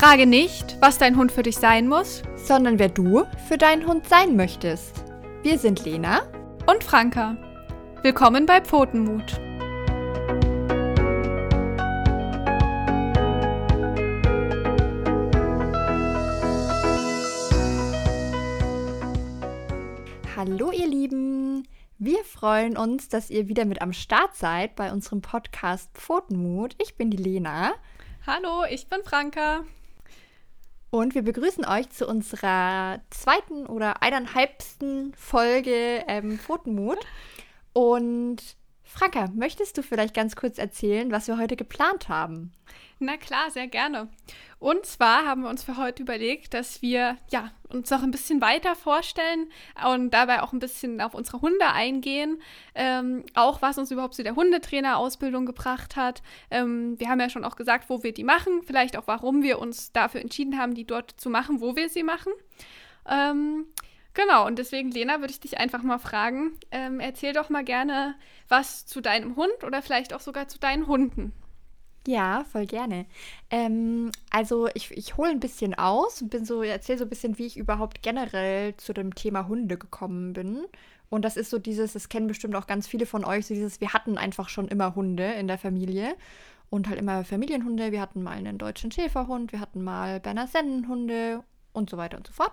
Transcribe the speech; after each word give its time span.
Frage 0.00 0.24
nicht, 0.24 0.78
was 0.80 0.96
dein 0.96 1.14
Hund 1.18 1.30
für 1.30 1.42
dich 1.42 1.58
sein 1.58 1.86
muss, 1.86 2.22
sondern 2.34 2.78
wer 2.78 2.88
du 2.88 3.26
für 3.48 3.58
deinen 3.58 3.86
Hund 3.86 4.08
sein 4.08 4.34
möchtest. 4.34 5.04
Wir 5.42 5.58
sind 5.58 5.84
Lena 5.84 6.22
und 6.66 6.82
Franka. 6.82 7.36
Willkommen 8.02 8.46
bei 8.46 8.62
Pfotenmut. 8.62 9.38
Hallo 20.34 20.70
ihr 20.72 20.86
Lieben! 20.86 21.68
Wir 21.98 22.24
freuen 22.24 22.78
uns, 22.78 23.10
dass 23.10 23.28
ihr 23.28 23.48
wieder 23.48 23.66
mit 23.66 23.82
am 23.82 23.92
Start 23.92 24.34
seid 24.34 24.76
bei 24.76 24.92
unserem 24.92 25.20
Podcast 25.20 25.90
Pfotenmut. 25.92 26.74
Ich 26.78 26.94
bin 26.94 27.10
die 27.10 27.18
Lena. 27.18 27.74
Hallo, 28.26 28.64
ich 28.66 28.88
bin 28.88 29.02
Franka. 29.04 29.64
Und 30.90 31.14
wir 31.14 31.22
begrüßen 31.22 31.64
euch 31.64 31.88
zu 31.90 32.06
unserer 32.06 33.00
zweiten 33.10 33.66
oder 33.66 34.02
eineinhalbsten 34.02 35.14
Folge 35.14 36.04
ähm, 36.08 36.38
Pfotenmut. 36.38 36.98
Und 37.72 38.38
Franka, 38.92 39.28
möchtest 39.34 39.78
du 39.78 39.82
vielleicht 39.82 40.14
ganz 40.14 40.34
kurz 40.34 40.58
erzählen, 40.58 41.12
was 41.12 41.28
wir 41.28 41.38
heute 41.38 41.54
geplant 41.54 42.08
haben? 42.08 42.50
Na 42.98 43.16
klar, 43.16 43.50
sehr 43.50 43.68
gerne. 43.68 44.08
Und 44.58 44.84
zwar 44.84 45.24
haben 45.24 45.42
wir 45.42 45.48
uns 45.48 45.62
für 45.62 45.76
heute 45.76 46.02
überlegt, 46.02 46.52
dass 46.54 46.82
wir 46.82 47.16
ja, 47.30 47.52
uns 47.68 47.88
noch 47.88 48.02
ein 48.02 48.10
bisschen 48.10 48.40
weiter 48.40 48.74
vorstellen 48.74 49.48
und 49.88 50.10
dabei 50.10 50.42
auch 50.42 50.52
ein 50.52 50.58
bisschen 50.58 51.00
auf 51.00 51.14
unsere 51.14 51.40
Hunde 51.40 51.68
eingehen. 51.68 52.42
Ähm, 52.74 53.24
auch 53.34 53.62
was 53.62 53.78
uns 53.78 53.92
überhaupt 53.92 54.14
zu 54.14 54.24
der 54.24 54.34
Hundetrainerausbildung 54.34 55.46
gebracht 55.46 55.94
hat. 55.94 56.20
Ähm, 56.50 56.98
wir 56.98 57.08
haben 57.08 57.20
ja 57.20 57.30
schon 57.30 57.44
auch 57.44 57.56
gesagt, 57.56 57.88
wo 57.88 58.02
wir 58.02 58.12
die 58.12 58.24
machen, 58.24 58.62
vielleicht 58.64 58.96
auch 58.96 59.06
warum 59.06 59.42
wir 59.42 59.60
uns 59.60 59.92
dafür 59.92 60.20
entschieden 60.20 60.58
haben, 60.58 60.74
die 60.74 60.84
dort 60.84 61.12
zu 61.12 61.30
machen, 61.30 61.60
wo 61.60 61.76
wir 61.76 61.88
sie 61.88 62.02
machen. 62.02 62.32
Ähm, 63.08 63.66
Genau, 64.14 64.46
und 64.46 64.58
deswegen, 64.58 64.90
Lena, 64.90 65.20
würde 65.20 65.32
ich 65.32 65.40
dich 65.40 65.58
einfach 65.58 65.82
mal 65.82 65.98
fragen, 65.98 66.52
ähm, 66.72 66.98
erzähl 66.98 67.32
doch 67.32 67.48
mal 67.48 67.64
gerne 67.64 68.16
was 68.48 68.84
zu 68.86 69.00
deinem 69.00 69.36
Hund 69.36 69.64
oder 69.64 69.82
vielleicht 69.82 70.12
auch 70.14 70.20
sogar 70.20 70.48
zu 70.48 70.58
deinen 70.58 70.86
Hunden. 70.88 71.32
Ja, 72.06 72.44
voll 72.44 72.66
gerne. 72.66 73.06
Ähm, 73.50 74.10
also 74.30 74.68
ich, 74.74 74.90
ich 74.92 75.16
hole 75.16 75.30
ein 75.30 75.40
bisschen 75.40 75.74
aus 75.74 76.22
und 76.22 76.30
bin 76.30 76.44
so, 76.44 76.62
erzähle 76.62 76.98
so 76.98 77.04
ein 77.04 77.10
bisschen, 77.10 77.38
wie 77.38 77.46
ich 77.46 77.56
überhaupt 77.58 78.02
generell 78.02 78.76
zu 78.78 78.92
dem 78.92 79.14
Thema 79.14 79.48
Hunde 79.48 79.76
gekommen 79.76 80.32
bin. 80.32 80.64
Und 81.10 81.24
das 81.24 81.36
ist 81.36 81.50
so 81.50 81.58
dieses, 81.58 81.92
das 81.92 82.08
kennen 82.08 82.26
bestimmt 82.26 82.56
auch 82.56 82.66
ganz 82.66 82.86
viele 82.86 83.04
von 83.04 83.24
euch, 83.24 83.46
so 83.46 83.54
dieses, 83.54 83.80
wir 83.80 83.92
hatten 83.92 84.16
einfach 84.16 84.48
schon 84.48 84.68
immer 84.68 84.94
Hunde 84.94 85.24
in 85.32 85.46
der 85.46 85.58
Familie 85.58 86.14
und 86.70 86.88
halt 86.88 86.98
immer 86.98 87.24
Familienhunde. 87.24 87.92
Wir 87.92 88.00
hatten 88.00 88.22
mal 88.22 88.32
einen 88.32 88.58
deutschen 88.58 88.90
Schäferhund, 88.90 89.52
wir 89.52 89.60
hatten 89.60 89.82
mal 89.82 90.20
Berner 90.20 90.46
Sennenhunde 90.46 91.44
und 91.80 91.90
so 91.90 91.96
weiter 91.96 92.16
und 92.16 92.26
so 92.26 92.32
fort. 92.32 92.52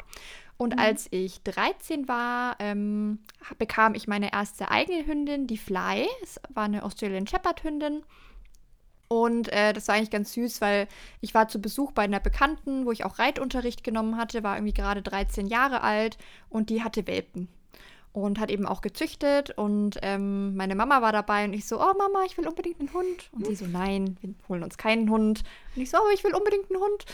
Und 0.58 0.74
mhm. 0.74 0.80
als 0.80 1.08
ich 1.12 1.44
13 1.44 2.08
war, 2.08 2.56
ähm, 2.60 3.20
bekam 3.60 3.94
ich 3.94 4.08
meine 4.08 4.34
erste 4.34 4.72
eigene 4.72 5.06
Hündin, 5.06 5.46
die 5.46 5.58
Fly. 5.58 6.08
Es 6.24 6.42
war 6.50 6.64
eine 6.64 6.84
Australian 6.84 7.28
Shepherd 7.28 7.64
Hündin. 7.64 8.04
Und 9.08 9.50
äh, 9.54 9.72
das 9.72 9.88
war 9.88 9.96
eigentlich 9.96 10.12
ganz 10.12 10.34
süß, 10.34 10.60
weil 10.60 10.88
ich 11.22 11.34
war 11.34 11.48
zu 11.48 11.62
Besuch 11.62 11.92
bei 11.94 12.04
einer 12.04 12.20
Bekannten, 12.20 12.86
wo 12.86 12.92
ich 12.92 13.06
auch 13.06 13.20
Reitunterricht 13.20 13.84
genommen 13.84 14.18
hatte, 14.18 14.44
war 14.44 14.58
irgendwie 14.58 14.74
gerade 14.74 15.02
13 15.02 15.48
Jahre 15.48 15.82
alt 15.82 16.18
und 16.50 16.70
die 16.70 16.84
hatte 16.84 17.08
Welpen 17.08 17.48
und 18.24 18.40
hat 18.40 18.50
eben 18.50 18.66
auch 18.66 18.82
gezüchtet 18.82 19.52
und 19.58 20.00
ähm, 20.02 20.56
meine 20.56 20.76
Mama 20.76 21.02
war 21.02 21.12
dabei 21.12 21.46
und 21.46 21.54
ich 21.54 21.68
so, 21.68 21.80
oh 21.80 21.94
Mama, 21.98 22.24
ich 22.26 22.38
will 22.38 22.48
unbedingt 22.48 22.80
einen 22.80 22.92
Hund 22.92 23.30
und 23.32 23.46
sie 23.46 23.56
so, 23.56 23.66
nein, 23.66 24.18
wir 24.22 24.34
holen 24.50 24.64
uns 24.64 24.78
keinen 24.78 25.10
Hund 25.10 25.44
und 25.76 25.82
ich 25.82 25.90
so, 25.90 25.98
oh, 25.98 26.10
ich 26.14 26.24
will 26.24 26.34
unbedingt 26.34 26.70
einen 26.72 26.82
Hund 26.82 27.06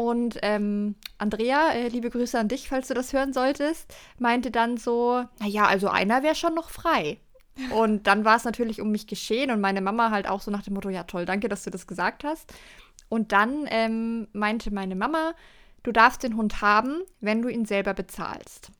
und 0.00 0.38
ähm, 0.40 0.94
Andrea, 1.18 1.72
äh, 1.72 1.88
liebe 1.88 2.08
Grüße 2.08 2.38
an 2.38 2.48
dich, 2.48 2.70
falls 2.70 2.88
du 2.88 2.94
das 2.94 3.12
hören 3.12 3.34
solltest, 3.34 3.94
meinte 4.18 4.50
dann 4.50 4.78
so, 4.78 5.26
naja, 5.40 5.66
also 5.66 5.88
einer 5.88 6.22
wäre 6.22 6.34
schon 6.34 6.54
noch 6.54 6.70
frei 6.70 7.18
und 7.68 8.06
dann 8.06 8.24
war 8.24 8.38
es 8.38 8.44
natürlich 8.44 8.80
um 8.80 8.90
mich 8.90 9.06
geschehen 9.06 9.50
und 9.50 9.60
meine 9.60 9.82
Mama 9.82 10.10
halt 10.10 10.26
auch 10.26 10.40
so 10.40 10.50
nach 10.50 10.62
dem 10.62 10.72
Motto, 10.72 10.88
ja 10.88 11.04
toll, 11.04 11.26
danke, 11.26 11.50
dass 11.50 11.64
du 11.64 11.70
das 11.70 11.86
gesagt 11.86 12.24
hast. 12.24 12.50
Und 13.10 13.32
dann 13.32 13.66
ähm, 13.68 14.26
meinte 14.32 14.72
meine 14.72 14.96
Mama, 14.96 15.34
du 15.82 15.92
darfst 15.92 16.22
den 16.22 16.34
Hund 16.34 16.62
haben, 16.62 17.02
wenn 17.20 17.42
du 17.42 17.50
ihn 17.50 17.66
selber 17.66 17.92
bezahlst. 17.92 18.70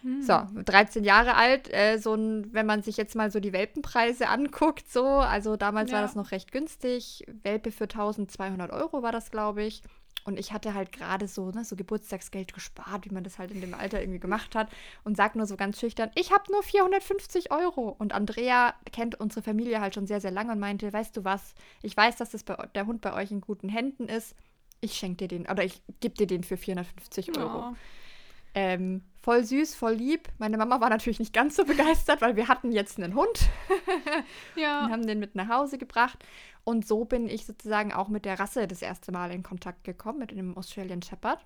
Hm. 0.00 0.22
So, 0.22 0.46
13 0.64 1.04
Jahre 1.04 1.34
alt, 1.34 1.70
äh, 1.74 1.98
so 1.98 2.14
ein, 2.14 2.54
wenn 2.54 2.64
man 2.64 2.82
sich 2.82 2.96
jetzt 2.96 3.16
mal 3.16 3.30
so 3.30 3.38
die 3.38 3.52
Welpenpreise 3.52 4.30
anguckt, 4.30 4.90
so, 4.90 5.04
also 5.04 5.58
damals 5.58 5.90
ja. 5.90 5.96
war 5.96 6.02
das 6.02 6.14
noch 6.14 6.30
recht 6.30 6.52
günstig. 6.52 7.26
Welpe 7.42 7.70
für 7.70 7.84
1200 7.84 8.70
Euro 8.70 9.02
war 9.02 9.12
das, 9.12 9.30
glaube 9.30 9.62
ich. 9.62 9.82
Und 10.24 10.38
ich 10.38 10.52
hatte 10.52 10.74
halt 10.74 10.90
gerade 10.92 11.28
so, 11.28 11.50
ne, 11.50 11.64
so 11.64 11.76
Geburtstagsgeld 11.76 12.54
gespart, 12.54 13.04
wie 13.04 13.14
man 13.14 13.24
das 13.24 13.38
halt 13.38 13.50
in 13.50 13.60
dem 13.60 13.74
Alter 13.74 14.00
irgendwie 14.00 14.18
gemacht 14.18 14.54
hat. 14.54 14.70
Und 15.04 15.16
sag 15.16 15.36
nur 15.36 15.46
so 15.46 15.56
ganz 15.56 15.78
schüchtern, 15.78 16.10
ich 16.14 16.32
habe 16.32 16.50
nur 16.50 16.62
450 16.62 17.52
Euro. 17.52 17.94
Und 17.98 18.12
Andrea 18.12 18.74
kennt 18.90 19.20
unsere 19.20 19.42
Familie 19.42 19.80
halt 19.80 19.94
schon 19.94 20.06
sehr, 20.06 20.20
sehr 20.20 20.30
lange 20.30 20.52
und 20.52 20.58
meinte, 20.58 20.92
weißt 20.92 21.16
du 21.16 21.24
was, 21.24 21.54
ich 21.82 21.96
weiß, 21.96 22.16
dass 22.16 22.30
das 22.30 22.42
bei, 22.42 22.56
der 22.74 22.86
Hund 22.86 23.02
bei 23.02 23.12
euch 23.12 23.30
in 23.30 23.40
guten 23.40 23.68
Händen 23.68 24.08
ist. 24.08 24.34
Ich 24.80 24.94
schenke 24.94 25.26
dir 25.26 25.28
den, 25.28 25.46
oder 25.46 25.64
ich 25.64 25.82
gebe 26.00 26.14
dir 26.14 26.26
den 26.26 26.42
für 26.42 26.56
450 26.56 27.38
Euro. 27.38 27.70
Oh. 27.70 27.74
Ähm, 28.54 29.02
voll 29.20 29.44
süß, 29.44 29.74
voll 29.74 29.94
lieb. 29.94 30.28
Meine 30.38 30.56
Mama 30.56 30.80
war 30.80 30.90
natürlich 30.90 31.18
nicht 31.18 31.32
ganz 31.32 31.56
so 31.56 31.64
begeistert, 31.64 32.20
weil 32.20 32.36
wir 32.36 32.48
hatten 32.48 32.72
jetzt 32.72 32.98
einen 32.98 33.14
Hund. 33.14 33.48
ja. 34.56 34.84
Und 34.84 34.92
haben 34.92 35.06
den 35.06 35.18
mit 35.18 35.34
nach 35.34 35.48
Hause 35.48 35.78
gebracht. 35.78 36.24
Und 36.62 36.86
so 36.86 37.04
bin 37.04 37.28
ich 37.28 37.44
sozusagen 37.46 37.92
auch 37.92 38.08
mit 38.08 38.24
der 38.24 38.38
Rasse 38.38 38.66
das 38.66 38.80
erste 38.80 39.12
Mal 39.12 39.32
in 39.32 39.42
Kontakt 39.42 39.84
gekommen, 39.84 40.20
mit 40.20 40.30
dem 40.30 40.56
Australian 40.56 41.02
Shepherd. 41.02 41.44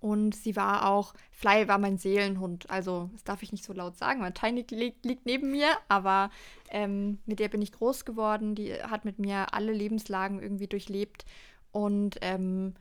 Und 0.00 0.34
sie 0.34 0.54
war 0.54 0.88
auch, 0.88 1.12
Fly 1.32 1.66
war 1.66 1.78
mein 1.78 1.98
Seelenhund. 1.98 2.70
Also, 2.70 3.10
das 3.12 3.24
darf 3.24 3.42
ich 3.42 3.50
nicht 3.50 3.64
so 3.64 3.72
laut 3.72 3.96
sagen, 3.96 4.20
weil 4.20 4.32
Tiny 4.32 4.64
liegt, 4.70 5.04
liegt 5.04 5.26
neben 5.26 5.50
mir, 5.50 5.70
aber 5.88 6.30
ähm, 6.70 7.18
mit 7.26 7.40
der 7.40 7.48
bin 7.48 7.62
ich 7.62 7.72
groß 7.72 8.04
geworden. 8.04 8.54
Die 8.54 8.74
hat 8.74 9.04
mit 9.04 9.18
mir 9.18 9.52
alle 9.54 9.72
Lebenslagen 9.72 10.40
irgendwie 10.40 10.68
durchlebt. 10.68 11.24
Und 11.72 12.16
ähm, 12.20 12.74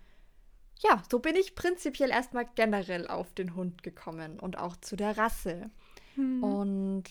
ja, 0.81 1.01
so 1.09 1.19
bin 1.19 1.35
ich 1.35 1.55
prinzipiell 1.55 2.09
erstmal 2.09 2.47
generell 2.55 3.07
auf 3.07 3.33
den 3.33 3.55
Hund 3.55 3.83
gekommen 3.83 4.39
und 4.39 4.57
auch 4.57 4.75
zu 4.77 4.95
der 4.95 5.17
Rasse. 5.17 5.69
Mhm. 6.15 6.43
Und 6.43 7.03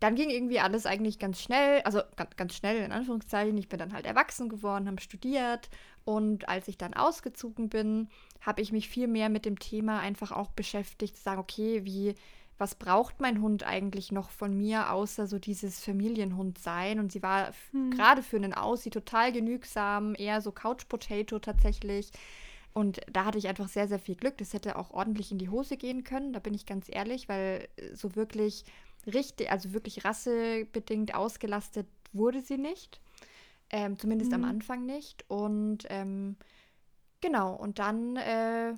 dann 0.00 0.14
ging 0.14 0.30
irgendwie 0.30 0.60
alles 0.60 0.86
eigentlich 0.86 1.18
ganz 1.18 1.42
schnell, 1.42 1.82
also 1.82 2.00
ganz, 2.16 2.34
ganz 2.36 2.54
schnell 2.54 2.78
in 2.78 2.92
Anführungszeichen. 2.92 3.56
Ich 3.58 3.68
bin 3.68 3.78
dann 3.78 3.92
halt 3.92 4.06
erwachsen 4.06 4.48
geworden, 4.48 4.88
habe 4.88 5.00
studiert 5.00 5.68
und 6.04 6.48
als 6.48 6.68
ich 6.68 6.78
dann 6.78 6.94
ausgezogen 6.94 7.68
bin, 7.68 8.08
habe 8.40 8.62
ich 8.62 8.72
mich 8.72 8.88
viel 8.88 9.06
mehr 9.06 9.28
mit 9.28 9.44
dem 9.44 9.58
Thema 9.58 10.00
einfach 10.00 10.32
auch 10.32 10.50
beschäftigt, 10.52 11.16
zu 11.16 11.22
sagen, 11.22 11.40
okay, 11.40 11.84
wie, 11.84 12.14
was 12.56 12.74
braucht 12.74 13.20
mein 13.20 13.42
Hund 13.42 13.64
eigentlich 13.64 14.10
noch 14.10 14.30
von 14.30 14.56
mir, 14.56 14.90
außer 14.90 15.26
so 15.26 15.38
dieses 15.38 15.84
Familienhund 15.84 16.58
sein? 16.58 16.98
Und 16.98 17.12
sie 17.12 17.22
war 17.22 17.52
hm. 17.72 17.90
gerade 17.90 18.22
für 18.22 18.36
einen 18.36 18.54
Aussie 18.54 18.90
total 18.90 19.32
genügsam, 19.32 20.14
eher 20.16 20.40
so 20.40 20.50
Couch 20.50 20.88
Potato 20.88 21.38
tatsächlich. 21.38 22.10
Und 22.72 23.00
da 23.10 23.24
hatte 23.24 23.38
ich 23.38 23.48
einfach 23.48 23.68
sehr, 23.68 23.88
sehr 23.88 23.98
viel 23.98 24.14
Glück. 24.14 24.38
Das 24.38 24.52
hätte 24.52 24.76
auch 24.76 24.90
ordentlich 24.90 25.32
in 25.32 25.38
die 25.38 25.48
Hose 25.48 25.76
gehen 25.76 26.04
können, 26.04 26.32
da 26.32 26.38
bin 26.38 26.54
ich 26.54 26.66
ganz 26.66 26.86
ehrlich, 26.88 27.28
weil 27.28 27.68
so 27.92 28.14
wirklich 28.14 28.64
richtig, 29.06 29.50
also 29.50 29.72
wirklich 29.72 30.04
rassebedingt 30.04 31.14
ausgelastet 31.14 31.86
wurde 32.12 32.40
sie 32.42 32.58
nicht. 32.58 33.00
Ähm, 33.70 33.98
zumindest 33.98 34.32
mhm. 34.32 34.36
am 34.36 34.44
Anfang 34.44 34.86
nicht. 34.86 35.24
Und 35.28 35.86
ähm, 35.90 36.36
genau, 37.20 37.54
und 37.54 37.78
dann 37.78 38.16
äh, 38.16 38.74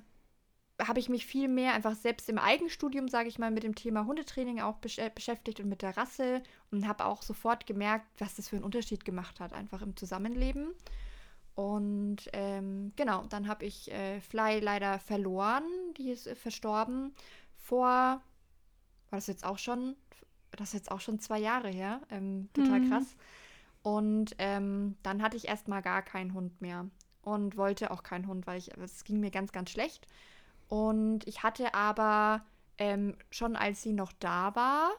habe 0.81 0.99
ich 0.99 1.09
mich 1.09 1.25
viel 1.25 1.47
mehr 1.47 1.73
einfach 1.73 1.95
selbst 1.95 2.29
im 2.29 2.37
Eigenstudium, 2.37 3.07
sage 3.07 3.27
ich 3.27 3.39
mal, 3.39 3.51
mit 3.51 3.63
dem 3.63 3.75
Thema 3.75 4.05
Hundetraining 4.05 4.61
auch 4.61 4.77
besch 4.77 4.99
äh, 4.99 5.11
beschäftigt 5.13 5.59
und 5.59 5.69
mit 5.69 5.81
der 5.81 5.97
Rasse 5.97 6.43
und 6.71 6.87
habe 6.87 7.05
auch 7.05 7.21
sofort 7.21 7.65
gemerkt, 7.65 8.05
was 8.19 8.35
das 8.35 8.49
für 8.49 8.55
einen 8.55 8.65
Unterschied 8.65 9.05
gemacht 9.05 9.39
hat, 9.39 9.53
einfach 9.53 9.81
im 9.81 9.95
Zusammenleben. 9.95 10.73
Und 11.55 12.29
ähm, 12.33 12.93
genau, 12.95 13.25
dann 13.29 13.47
habe 13.47 13.65
ich 13.65 13.91
äh, 13.91 14.19
Fly 14.21 14.59
leider 14.59 14.99
verloren, 14.99 15.63
die 15.97 16.09
ist 16.09 16.25
äh, 16.25 16.35
verstorben 16.35 17.13
vor, 17.57 17.87
war 17.87 18.21
das 19.11 19.27
jetzt 19.27 19.45
auch 19.45 19.59
schon 19.59 19.95
das 20.57 20.69
ist 20.69 20.73
jetzt 20.73 20.91
auch 20.91 21.01
schon 21.01 21.19
zwei 21.19 21.39
Jahre 21.39 21.69
her, 21.69 22.01
ähm, 22.09 22.49
total 22.53 22.79
mhm. 22.79 22.89
krass. 22.89 23.15
Und 23.81 24.35
ähm, 24.37 24.95
dann 25.03 25.21
hatte 25.21 25.37
ich 25.37 25.47
erstmal 25.47 25.81
gar 25.81 26.01
keinen 26.01 26.33
Hund 26.33 26.61
mehr 26.61 26.87
und 27.21 27.57
wollte 27.57 27.91
auch 27.91 28.03
keinen 28.03 28.27
Hund, 28.27 28.47
weil 28.47 28.57
ich, 28.57 28.71
es 28.77 29.03
ging 29.03 29.19
mir 29.19 29.31
ganz, 29.31 29.51
ganz 29.51 29.71
schlecht. 29.71 30.07
Und 30.69 31.27
ich 31.27 31.43
hatte 31.43 31.73
aber 31.73 32.45
ähm, 32.77 33.15
schon, 33.29 33.55
als 33.55 33.81
sie 33.81 33.93
noch 33.93 34.13
da 34.19 34.55
war, 34.55 34.91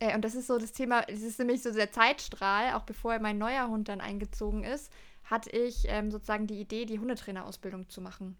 äh, 0.00 0.14
und 0.14 0.24
das 0.24 0.34
ist 0.34 0.46
so 0.46 0.58
das 0.58 0.72
Thema, 0.72 1.02
das 1.02 1.22
ist 1.22 1.38
nämlich 1.38 1.62
so 1.62 1.72
der 1.72 1.90
Zeitstrahl, 1.90 2.74
auch 2.74 2.82
bevor 2.82 3.18
mein 3.20 3.38
neuer 3.38 3.68
Hund 3.68 3.88
dann 3.88 4.00
eingezogen 4.00 4.64
ist, 4.64 4.92
hatte 5.30 5.50
ich 5.50 5.84
ähm, 5.88 6.10
sozusagen 6.10 6.46
die 6.46 6.60
Idee, 6.60 6.84
die 6.86 6.98
Hundetrainerausbildung 6.98 7.88
zu 7.88 8.00
machen. 8.00 8.36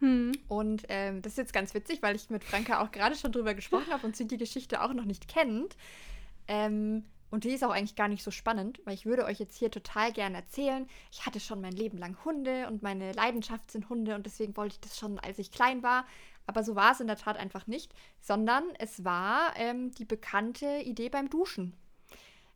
Hm. 0.00 0.32
Und 0.48 0.84
ähm, 0.88 1.22
das 1.22 1.34
ist 1.34 1.38
jetzt 1.38 1.52
ganz 1.52 1.74
witzig, 1.74 2.02
weil 2.02 2.16
ich 2.16 2.30
mit 2.30 2.44
Franka 2.44 2.82
auch 2.82 2.90
gerade 2.90 3.14
schon 3.14 3.32
drüber 3.32 3.54
gesprochen 3.54 3.92
habe 3.92 4.06
und 4.06 4.16
sie 4.16 4.26
die 4.26 4.36
Geschichte 4.38 4.82
auch 4.82 4.92
noch 4.92 5.04
nicht 5.04 5.28
kennt. 5.28 5.76
Ähm, 6.48 7.04
Und 7.30 7.44
die 7.44 7.50
ist 7.54 7.64
auch 7.64 7.70
eigentlich 7.70 7.96
gar 7.96 8.08
nicht 8.08 8.22
so 8.22 8.30
spannend, 8.30 8.80
weil 8.84 8.94
ich 8.94 9.06
würde 9.06 9.24
euch 9.24 9.38
jetzt 9.38 9.56
hier 9.56 9.70
total 9.70 10.12
gerne 10.12 10.36
erzählen. 10.36 10.86
Ich 11.10 11.24
hatte 11.24 11.40
schon 11.40 11.62
mein 11.62 11.72
Leben 11.72 11.96
lang 11.96 12.16
Hunde 12.26 12.66
und 12.68 12.82
meine 12.82 13.12
Leidenschaft 13.12 13.70
sind 13.70 13.88
Hunde 13.88 14.14
und 14.14 14.26
deswegen 14.26 14.54
wollte 14.56 14.74
ich 14.74 14.80
das 14.80 14.98
schon, 14.98 15.18
als 15.18 15.38
ich 15.38 15.50
klein 15.50 15.82
war. 15.82 16.04
Aber 16.46 16.62
so 16.62 16.74
war 16.74 16.92
es 16.92 17.00
in 17.00 17.06
der 17.06 17.16
Tat 17.16 17.38
einfach 17.38 17.66
nicht, 17.66 17.94
sondern 18.20 18.64
es 18.78 19.04
war 19.04 19.54
ähm, 19.56 19.92
die 19.92 20.04
bekannte 20.04 20.82
Idee 20.84 21.08
beim 21.08 21.30
Duschen. 21.30 21.72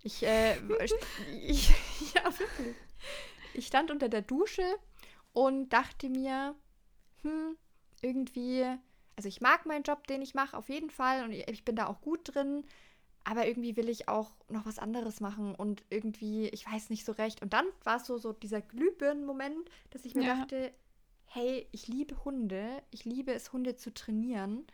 Ich, 0.02 0.22
äh, 0.24 0.56
ich, 1.46 1.70
ja, 2.14 2.24
wirklich. 2.38 2.76
Ich 3.56 3.66
stand 3.66 3.90
unter 3.90 4.08
der 4.08 4.22
Dusche 4.22 4.64
und 5.32 5.70
dachte 5.70 6.08
mir, 6.08 6.54
hm, 7.22 7.56
irgendwie, 8.02 8.64
also 9.16 9.28
ich 9.28 9.40
mag 9.40 9.66
meinen 9.66 9.82
Job, 9.82 10.06
den 10.06 10.22
ich 10.22 10.34
mache, 10.34 10.56
auf 10.56 10.68
jeden 10.68 10.90
Fall 10.90 11.24
und 11.24 11.32
ich 11.32 11.64
bin 11.64 11.76
da 11.76 11.86
auch 11.86 12.00
gut 12.00 12.20
drin, 12.34 12.64
aber 13.24 13.46
irgendwie 13.46 13.76
will 13.76 13.88
ich 13.88 14.08
auch 14.08 14.30
noch 14.48 14.66
was 14.66 14.78
anderes 14.78 15.20
machen 15.20 15.54
und 15.54 15.84
irgendwie, 15.90 16.48
ich 16.50 16.64
weiß 16.64 16.90
nicht 16.90 17.04
so 17.04 17.12
recht. 17.12 17.42
Und 17.42 17.52
dann 17.52 17.66
war 17.82 17.96
es 17.96 18.06
so, 18.06 18.18
so 18.18 18.32
dieser 18.32 18.60
Glühbirnen-Moment, 18.60 19.68
dass 19.90 20.04
ich 20.04 20.14
mir 20.14 20.24
ja. 20.24 20.36
dachte, 20.36 20.72
hey, 21.24 21.66
ich 21.72 21.88
liebe 21.88 22.24
Hunde, 22.24 22.82
ich 22.92 23.04
liebe 23.04 23.32
es, 23.32 23.52
Hunde 23.52 23.74
zu 23.74 23.92
trainieren. 23.92 24.64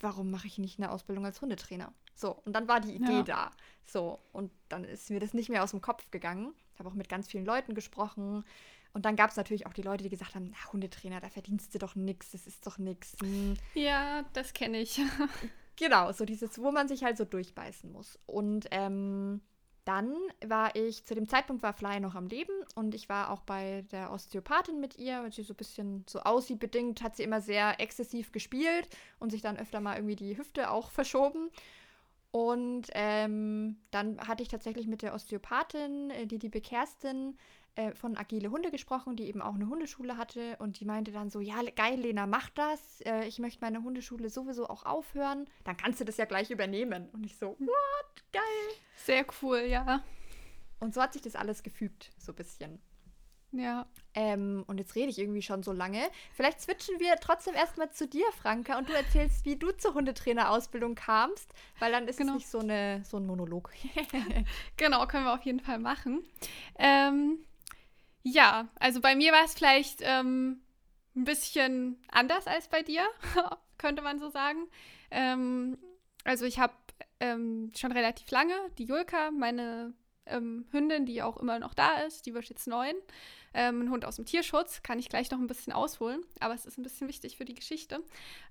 Warum 0.00 0.30
mache 0.30 0.46
ich 0.46 0.58
nicht 0.58 0.78
eine 0.78 0.90
Ausbildung 0.90 1.24
als 1.24 1.40
Hundetrainer? 1.40 1.94
So, 2.14 2.32
und 2.44 2.52
dann 2.52 2.68
war 2.68 2.80
die 2.80 2.94
Idee 2.94 3.12
ja. 3.12 3.22
da. 3.22 3.50
So, 3.86 4.18
und 4.32 4.52
dann 4.68 4.84
ist 4.84 5.08
mir 5.08 5.20
das 5.20 5.32
nicht 5.32 5.48
mehr 5.48 5.64
aus 5.64 5.70
dem 5.70 5.80
Kopf 5.80 6.10
gegangen. 6.10 6.54
Ich 6.76 6.80
habe 6.80 6.90
auch 6.90 6.94
mit 6.94 7.08
ganz 7.08 7.26
vielen 7.26 7.46
Leuten 7.46 7.74
gesprochen. 7.74 8.44
Und 8.92 9.06
dann 9.06 9.16
gab 9.16 9.30
es 9.30 9.36
natürlich 9.36 9.66
auch 9.66 9.72
die 9.72 9.82
Leute, 9.82 10.04
die 10.04 10.10
gesagt 10.10 10.34
haben, 10.34 10.50
na, 10.50 10.72
Hundetrainer, 10.72 11.20
da 11.20 11.30
verdienst 11.30 11.74
du 11.74 11.78
doch 11.78 11.94
nichts, 11.94 12.32
das 12.32 12.46
ist 12.46 12.66
doch 12.66 12.76
nichts. 12.76 13.16
Hm. 13.22 13.54
Ja, 13.72 14.26
das 14.34 14.52
kenne 14.52 14.78
ich. 14.78 15.00
genau, 15.76 16.12
so 16.12 16.26
dieses, 16.26 16.58
wo 16.60 16.70
man 16.70 16.86
sich 16.86 17.02
halt 17.02 17.16
so 17.16 17.24
durchbeißen 17.24 17.90
muss. 17.90 18.18
Und 18.26 18.66
ähm, 18.72 19.40
dann 19.86 20.14
war 20.46 20.76
ich, 20.76 21.06
zu 21.06 21.14
dem 21.14 21.28
Zeitpunkt 21.28 21.62
war 21.62 21.72
Fly 21.72 21.98
noch 22.00 22.14
am 22.14 22.26
Leben 22.26 22.52
und 22.74 22.94
ich 22.94 23.08
war 23.08 23.30
auch 23.30 23.40
bei 23.40 23.86
der 23.92 24.12
Osteopathin 24.12 24.80
mit 24.80 24.98
ihr, 24.98 25.22
weil 25.22 25.32
sie 25.32 25.44
so 25.44 25.54
ein 25.54 25.56
bisschen 25.56 26.04
so 26.06 26.20
aussieht 26.20 26.58
bedingt, 26.58 27.02
hat 27.02 27.16
sie 27.16 27.22
immer 27.22 27.40
sehr 27.40 27.80
exzessiv 27.80 28.32
gespielt 28.32 28.88
und 29.18 29.30
sich 29.30 29.40
dann 29.40 29.56
öfter 29.56 29.80
mal 29.80 29.96
irgendwie 29.96 30.16
die 30.16 30.36
Hüfte 30.36 30.70
auch 30.70 30.90
verschoben. 30.90 31.50
Und 32.36 32.88
ähm, 32.92 33.78
dann 33.90 34.20
hatte 34.28 34.42
ich 34.42 34.50
tatsächlich 34.50 34.86
mit 34.86 35.00
der 35.00 35.14
Osteopathin, 35.14 36.10
äh, 36.10 36.26
die 36.26 36.36
liebe 36.36 36.60
Kerstin, 36.60 37.38
äh, 37.76 37.94
von 37.94 38.14
Agile 38.18 38.50
Hunde 38.50 38.70
gesprochen, 38.70 39.16
die 39.16 39.26
eben 39.26 39.40
auch 39.40 39.54
eine 39.54 39.70
Hundeschule 39.70 40.18
hatte. 40.18 40.54
Und 40.58 40.78
die 40.78 40.84
meinte 40.84 41.12
dann 41.12 41.30
so, 41.30 41.40
ja, 41.40 41.62
geil, 41.74 41.98
Lena, 41.98 42.26
mach 42.26 42.50
das. 42.50 43.00
Äh, 43.06 43.24
ich 43.24 43.38
möchte 43.38 43.62
meine 43.62 43.82
Hundeschule 43.82 44.28
sowieso 44.28 44.68
auch 44.68 44.84
aufhören. 44.84 45.46
Dann 45.64 45.78
kannst 45.78 45.98
du 45.98 46.04
das 46.04 46.18
ja 46.18 46.26
gleich 46.26 46.50
übernehmen. 46.50 47.08
Und 47.14 47.24
ich 47.24 47.38
so, 47.38 47.56
what? 47.58 48.24
Geil. 48.34 48.42
Sehr 48.96 49.24
cool, 49.40 49.60
ja. 49.60 50.04
Und 50.78 50.92
so 50.92 51.00
hat 51.00 51.14
sich 51.14 51.22
das 51.22 51.36
alles 51.36 51.62
gefügt, 51.62 52.10
so 52.18 52.32
ein 52.32 52.36
bisschen. 52.36 52.82
Ja. 53.52 53.86
Ähm, 54.14 54.64
und 54.66 54.78
jetzt 54.78 54.94
rede 54.94 55.10
ich 55.10 55.18
irgendwie 55.18 55.42
schon 55.42 55.62
so 55.62 55.72
lange. 55.72 56.00
Vielleicht 56.32 56.60
switchen 56.60 56.98
wir 56.98 57.16
trotzdem 57.16 57.54
erstmal 57.54 57.90
zu 57.90 58.06
dir, 58.06 58.24
Franka, 58.40 58.78
und 58.78 58.88
du 58.88 58.92
erzählst, 58.92 59.44
wie 59.44 59.56
du 59.56 59.72
zur 59.72 59.94
Hundetrainerausbildung 59.94 60.94
kamst, 60.94 61.52
weil 61.78 61.92
dann 61.92 62.08
ist 62.08 62.18
genau. 62.18 62.32
es 62.32 62.38
nicht 62.38 62.48
so, 62.48 62.58
eine, 62.58 63.02
so 63.04 63.18
ein 63.18 63.26
Monolog. 63.26 63.70
genau, 64.76 65.06
können 65.06 65.24
wir 65.24 65.34
auf 65.34 65.42
jeden 65.42 65.60
Fall 65.60 65.78
machen. 65.78 66.24
Ähm, 66.78 67.44
ja, 68.22 68.68
also 68.80 69.00
bei 69.00 69.14
mir 69.14 69.32
war 69.32 69.44
es 69.44 69.54
vielleicht 69.54 70.00
ähm, 70.00 70.60
ein 71.14 71.24
bisschen 71.24 72.02
anders 72.08 72.46
als 72.46 72.68
bei 72.68 72.82
dir, 72.82 73.06
könnte 73.78 74.02
man 74.02 74.18
so 74.18 74.28
sagen. 74.28 74.66
Ähm, 75.10 75.78
also 76.24 76.44
ich 76.44 76.58
habe 76.58 76.74
ähm, 77.20 77.70
schon 77.76 77.92
relativ 77.92 78.30
lange 78.30 78.54
die 78.78 78.84
Julka, 78.84 79.30
meine 79.30 79.94
ähm, 80.26 80.66
Hündin, 80.70 81.06
die 81.06 81.22
auch 81.22 81.36
immer 81.36 81.58
noch 81.58 81.74
da 81.74 82.00
ist, 82.00 82.26
die 82.26 82.34
wird 82.34 82.48
jetzt 82.48 82.66
neun. 82.66 82.94
Ähm, 83.54 83.82
ein 83.82 83.90
Hund 83.90 84.04
aus 84.04 84.16
dem 84.16 84.26
Tierschutz, 84.26 84.82
kann 84.82 84.98
ich 84.98 85.08
gleich 85.08 85.30
noch 85.30 85.38
ein 85.38 85.46
bisschen 85.46 85.72
ausholen, 85.72 86.20
aber 86.40 86.52
es 86.52 86.66
ist 86.66 86.76
ein 86.76 86.82
bisschen 86.82 87.08
wichtig 87.08 87.38
für 87.38 87.46
die 87.46 87.54
Geschichte. 87.54 88.00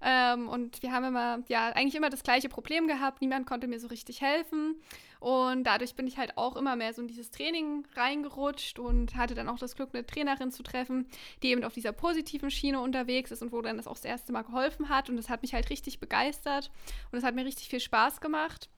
Ähm, 0.01 0.49
und 0.49 0.81
wir 0.81 0.91
haben 0.91 1.05
immer, 1.05 1.43
ja, 1.47 1.69
eigentlich 1.69 1.93
immer 1.93 2.09
das 2.09 2.23
gleiche 2.23 2.49
Problem 2.49 2.87
gehabt. 2.87 3.21
Niemand 3.21 3.45
konnte 3.45 3.67
mir 3.67 3.79
so 3.79 3.87
richtig 3.87 4.21
helfen. 4.21 4.81
Und 5.19 5.63
dadurch 5.63 5.95
bin 5.95 6.07
ich 6.07 6.17
halt 6.17 6.37
auch 6.37 6.55
immer 6.55 6.75
mehr 6.75 6.93
so 6.93 7.01
in 7.01 7.07
dieses 7.07 7.29
Training 7.29 7.85
reingerutscht 7.95 8.79
und 8.79 9.15
hatte 9.15 9.35
dann 9.35 9.47
auch 9.47 9.59
das 9.59 9.75
Glück, 9.75 9.89
eine 9.93 10.05
Trainerin 10.05 10.51
zu 10.51 10.63
treffen, 10.63 11.07
die 11.43 11.49
eben 11.49 11.63
auf 11.63 11.73
dieser 11.73 11.91
positiven 11.91 12.49
Schiene 12.49 12.79
unterwegs 12.79 13.31
ist 13.31 13.41
und 13.41 13.51
wo 13.51 13.61
dann 13.61 13.77
das 13.77 13.87
auch 13.87 13.95
das 13.95 14.05
erste 14.05 14.31
Mal 14.31 14.43
geholfen 14.43 14.89
hat. 14.89 15.09
Und 15.09 15.17
das 15.17 15.29
hat 15.29 15.43
mich 15.43 15.53
halt 15.53 15.69
richtig 15.69 15.99
begeistert 15.99 16.71
und 17.11 17.17
es 17.17 17.23
hat 17.23 17.35
mir 17.35 17.45
richtig 17.45 17.69
viel 17.69 17.79
Spaß 17.79 18.21
gemacht. 18.21 18.69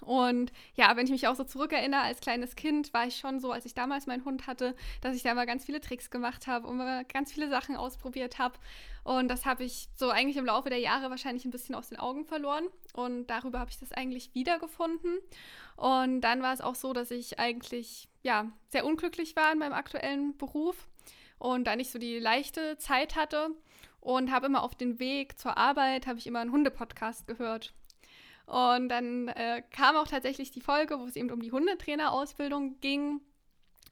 Und 0.00 0.52
ja, 0.74 0.96
wenn 0.96 1.04
ich 1.04 1.12
mich 1.12 1.28
auch 1.28 1.36
so 1.36 1.44
zurückerinnere, 1.44 2.00
als 2.00 2.20
kleines 2.20 2.56
Kind 2.56 2.92
war 2.92 3.06
ich 3.06 3.16
schon 3.16 3.38
so, 3.38 3.52
als 3.52 3.66
ich 3.66 3.74
damals 3.74 4.06
meinen 4.06 4.24
Hund 4.24 4.46
hatte, 4.46 4.74
dass 5.00 5.14
ich 5.14 5.22
da 5.22 5.34
mal 5.34 5.46
ganz 5.46 5.64
viele 5.64 5.80
Tricks 5.80 6.10
gemacht 6.10 6.46
habe 6.46 6.66
und 6.66 6.78
mal 6.78 7.04
ganz 7.04 7.32
viele 7.32 7.48
Sachen 7.48 7.76
ausprobiert 7.76 8.38
habe. 8.38 8.58
Und 9.04 9.28
das 9.28 9.44
habe 9.44 9.64
ich 9.64 9.88
so 9.96 10.10
eigentlich 10.10 10.36
im 10.36 10.46
Laufe 10.46 10.70
der 10.70 10.78
Jahre 10.78 11.10
wahrscheinlich 11.10 11.44
ein 11.44 11.50
bisschen 11.50 11.74
aus 11.74 11.88
den 11.88 11.98
Augen 11.98 12.24
verloren. 12.24 12.64
Und 12.94 13.28
darüber 13.28 13.60
habe 13.60 13.70
ich 13.70 13.78
das 13.78 13.92
eigentlich 13.92 14.34
wiedergefunden. 14.34 15.18
Und 15.76 16.20
dann 16.20 16.42
war 16.42 16.52
es 16.52 16.60
auch 16.60 16.74
so, 16.74 16.92
dass 16.92 17.10
ich 17.10 17.38
eigentlich 17.38 18.08
ja 18.22 18.50
sehr 18.68 18.84
unglücklich 18.84 19.36
war 19.36 19.52
in 19.52 19.58
meinem 19.58 19.72
aktuellen 19.72 20.36
Beruf 20.36 20.88
und 21.38 21.64
da 21.64 21.74
nicht 21.74 21.90
so 21.90 21.98
die 21.98 22.18
leichte 22.18 22.78
Zeit 22.78 23.16
hatte. 23.16 23.50
Und 24.00 24.32
habe 24.32 24.46
immer 24.46 24.64
auf 24.64 24.74
den 24.74 24.98
Weg 24.98 25.38
zur 25.38 25.56
Arbeit, 25.56 26.08
habe 26.08 26.18
ich 26.18 26.26
immer 26.26 26.40
einen 26.40 26.50
Hundepodcast 26.50 27.24
gehört. 27.28 27.72
Und 28.46 28.88
dann 28.88 29.28
äh, 29.28 29.62
kam 29.70 29.96
auch 29.96 30.08
tatsächlich 30.08 30.50
die 30.50 30.60
Folge, 30.60 30.98
wo 30.98 31.04
es 31.04 31.16
eben 31.16 31.30
um 31.30 31.40
die 31.40 31.52
Hundetrainerausbildung 31.52 32.80
ging. 32.80 33.20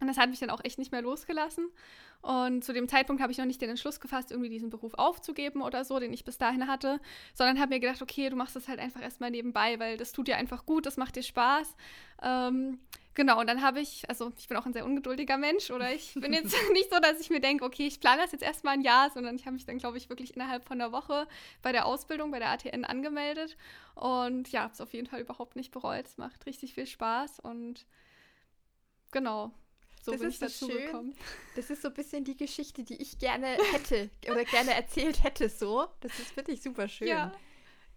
Und 0.01 0.07
das 0.07 0.19
hat 0.19 0.31
mich 0.31 0.41
dann 0.41 0.51
auch 0.51 0.65
echt 0.65 0.79
nicht 0.79 0.93
mehr 0.93 1.03
losgelassen. 1.03 1.69
Und 2.23 2.65
zu 2.65 2.73
dem 2.73 2.89
Zeitpunkt 2.89 3.23
habe 3.23 3.33
ich 3.33 3.39
noch 3.39 3.47
nicht 3.47 3.63
den 3.63 3.71
Entschluss 3.71 4.01
gefasst, 4.01 4.31
irgendwie 4.31 4.51
diesen 4.51 4.69
Beruf 4.69 4.93
aufzugeben 4.95 5.63
oder 5.63 5.85
so, 5.85 5.99
den 5.99 6.13
ich 6.13 6.25
bis 6.25 6.37
dahin 6.37 6.67
hatte, 6.67 7.01
sondern 7.35 7.59
habe 7.59 7.75
mir 7.75 7.81
gedacht, 7.81 8.03
okay, 8.03 8.29
du 8.29 8.37
machst 8.37 8.57
das 8.57 8.69
halt 8.69 8.79
einfach 8.79 9.01
erstmal 9.01 9.31
nebenbei, 9.31 9.79
weil 9.79 9.97
das 9.97 10.13
tut 10.13 10.29
dir 10.29 10.37
einfach 10.37 10.67
gut, 10.67 10.85
das 10.85 10.99
macht 10.99 11.17
dir 11.17 11.23
Spaß. 11.23 11.75
Ähm, 12.23 12.79
genau, 13.15 13.41
und 13.41 13.47
dann 13.47 13.63
habe 13.63 13.81
ich, 13.81 14.09
also 14.09 14.33
ich 14.39 14.49
bin 14.49 14.57
auch 14.57 14.67
ein 14.67 14.73
sehr 14.73 14.85
ungeduldiger 14.85 15.39
Mensch 15.39 15.71
oder 15.71 15.93
ich 15.93 16.15
bin 16.15 16.33
jetzt 16.33 16.55
nicht 16.73 16.93
so, 16.93 17.01
dass 17.01 17.21
ich 17.21 17.31
mir 17.31 17.41
denke, 17.41 17.65
okay, 17.65 17.87
ich 17.87 18.01
plane 18.01 18.23
das 18.23 18.33
jetzt 18.33 18.43
erstmal 18.43 18.75
ein 18.75 18.83
Jahr, 18.83 19.11
sondern 19.11 19.37
ich 19.37 19.47
habe 19.47 19.55
mich 19.55 19.65
dann, 19.65 19.79
glaube 19.79 19.99
ich, 19.99 20.09
wirklich 20.09 20.35
innerhalb 20.35 20.67
von 20.67 20.81
einer 20.81 20.93
Woche 20.93 21.27
bei 21.63 21.73
der 21.73 21.87
Ausbildung, 21.87 22.31
bei 22.31 22.39
der 22.39 22.51
ATN 22.51 22.85
angemeldet 22.85 23.57
und 23.95 24.51
ja, 24.53 24.63
habe 24.63 24.73
es 24.73 24.81
auf 24.81 24.93
jeden 24.93 25.07
Fall 25.07 25.21
überhaupt 25.21 25.57
nicht 25.57 25.71
bereut. 25.71 26.07
Es 26.07 26.19
macht 26.19 26.47
richtig 26.47 26.75
viel 26.75 26.87
Spaß 26.87 27.41
und 27.41 27.87
genau, 29.11 29.53
so 30.03 30.13
das 30.13 30.21
bin 30.21 30.31
ich 30.31 30.39
dazu 30.39 30.71
schön. 30.71 30.87
gekommen. 30.87 31.15
Das 31.57 31.69
ist 31.71 31.83
so 31.83 31.89
ein 31.89 31.95
bisschen 31.95 32.25
die 32.25 32.37
Geschichte, 32.37 32.85
die 32.85 32.97
ich 32.97 33.19
gerne 33.19 33.47
hätte 33.73 34.11
oder 34.31 34.45
gerne 34.45 34.75
erzählt 34.75 35.23
hätte 35.23 35.49
so. 35.49 35.87
Das 36.01 36.19
ist 36.19 36.37
wirklich 36.37 36.63
super 36.63 36.89
schön. 36.89 37.09
Ja, 37.09 37.33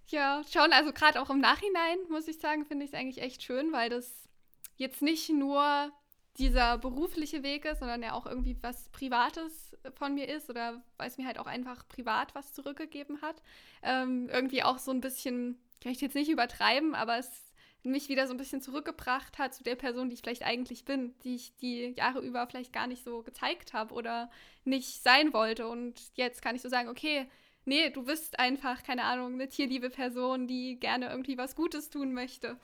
ja 0.08 0.42
schon. 0.52 0.74
Also 0.74 0.92
gerade 0.92 1.22
auch 1.22 1.30
im 1.30 1.40
Nachhinein, 1.40 1.98
muss 2.10 2.28
ich 2.28 2.40
sagen, 2.40 2.66
finde 2.66 2.84
ich 2.86 2.92
es 2.92 3.00
eigentlich 3.00 3.24
echt 3.24 3.44
schön, 3.44 3.72
weil 3.72 3.90
das 3.90 4.28
jetzt 4.76 5.02
nicht 5.02 5.30
nur 5.30 5.92
dieser 6.38 6.78
berufliche 6.80 7.44
Weg 7.44 7.66
ist, 7.66 7.80
sondern 7.80 8.02
ja 8.02 8.14
auch 8.14 8.26
irgendwie 8.26 8.58
was 8.62 8.90
Privates 8.90 9.76
von 9.96 10.16
mir 10.16 10.28
ist 10.28 10.50
oder 10.50 10.82
weil 10.98 11.08
es 11.08 11.18
mir 11.18 11.28
halt 11.28 11.38
auch 11.38 11.46
einfach 11.46 11.88
privat 11.88 12.34
was 12.34 12.54
zurückgegeben 12.54 13.22
hat. 13.22 13.42
Ähm, 13.84 14.30
irgendwie 14.30 14.64
auch 14.64 14.80
so 14.80 14.92
ein 14.92 15.02
bisschen, 15.02 15.60
kann 15.82 15.92
ich 15.92 16.02
jetzt 16.02 16.16
nicht 16.16 16.30
übertreiben, 16.30 16.96
aber 16.96 17.18
es 17.18 17.44
mich 17.84 18.08
wieder 18.08 18.28
so 18.28 18.34
ein 18.34 18.38
bisschen 18.38 18.62
zurückgebracht 18.62 19.38
hat 19.38 19.54
zu 19.54 19.64
der 19.64 19.76
Person, 19.76 20.10
die 20.10 20.16
ich 20.16 20.22
vielleicht 20.22 20.44
eigentlich 20.44 20.86
bin, 20.86 21.14
die 21.24 21.36
ich 21.36 21.56
die 21.58 21.94
Jahre 21.98 22.20
über 22.20 22.48
vielleicht 22.48 22.72
gar 22.72 22.88
nicht 22.88 23.04
so 23.04 23.24
gezeigt 23.24 23.74
habe 23.74 23.94
oder 23.94 24.32
nicht 24.64 25.04
sein 25.04 25.34
wollte. 25.34 25.68
Und 25.68 26.02
jetzt 26.16 26.42
kann 26.42 26.56
ich 26.56 26.62
so 26.62 26.70
sagen, 26.70 26.88
okay, 26.88 27.28
nee, 27.66 27.90
du 27.90 28.04
bist 28.04 28.40
einfach, 28.40 28.84
keine 28.84 29.04
Ahnung, 29.04 29.34
eine 29.34 29.50
tierliebe 29.50 29.90
Person, 29.90 30.48
die 30.48 30.80
gerne 30.80 31.10
irgendwie 31.10 31.38
was 31.38 31.56
Gutes 31.56 31.90
tun 31.90 32.14
möchte. 32.14 32.58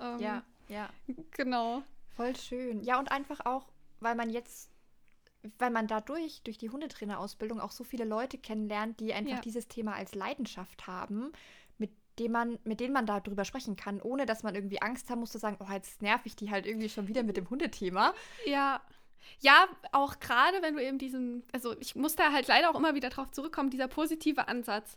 Ähm, 0.00 0.18
ja, 0.20 0.42
ja. 0.72 0.90
Genau. 1.32 1.82
Voll 2.16 2.36
schön. 2.36 2.82
Ja, 2.82 2.98
und 2.98 3.10
einfach 3.10 3.44
auch, 3.46 3.66
weil 4.00 4.14
man 4.14 4.30
jetzt 4.30 4.70
weil 5.58 5.70
man 5.70 5.88
dadurch, 5.88 6.42
durch 6.44 6.56
die 6.56 6.70
Hundetrainerausbildung, 6.70 7.58
auch 7.58 7.72
so 7.72 7.82
viele 7.82 8.04
Leute 8.04 8.38
kennenlernt, 8.38 9.00
die 9.00 9.12
einfach 9.12 9.34
ja. 9.34 9.40
dieses 9.40 9.66
Thema 9.66 9.94
als 9.94 10.14
Leidenschaft 10.14 10.86
haben 10.86 11.32
dem 12.18 12.32
man, 12.32 12.58
mit 12.64 12.80
denen 12.80 12.92
man 12.92 13.06
darüber 13.06 13.44
sprechen 13.44 13.76
kann, 13.76 14.00
ohne 14.00 14.26
dass 14.26 14.42
man 14.42 14.54
irgendwie 14.54 14.82
Angst 14.82 15.08
haben 15.10 15.20
muss 15.20 15.32
zu 15.32 15.38
sagen, 15.38 15.56
oh, 15.60 15.72
jetzt 15.72 16.02
nerv 16.02 16.20
ich 16.24 16.36
die 16.36 16.50
halt 16.50 16.66
irgendwie 16.66 16.88
schon 16.88 17.08
wieder 17.08 17.22
mit 17.22 17.36
dem 17.36 17.48
Hundethema. 17.48 18.14
Ja. 18.46 18.80
Ja, 19.38 19.68
auch 19.92 20.18
gerade 20.18 20.62
wenn 20.62 20.74
du 20.74 20.82
eben 20.82 20.98
diesen, 20.98 21.44
also 21.52 21.78
ich 21.78 21.94
muss 21.94 22.16
da 22.16 22.32
halt 22.32 22.48
leider 22.48 22.70
auch 22.70 22.74
immer 22.74 22.94
wieder 22.94 23.08
drauf 23.08 23.30
zurückkommen, 23.30 23.70
dieser 23.70 23.86
positive 23.86 24.48
Ansatz. 24.48 24.96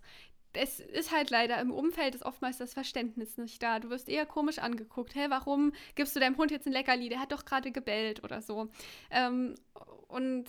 Es 0.58 0.80
ist 0.80 1.12
halt 1.12 1.30
leider 1.30 1.60
im 1.60 1.72
Umfeld 1.72 2.16
ist 2.16 2.26
oftmals 2.26 2.58
das 2.58 2.74
Verständnis 2.74 3.38
nicht 3.38 3.62
da. 3.62 3.80
Du 3.80 3.90
wirst 3.90 4.10
eher 4.10 4.26
komisch 4.26 4.60
angeguckt. 4.60 5.16
Hä, 5.16 5.28
warum 5.30 5.74
gibst 5.96 6.16
du 6.16 6.20
deinem 6.20 6.38
Hund 6.38 6.52
jetzt 6.52 6.68
ein 6.68 6.74
Leckerli? 6.74 7.10
Der 7.10 7.20
hat 7.20 7.32
doch 7.32 7.46
gerade 7.46 7.72
gebellt 7.72 8.24
oder 8.24 8.42
so. 8.42 8.70
Ähm, 9.12 9.56
und 10.08 10.46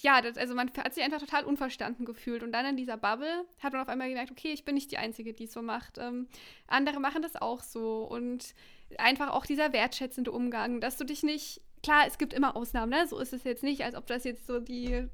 ja, 0.00 0.20
das, 0.20 0.36
also 0.36 0.54
man 0.54 0.70
hat 0.76 0.94
sich 0.94 1.02
einfach 1.02 1.20
total 1.20 1.44
unverstanden 1.44 2.04
gefühlt. 2.04 2.42
Und 2.42 2.52
dann 2.52 2.66
in 2.66 2.76
dieser 2.76 2.96
Bubble 2.96 3.46
hat 3.60 3.72
man 3.72 3.82
auf 3.82 3.88
einmal 3.88 4.08
gemerkt, 4.08 4.30
okay, 4.30 4.52
ich 4.52 4.64
bin 4.64 4.74
nicht 4.74 4.90
die 4.90 4.98
Einzige, 4.98 5.32
die 5.32 5.44
es 5.44 5.52
so 5.52 5.62
macht. 5.62 5.98
Ähm, 5.98 6.28
andere 6.66 7.00
machen 7.00 7.22
das 7.22 7.36
auch 7.36 7.62
so. 7.62 8.02
Und 8.02 8.54
einfach 8.98 9.30
auch 9.30 9.46
dieser 9.46 9.72
wertschätzende 9.72 10.32
Umgang, 10.32 10.80
dass 10.80 10.96
du 10.96 11.04
dich 11.04 11.22
nicht, 11.22 11.62
klar, 11.82 12.04
es 12.06 12.18
gibt 12.18 12.34
immer 12.34 12.56
Ausnahmen, 12.56 12.90
ne? 12.90 13.06
So 13.06 13.18
ist 13.18 13.32
es 13.32 13.44
jetzt 13.44 13.62
nicht, 13.62 13.84
als 13.84 13.94
ob 13.94 14.06
das 14.06 14.24
jetzt 14.24 14.46
so 14.46 14.60
die 14.60 15.08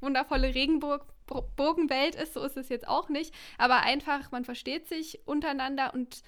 wundervolle 0.00 0.54
Regenbogenwelt 1.30 2.14
ist, 2.14 2.34
so 2.34 2.42
ist 2.42 2.56
es 2.56 2.68
jetzt 2.68 2.86
auch 2.88 3.08
nicht. 3.08 3.34
Aber 3.58 3.82
einfach, 3.82 4.30
man 4.30 4.44
versteht 4.44 4.88
sich 4.88 5.20
untereinander 5.26 5.94
und 5.94 6.22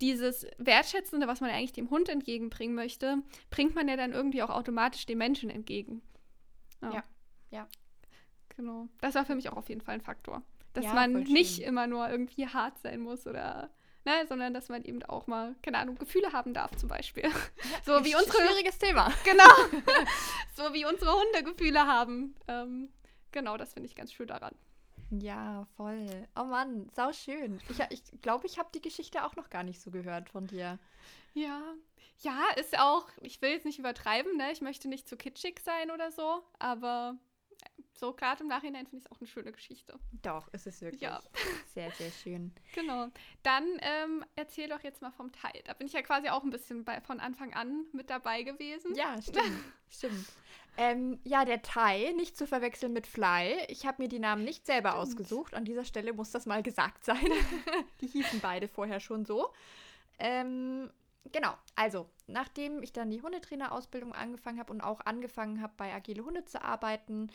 dieses 0.00 0.46
Wertschätzende, 0.58 1.26
was 1.26 1.40
man 1.40 1.50
eigentlich 1.50 1.72
dem 1.72 1.90
Hund 1.90 2.08
entgegenbringen 2.08 2.74
möchte, 2.74 3.22
bringt 3.50 3.74
man 3.74 3.88
ja 3.88 3.96
dann 3.96 4.12
irgendwie 4.12 4.42
auch 4.42 4.50
automatisch 4.50 5.06
dem 5.06 5.18
Menschen 5.18 5.48
entgegen. 5.48 6.02
Ja. 6.82 6.92
ja. 6.92 7.04
ja. 7.50 7.68
Genau. 8.56 8.88
Das 9.00 9.14
war 9.14 9.24
für 9.24 9.34
mich 9.34 9.48
auch 9.48 9.56
auf 9.56 9.68
jeden 9.68 9.80
Fall 9.80 9.94
ein 9.94 10.00
Faktor. 10.02 10.42
Dass 10.74 10.84
ja, 10.84 10.92
man 10.92 11.22
nicht 11.22 11.60
immer 11.60 11.86
nur 11.86 12.08
irgendwie 12.10 12.46
hart 12.46 12.78
sein 12.78 13.00
muss 13.00 13.26
oder 13.26 13.70
Ne, 14.06 14.24
sondern 14.28 14.54
dass 14.54 14.68
man 14.68 14.84
eben 14.84 15.02
auch 15.02 15.26
mal, 15.26 15.56
keine 15.62 15.78
Ahnung, 15.78 15.98
Gefühle 15.98 16.32
haben 16.32 16.54
darf 16.54 16.76
zum 16.76 16.88
Beispiel. 16.88 17.24
Ja, 17.24 17.30
so 17.84 18.04
wie 18.04 18.14
unsere 18.14 18.46
schwieriges 18.46 18.78
Thema. 18.78 19.12
Genau. 19.24 19.42
so 20.54 20.72
wie 20.72 20.84
unsere 20.84 21.12
Hunde 21.12 21.42
Gefühle 21.42 21.88
haben. 21.88 22.36
Ähm, 22.46 22.88
genau, 23.36 23.58
das 23.58 23.74
finde 23.74 23.86
ich 23.86 23.94
ganz 23.94 24.14
schön 24.14 24.26
daran. 24.26 24.54
Ja, 25.10 25.66
voll. 25.76 26.26
Oh 26.34 26.44
Mann, 26.44 26.88
sau 26.96 27.12
schön. 27.12 27.60
Ich 27.68 27.76
glaube, 27.76 27.94
ich, 27.94 28.02
glaub, 28.22 28.44
ich 28.44 28.58
habe 28.58 28.70
die 28.74 28.80
Geschichte 28.80 29.24
auch 29.24 29.36
noch 29.36 29.50
gar 29.50 29.62
nicht 29.62 29.80
so 29.82 29.90
gehört 29.90 30.30
von 30.30 30.46
dir. 30.46 30.78
Ja, 31.34 31.60
ja, 32.22 32.40
ist 32.56 32.78
auch, 32.78 33.06
ich 33.20 33.42
will 33.42 33.50
jetzt 33.50 33.66
nicht 33.66 33.78
übertreiben, 33.78 34.38
ne? 34.38 34.50
Ich 34.52 34.62
möchte 34.62 34.88
nicht 34.88 35.06
zu 35.06 35.18
kitschig 35.18 35.60
sein 35.62 35.90
oder 35.90 36.10
so, 36.10 36.42
aber 36.58 37.18
so 37.94 38.12
gerade 38.12 38.42
im 38.42 38.48
Nachhinein 38.48 38.86
finde 38.86 38.98
ich 38.98 39.04
es 39.04 39.10
auch 39.10 39.20
eine 39.20 39.26
schöne 39.26 39.52
Geschichte. 39.52 39.98
Doch, 40.22 40.48
ist 40.52 40.66
es 40.66 40.80
wirklich. 40.80 41.02
Ja. 41.02 41.20
Sehr, 41.74 41.90
sehr 41.90 42.10
schön. 42.10 42.52
Genau. 42.74 43.08
Dann 43.42 43.64
ähm, 43.80 44.24
erzähl 44.34 44.66
doch 44.68 44.80
jetzt 44.80 45.02
mal 45.02 45.10
vom 45.10 45.30
Teil. 45.30 45.62
Da 45.66 45.74
bin 45.74 45.86
ich 45.86 45.92
ja 45.92 46.00
quasi 46.00 46.30
auch 46.30 46.42
ein 46.42 46.48
bisschen 46.48 46.84
bei, 46.84 47.02
von 47.02 47.20
Anfang 47.20 47.52
an 47.52 47.84
mit 47.92 48.08
dabei 48.08 48.44
gewesen. 48.44 48.94
Ja, 48.94 49.20
stimmt. 49.20 49.62
stimmt. 49.90 50.26
Ähm, 50.78 51.18
ja, 51.24 51.44
der 51.44 51.60
Thai, 51.60 52.14
nicht 52.16 52.36
zu 52.36 52.46
verwechseln 52.46 52.94
mit 52.94 53.06
Fly. 53.06 53.58
Ich 53.68 53.86
habe 53.86 54.02
mir 54.02 54.08
die 54.08 54.18
Namen 54.18 54.44
nicht 54.44 54.64
selber 54.64 54.90
stimmt. 54.90 55.02
ausgesucht. 55.02 55.54
An 55.54 55.66
dieser 55.66 55.84
Stelle 55.84 56.14
muss 56.14 56.30
das 56.30 56.46
mal 56.46 56.62
gesagt 56.62 57.04
sein. 57.04 57.30
die 58.00 58.06
hießen 58.06 58.40
beide 58.40 58.68
vorher 58.68 59.00
schon 59.00 59.26
so. 59.26 59.52
Ähm, 60.18 60.90
genau, 61.32 61.54
also 61.74 62.08
nachdem 62.26 62.82
ich 62.82 62.92
dann 62.92 63.10
die 63.10 63.22
Hundetrainerausbildung 63.22 64.14
angefangen 64.14 64.58
habe 64.58 64.72
und 64.72 64.80
auch 64.80 65.00
angefangen 65.04 65.60
habe, 65.60 65.74
bei 65.76 65.92
Agile 65.94 66.24
Hunde 66.24 66.44
zu 66.44 66.62
arbeiten, 66.62 67.30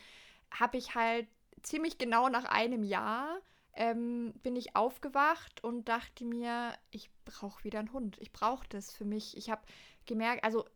habe 0.50 0.76
ich 0.76 0.94
halt 0.94 1.26
ziemlich 1.62 1.98
genau 1.98 2.28
nach 2.28 2.44
einem 2.44 2.82
Jahr 2.82 3.40
ähm, 3.74 4.34
bin 4.42 4.56
ich 4.56 4.76
aufgewacht 4.76 5.64
und 5.64 5.88
dachte 5.88 6.24
mir, 6.24 6.74
ich 6.90 7.10
brauche 7.24 7.64
wieder 7.64 7.78
einen 7.78 7.92
Hund. 7.92 8.18
Ich 8.20 8.32
brauche 8.32 8.66
das 8.68 8.92
für 8.92 9.04
mich. 9.04 9.36
Ich 9.36 9.50
habe 9.50 9.62
gemerkt, 10.06 10.44
also 10.44 10.66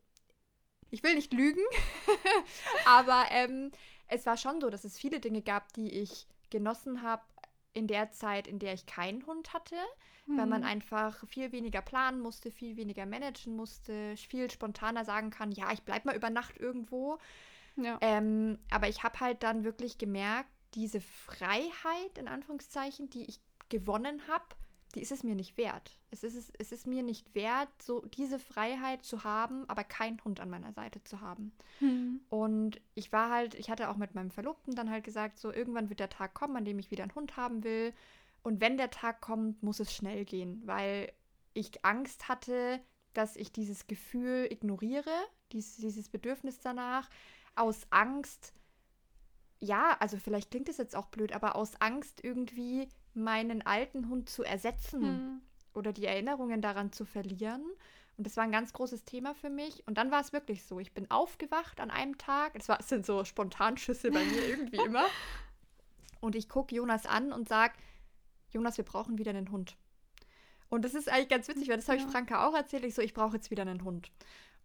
ich 0.90 1.02
will 1.02 1.14
nicht 1.14 1.32
lügen, 1.32 1.62
aber 2.86 3.26
ähm, 3.30 3.70
es 4.08 4.24
war 4.24 4.36
schon 4.36 4.60
so, 4.60 4.70
dass 4.70 4.84
es 4.84 4.98
viele 4.98 5.20
Dinge 5.20 5.42
gab, 5.42 5.72
die 5.74 5.90
ich 5.90 6.26
genossen 6.50 7.02
habe 7.02 7.24
in 7.74 7.86
der 7.86 8.12
Zeit, 8.12 8.46
in 8.46 8.58
der 8.58 8.72
ich 8.72 8.86
keinen 8.86 9.26
Hund 9.26 9.52
hatte, 9.52 9.76
mhm. 10.26 10.38
weil 10.38 10.46
man 10.46 10.60
mhm. 10.62 10.68
einfach 10.68 11.26
viel 11.28 11.52
weniger 11.52 11.82
planen 11.82 12.20
musste, 12.20 12.50
viel 12.50 12.76
weniger 12.76 13.06
managen 13.06 13.56
musste, 13.56 14.16
viel 14.16 14.50
spontaner 14.50 15.04
sagen 15.04 15.30
kann, 15.30 15.52
ja, 15.52 15.72
ich 15.72 15.82
bleibe 15.82 16.08
mal 16.08 16.16
über 16.16 16.30
Nacht 16.30 16.58
irgendwo. 16.58 17.18
Ja. 17.76 17.98
Ähm, 18.00 18.58
aber 18.70 18.88
ich 18.88 19.02
habe 19.02 19.20
halt 19.20 19.42
dann 19.42 19.64
wirklich 19.64 19.98
gemerkt, 19.98 20.50
diese 20.74 21.00
Freiheit, 21.00 22.18
in 22.18 22.28
Anführungszeichen, 22.28 23.10
die 23.10 23.24
ich 23.24 23.40
gewonnen 23.68 24.22
habe, 24.28 24.44
die 24.94 25.02
ist 25.02 25.12
es 25.12 25.22
mir 25.22 25.34
nicht 25.34 25.58
wert. 25.58 25.98
Es 26.10 26.24
ist, 26.24 26.52
es 26.58 26.72
ist 26.72 26.86
mir 26.86 27.02
nicht 27.02 27.34
wert, 27.34 27.68
so 27.82 28.00
diese 28.14 28.38
Freiheit 28.38 29.04
zu 29.04 29.24
haben, 29.24 29.68
aber 29.68 29.84
keinen 29.84 30.22
Hund 30.24 30.40
an 30.40 30.48
meiner 30.48 30.72
Seite 30.72 31.04
zu 31.04 31.20
haben. 31.20 31.52
Hm. 31.80 32.20
Und 32.30 32.80
ich 32.94 33.12
war 33.12 33.30
halt, 33.30 33.54
ich 33.56 33.68
hatte 33.68 33.90
auch 33.90 33.96
mit 33.96 34.14
meinem 34.14 34.30
Verlobten 34.30 34.74
dann 34.74 34.90
halt 34.90 35.04
gesagt, 35.04 35.38
so 35.38 35.52
irgendwann 35.52 35.90
wird 35.90 36.00
der 36.00 36.08
Tag 36.08 36.32
kommen, 36.32 36.56
an 36.56 36.64
dem 36.64 36.78
ich 36.78 36.90
wieder 36.90 37.02
einen 37.02 37.14
Hund 37.14 37.36
haben 37.36 37.62
will. 37.62 37.92
Und 38.46 38.60
wenn 38.60 38.76
der 38.76 38.92
Tag 38.92 39.20
kommt, 39.20 39.64
muss 39.64 39.80
es 39.80 39.92
schnell 39.92 40.24
gehen, 40.24 40.62
weil 40.64 41.12
ich 41.52 41.84
Angst 41.84 42.28
hatte, 42.28 42.80
dass 43.12 43.34
ich 43.34 43.50
dieses 43.50 43.88
Gefühl 43.88 44.46
ignoriere, 44.48 45.10
dieses, 45.50 45.78
dieses 45.78 46.08
Bedürfnis 46.08 46.60
danach, 46.60 47.10
aus 47.56 47.88
Angst, 47.90 48.52
ja, 49.58 49.96
also 49.98 50.16
vielleicht 50.16 50.52
klingt 50.52 50.68
es 50.68 50.76
jetzt 50.76 50.94
auch 50.94 51.06
blöd, 51.06 51.32
aber 51.32 51.56
aus 51.56 51.80
Angst 51.80 52.22
irgendwie 52.22 52.88
meinen 53.14 53.66
alten 53.66 54.08
Hund 54.08 54.30
zu 54.30 54.44
ersetzen 54.44 55.02
hm. 55.02 55.40
oder 55.74 55.92
die 55.92 56.06
Erinnerungen 56.06 56.62
daran 56.62 56.92
zu 56.92 57.04
verlieren. 57.04 57.64
Und 58.16 58.28
das 58.28 58.36
war 58.36 58.44
ein 58.44 58.52
ganz 58.52 58.72
großes 58.72 59.04
Thema 59.04 59.34
für 59.34 59.50
mich. 59.50 59.84
Und 59.88 59.98
dann 59.98 60.12
war 60.12 60.20
es 60.20 60.32
wirklich 60.32 60.62
so. 60.62 60.78
Ich 60.78 60.94
bin 60.94 61.10
aufgewacht 61.10 61.80
an 61.80 61.90
einem 61.90 62.16
Tag. 62.16 62.52
Es, 62.54 62.68
war, 62.68 62.78
es 62.78 62.88
sind 62.88 63.06
so 63.06 63.24
Spontanschüsse 63.24 64.12
bei 64.12 64.24
mir 64.24 64.46
irgendwie 64.46 64.76
immer. 64.86 65.06
Und 66.20 66.36
ich 66.36 66.48
gucke 66.48 66.76
Jonas 66.76 67.06
an 67.06 67.32
und 67.32 67.48
sage, 67.48 67.74
Jonas, 68.56 68.78
wir 68.78 68.84
brauchen 68.84 69.18
wieder 69.18 69.30
einen 69.30 69.50
Hund. 69.50 69.76
Und 70.70 70.86
das 70.86 70.94
ist 70.94 71.10
eigentlich 71.10 71.28
ganz 71.28 71.46
witzig, 71.46 71.68
weil 71.68 71.76
das 71.76 71.88
habe 71.88 71.98
ich 71.98 72.06
Franka 72.06 72.48
auch 72.48 72.54
erzählt. 72.54 72.84
Ich 72.84 72.94
so, 72.94 73.02
ich 73.02 73.12
brauche 73.12 73.36
jetzt 73.36 73.50
wieder 73.50 73.62
einen 73.62 73.84
Hund. 73.84 74.10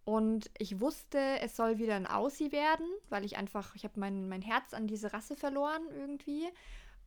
Und 0.05 0.49
ich 0.57 0.79
wusste, 0.79 1.19
es 1.41 1.57
soll 1.57 1.77
wieder 1.77 1.95
ein 1.95 2.07
Aussie 2.07 2.53
werden, 2.53 2.87
weil 3.09 3.25
ich 3.25 3.35
einfach, 3.35 3.75
ich 3.75 3.83
habe 3.83 3.99
mein, 3.99 4.29
mein 4.29 4.41
Herz 4.41 4.73
an 4.73 4.87
diese 4.87 5.11
Rasse 5.11 5.35
verloren 5.35 5.83
irgendwie. 5.93 6.47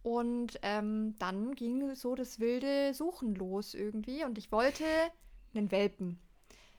Und 0.02 0.60
ähm, 0.60 1.14
dann 1.18 1.54
ging 1.54 1.94
so 1.94 2.14
das 2.14 2.38
wilde 2.38 2.92
Suchen 2.92 3.34
los 3.34 3.72
irgendwie. 3.72 4.22
Und 4.24 4.36
ich 4.36 4.52
wollte 4.52 4.84
einen 5.54 5.70
Welpen. 5.70 6.20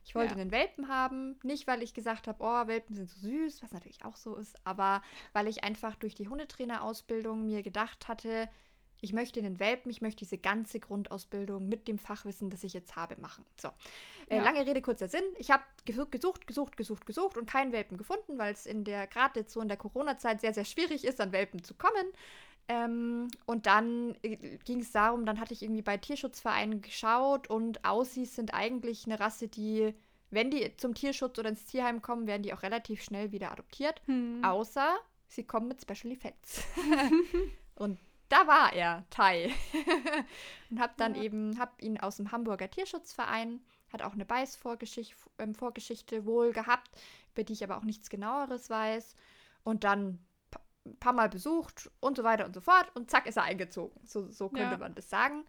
Ich 0.03 0.13
wollte 0.13 0.35
ja. 0.35 0.39
einen 0.39 0.51
Welpen 0.51 0.87
haben, 0.87 1.39
nicht 1.41 1.65
weil 1.65 1.81
ich 1.81 1.95
gesagt 1.95 2.27
habe, 2.27 2.43
oh, 2.43 2.67
Welpen 2.67 2.95
sind 2.95 3.09
so 3.09 3.21
süß, 3.21 3.63
was 3.63 3.71
natürlich 3.71 4.05
auch 4.05 4.17
so 4.17 4.35
ist, 4.35 4.55
aber 4.63 5.01
weil 5.33 5.47
ich 5.47 5.63
einfach 5.63 5.95
durch 5.95 6.13
die 6.13 6.27
Hundetrainerausbildung 6.27 7.43
mir 7.43 7.63
gedacht 7.63 8.07
hatte, 8.07 8.47
ich 9.01 9.13
möchte 9.13 9.41
den 9.41 9.59
Welpen, 9.59 9.91
ich 9.91 10.01
möchte 10.01 10.19
diese 10.19 10.37
ganze 10.37 10.79
Grundausbildung 10.79 11.67
mit 11.67 11.87
dem 11.87 11.97
Fachwissen, 11.97 12.49
das 12.49 12.63
ich 12.63 12.73
jetzt 12.73 12.95
habe, 12.95 13.15
machen. 13.19 13.45
So, 13.57 13.69
äh, 14.29 14.39
lange 14.39 14.65
Rede, 14.65 14.81
kurzer 14.81 15.07
Sinn. 15.07 15.23
Ich 15.37 15.51
habe 15.51 15.63
gesucht, 15.85 16.11
gesucht, 16.11 16.77
gesucht, 16.77 17.05
gesucht 17.05 17.37
und 17.37 17.49
keinen 17.49 17.71
Welpen 17.71 17.97
gefunden, 17.97 18.37
weil 18.37 18.53
es 18.53 18.65
in 18.65 18.83
der, 18.83 19.07
gerade 19.07 19.39
jetzt 19.41 19.53
so 19.53 19.61
in 19.61 19.67
der 19.67 19.77
Corona-Zeit 19.77 20.41
sehr, 20.41 20.53
sehr 20.53 20.65
schwierig 20.65 21.05
ist, 21.05 21.21
an 21.21 21.31
Welpen 21.31 21.63
zu 21.63 21.73
kommen. 21.73 22.05
Ähm, 22.67 23.27
und 23.45 23.67
dann 23.67 24.15
äh, 24.23 24.57
ging 24.65 24.79
es 24.79 24.91
darum, 24.91 25.25
dann 25.25 25.39
hatte 25.39 25.53
ich 25.53 25.61
irgendwie 25.61 25.83
bei 25.83 25.97
Tierschutzvereinen 25.97 26.81
geschaut 26.81 27.47
und 27.47 27.85
Aussies 27.85 28.35
sind 28.35 28.55
eigentlich 28.55 29.05
eine 29.05 29.19
Rasse, 29.19 29.47
die, 29.47 29.93
wenn 30.31 30.49
die 30.49 30.75
zum 30.77 30.95
Tierschutz 30.95 31.37
oder 31.37 31.49
ins 31.49 31.65
Tierheim 31.65 32.01
kommen, 32.01 32.25
werden 32.25 32.41
die 32.41 32.53
auch 32.53 32.63
relativ 32.63 33.03
schnell 33.03 33.31
wieder 33.31 33.51
adoptiert. 33.51 34.01
Hm. 34.05 34.43
Außer 34.43 34.95
sie 35.27 35.43
kommen 35.43 35.67
mit 35.67 35.81
Special 35.81 36.11
Effects. 36.11 36.63
und 37.75 37.99
da 38.29 38.47
war 38.47 38.73
er, 38.73 39.05
Tai. 39.09 39.51
und 40.69 40.79
hab 40.79 40.97
dann 40.97 41.15
ja. 41.15 41.23
eben, 41.23 41.59
hab 41.59 41.81
ihn 41.81 41.99
aus 41.99 42.17
dem 42.17 42.31
Hamburger 42.31 42.69
Tierschutzverein, 42.69 43.61
hat 43.91 44.01
auch 44.01 44.13
eine 44.13 44.25
Beißvorgeschichte 44.25 45.15
ähm, 45.39 45.55
Vorgeschichte 45.55 46.25
wohl 46.25 46.51
gehabt, 46.51 46.89
über 47.33 47.43
die 47.43 47.53
ich 47.53 47.63
aber 47.63 47.77
auch 47.77 47.83
nichts 47.83 48.09
genaueres 48.09 48.69
weiß. 48.69 49.15
Und 49.63 49.83
dann 49.83 50.19
ein 50.85 50.97
paar 50.97 51.13
Mal 51.13 51.29
besucht 51.29 51.89
und 51.99 52.17
so 52.17 52.23
weiter 52.23 52.45
und 52.45 52.53
so 52.53 52.61
fort. 52.61 52.91
Und 52.95 53.09
zack, 53.09 53.25
ist 53.25 53.37
er 53.37 53.43
eingezogen. 53.43 53.99
So, 54.05 54.29
so 54.29 54.49
könnte 54.49 54.73
ja. 54.73 54.77
man 54.77 54.95
das 54.95 55.09
sagen. 55.09 55.43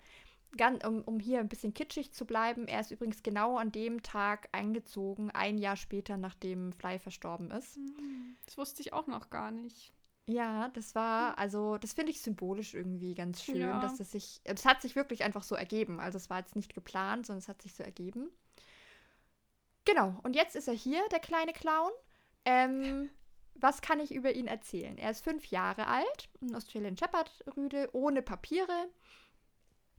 Ganz, 0.56 0.87
um, 0.87 1.02
um 1.02 1.21
hier 1.21 1.40
ein 1.40 1.49
bisschen 1.49 1.75
kitschig 1.75 2.12
zu 2.12 2.25
bleiben, 2.25 2.66
er 2.66 2.80
ist 2.80 2.90
übrigens 2.90 3.23
genau 3.23 3.59
an 3.59 3.73
dem 3.73 4.02
Tag 4.02 4.49
eingezogen, 4.52 5.30
ein 5.33 5.59
Jahr 5.59 5.76
später, 5.76 6.16
nachdem 6.16 6.73
Fly 6.73 6.99
verstorben 6.99 7.50
ist. 7.50 7.76
Hm, 7.76 8.37
das 8.47 8.56
wusste 8.56 8.80
ich 8.80 8.92
auch 8.92 9.06
noch 9.06 9.28
gar 9.28 9.50
nicht. 9.50 9.92
Ja, 10.26 10.68
das 10.71 10.95
war, 10.95 11.38
also 11.38 11.78
das 11.78 11.92
finde 11.92 12.11
ich 12.11 12.21
symbolisch 12.21 12.75
irgendwie 12.75 13.14
ganz 13.14 13.42
schön, 13.42 13.61
ja. 13.61 13.80
dass 13.80 14.00
es 14.00 14.11
sich, 14.11 14.40
es 14.45 14.64
hat 14.64 14.83
sich 14.83 14.97
wirklich 14.97 15.23
einfach 15.23 15.45
so 15.45 15.54
ergeben. 15.54 16.00
Also 16.00 16.16
es 16.16 16.28
war 16.30 16.38
jetzt 16.38 16.56
nicht 16.56 16.75
geplant, 16.75 17.26
sondern 17.26 17.38
es 17.38 17.49
hat 17.49 17.62
sich 17.62 17.75
so 17.75 17.85
ergeben. 17.85 18.30
Genau, 19.85 20.18
und 20.25 20.35
jetzt 20.35 20.56
ist 20.56 20.66
er 20.66 20.75
hier, 20.75 21.00
der 21.12 21.21
kleine 21.21 21.52
Clown. 21.52 21.90
Ähm, 22.45 23.09
was 23.54 23.80
kann 23.80 24.00
ich 24.00 24.12
über 24.12 24.33
ihn 24.33 24.49
erzählen? 24.49 24.99
Er 24.99 25.12
ist 25.12 25.23
fünf 25.23 25.47
Jahre 25.47 25.87
alt, 25.87 26.28
ein 26.42 26.56
Australian 26.56 26.97
Shepherd 26.97 27.30
Rüde, 27.56 27.88
ohne 27.92 28.21
Papiere 28.21 28.88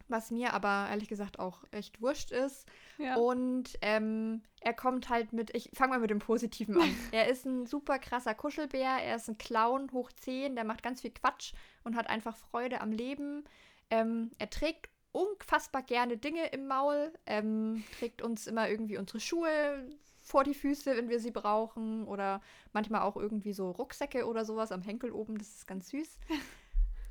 was 0.08 0.32
mir 0.32 0.54
aber 0.54 0.88
ehrlich 0.90 1.10
gesagt 1.10 1.40
auch 1.40 1.64
echt 1.72 2.02
wurscht 2.02 2.32
ist. 2.32 2.66
Ja. 2.98 3.16
Und 3.16 3.78
ähm, 3.82 4.42
er 4.62 4.74
kommt 4.74 5.10
halt 5.10 5.34
mit, 5.34 5.56
ich 5.56 5.70
fange 5.74 5.94
mal 5.94 6.00
mit 6.00 6.10
dem 6.10 6.20
Positiven 6.20 6.80
an. 6.82 6.90
er 7.12 7.28
ist 7.28 7.46
ein 7.46 7.66
super 7.66 8.00
krasser 8.00 8.34
Kuschelbär, 8.34 8.98
er 9.04 9.16
ist 9.16 9.30
ein 9.30 9.38
Clown 9.38 9.92
hoch 9.92 10.12
10, 10.12 10.56
der 10.56 10.64
macht 10.64 10.84
ganz 10.84 11.02
viel 11.02 11.12
Quatsch 11.12 11.54
und 11.84 11.96
hat 11.96 12.10
einfach 12.10 12.36
Freude 12.36 12.82
am 12.82 12.92
Leben. 12.92 13.44
Ähm, 13.90 14.32
er 14.38 14.50
trägt 14.50 14.90
unfassbar 15.12 15.84
gerne 15.84 16.18
Dinge 16.18 16.48
im 16.48 16.68
Maul, 16.68 17.14
ähm, 17.26 17.84
trägt 17.98 18.22
uns 18.22 18.48
immer 18.48 18.70
irgendwie 18.70 18.98
unsere 18.98 19.20
Schuhe, 19.20 19.88
vor 20.28 20.44
die 20.44 20.54
Füße, 20.54 20.96
wenn 20.96 21.10
wir 21.10 21.20
sie 21.20 21.32
brauchen. 21.32 22.06
Oder 22.06 22.42
manchmal 22.74 23.02
auch 23.02 23.16
irgendwie 23.16 23.54
so 23.54 23.72
Rucksäcke 23.72 24.28
oder 24.28 24.46
sowas 24.46 24.72
am 24.72 24.82
Henkel 24.82 25.12
oben. 25.12 25.38
Das 25.38 25.48
ist 25.48 25.68
ganz 25.68 25.90
süß. 25.90 26.20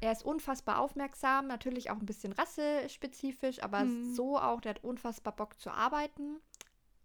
Er 0.00 0.12
ist 0.12 0.24
unfassbar 0.24 0.80
aufmerksam, 0.80 1.46
natürlich 1.46 1.90
auch 1.90 1.96
ein 1.96 2.06
bisschen 2.06 2.32
rassespezifisch, 2.32 3.62
aber 3.62 3.84
mhm. 3.84 4.14
so 4.14 4.38
auch, 4.38 4.60
der 4.60 4.70
hat 4.70 4.84
unfassbar 4.84 5.34
Bock 5.34 5.58
zu 5.58 5.70
arbeiten. 5.70 6.40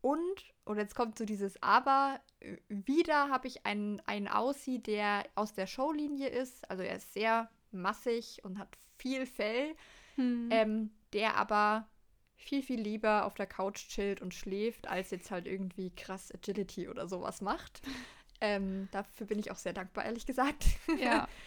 Und, 0.02 0.54
und 0.66 0.78
jetzt 0.78 0.96
kommt 0.96 1.18
so 1.18 1.26
dieses 1.26 1.62
Aber, 1.62 2.20
wieder 2.68 3.30
habe 3.30 3.48
ich 3.48 3.66
einen, 3.66 4.02
einen 4.08 4.28
Aussie, 4.28 4.80
der 4.80 5.24
aus 5.36 5.54
der 5.54 5.68
Showlinie 5.68 6.28
ist. 6.28 6.70
Also 6.70 6.84
er 6.84 6.98
ist 6.98 7.14
sehr 7.14 7.50
massig 7.72 8.44
und 8.44 8.58
hat 8.58 8.78
viel 8.98 9.26
Fell, 9.26 9.76
mhm. 10.18 10.50
ähm, 10.52 10.92
der 11.14 11.38
aber 11.38 11.88
viel, 12.36 12.64
viel 12.64 12.82
lieber 12.82 13.26
auf 13.26 13.36
der 13.36 13.46
Couch 13.46 13.88
chillt 13.90 14.22
und 14.22 14.34
schläft, 14.34 14.88
als 14.88 15.12
jetzt 15.12 15.30
halt 15.30 15.46
irgendwie 15.46 15.92
krass 15.92 16.32
Agility 16.34 16.90
oder 16.90 17.08
sowas 17.08 17.42
macht. 17.42 17.82
Ähm, 18.44 18.90
dafür 18.92 19.28
bin 19.28 19.38
ich 19.38 19.52
auch 19.52 19.58
sehr 19.58 19.72
dankbar, 19.72 20.04
ehrlich 20.04 20.26
gesagt. 20.26 20.66
Ja. 21.00 21.28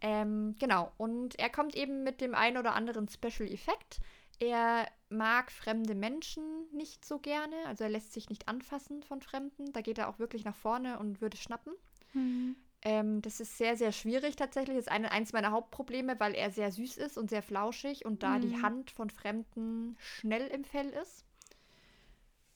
ähm, 0.00 0.54
genau, 0.58 0.92
und 0.96 1.38
er 1.38 1.50
kommt 1.50 1.74
eben 1.74 2.02
mit 2.02 2.20
dem 2.20 2.34
einen 2.34 2.56
oder 2.56 2.74
anderen 2.74 3.08
Special 3.08 3.50
Effekt. 3.50 4.00
Er 4.38 4.88
mag 5.10 5.52
fremde 5.52 5.94
Menschen 5.94 6.42
nicht 6.72 7.04
so 7.04 7.18
gerne, 7.18 7.54
also 7.66 7.84
er 7.84 7.90
lässt 7.90 8.12
sich 8.12 8.30
nicht 8.30 8.48
anfassen 8.48 9.02
von 9.02 9.20
Fremden. 9.20 9.72
Da 9.72 9.82
geht 9.82 9.98
er 9.98 10.08
auch 10.08 10.18
wirklich 10.18 10.44
nach 10.44 10.56
vorne 10.56 10.98
und 10.98 11.20
würde 11.20 11.36
schnappen. 11.36 11.74
Mhm. 12.14 12.56
Ähm, 12.82 13.20
das 13.20 13.40
ist 13.40 13.58
sehr, 13.58 13.76
sehr 13.76 13.92
schwierig 13.92 14.36
tatsächlich. 14.36 14.76
Das 14.76 14.86
ist 14.86 14.92
eine, 14.92 15.12
eins 15.12 15.34
meiner 15.34 15.50
Hauptprobleme, 15.50 16.18
weil 16.18 16.34
er 16.34 16.50
sehr 16.50 16.72
süß 16.72 16.96
ist 16.96 17.18
und 17.18 17.28
sehr 17.28 17.42
flauschig 17.42 18.06
und 18.06 18.22
da 18.22 18.38
mhm. 18.38 18.40
die 18.40 18.62
Hand 18.62 18.90
von 18.90 19.10
Fremden 19.10 19.96
schnell 19.98 20.46
im 20.46 20.64
Fell 20.64 20.88
ist. 20.88 21.26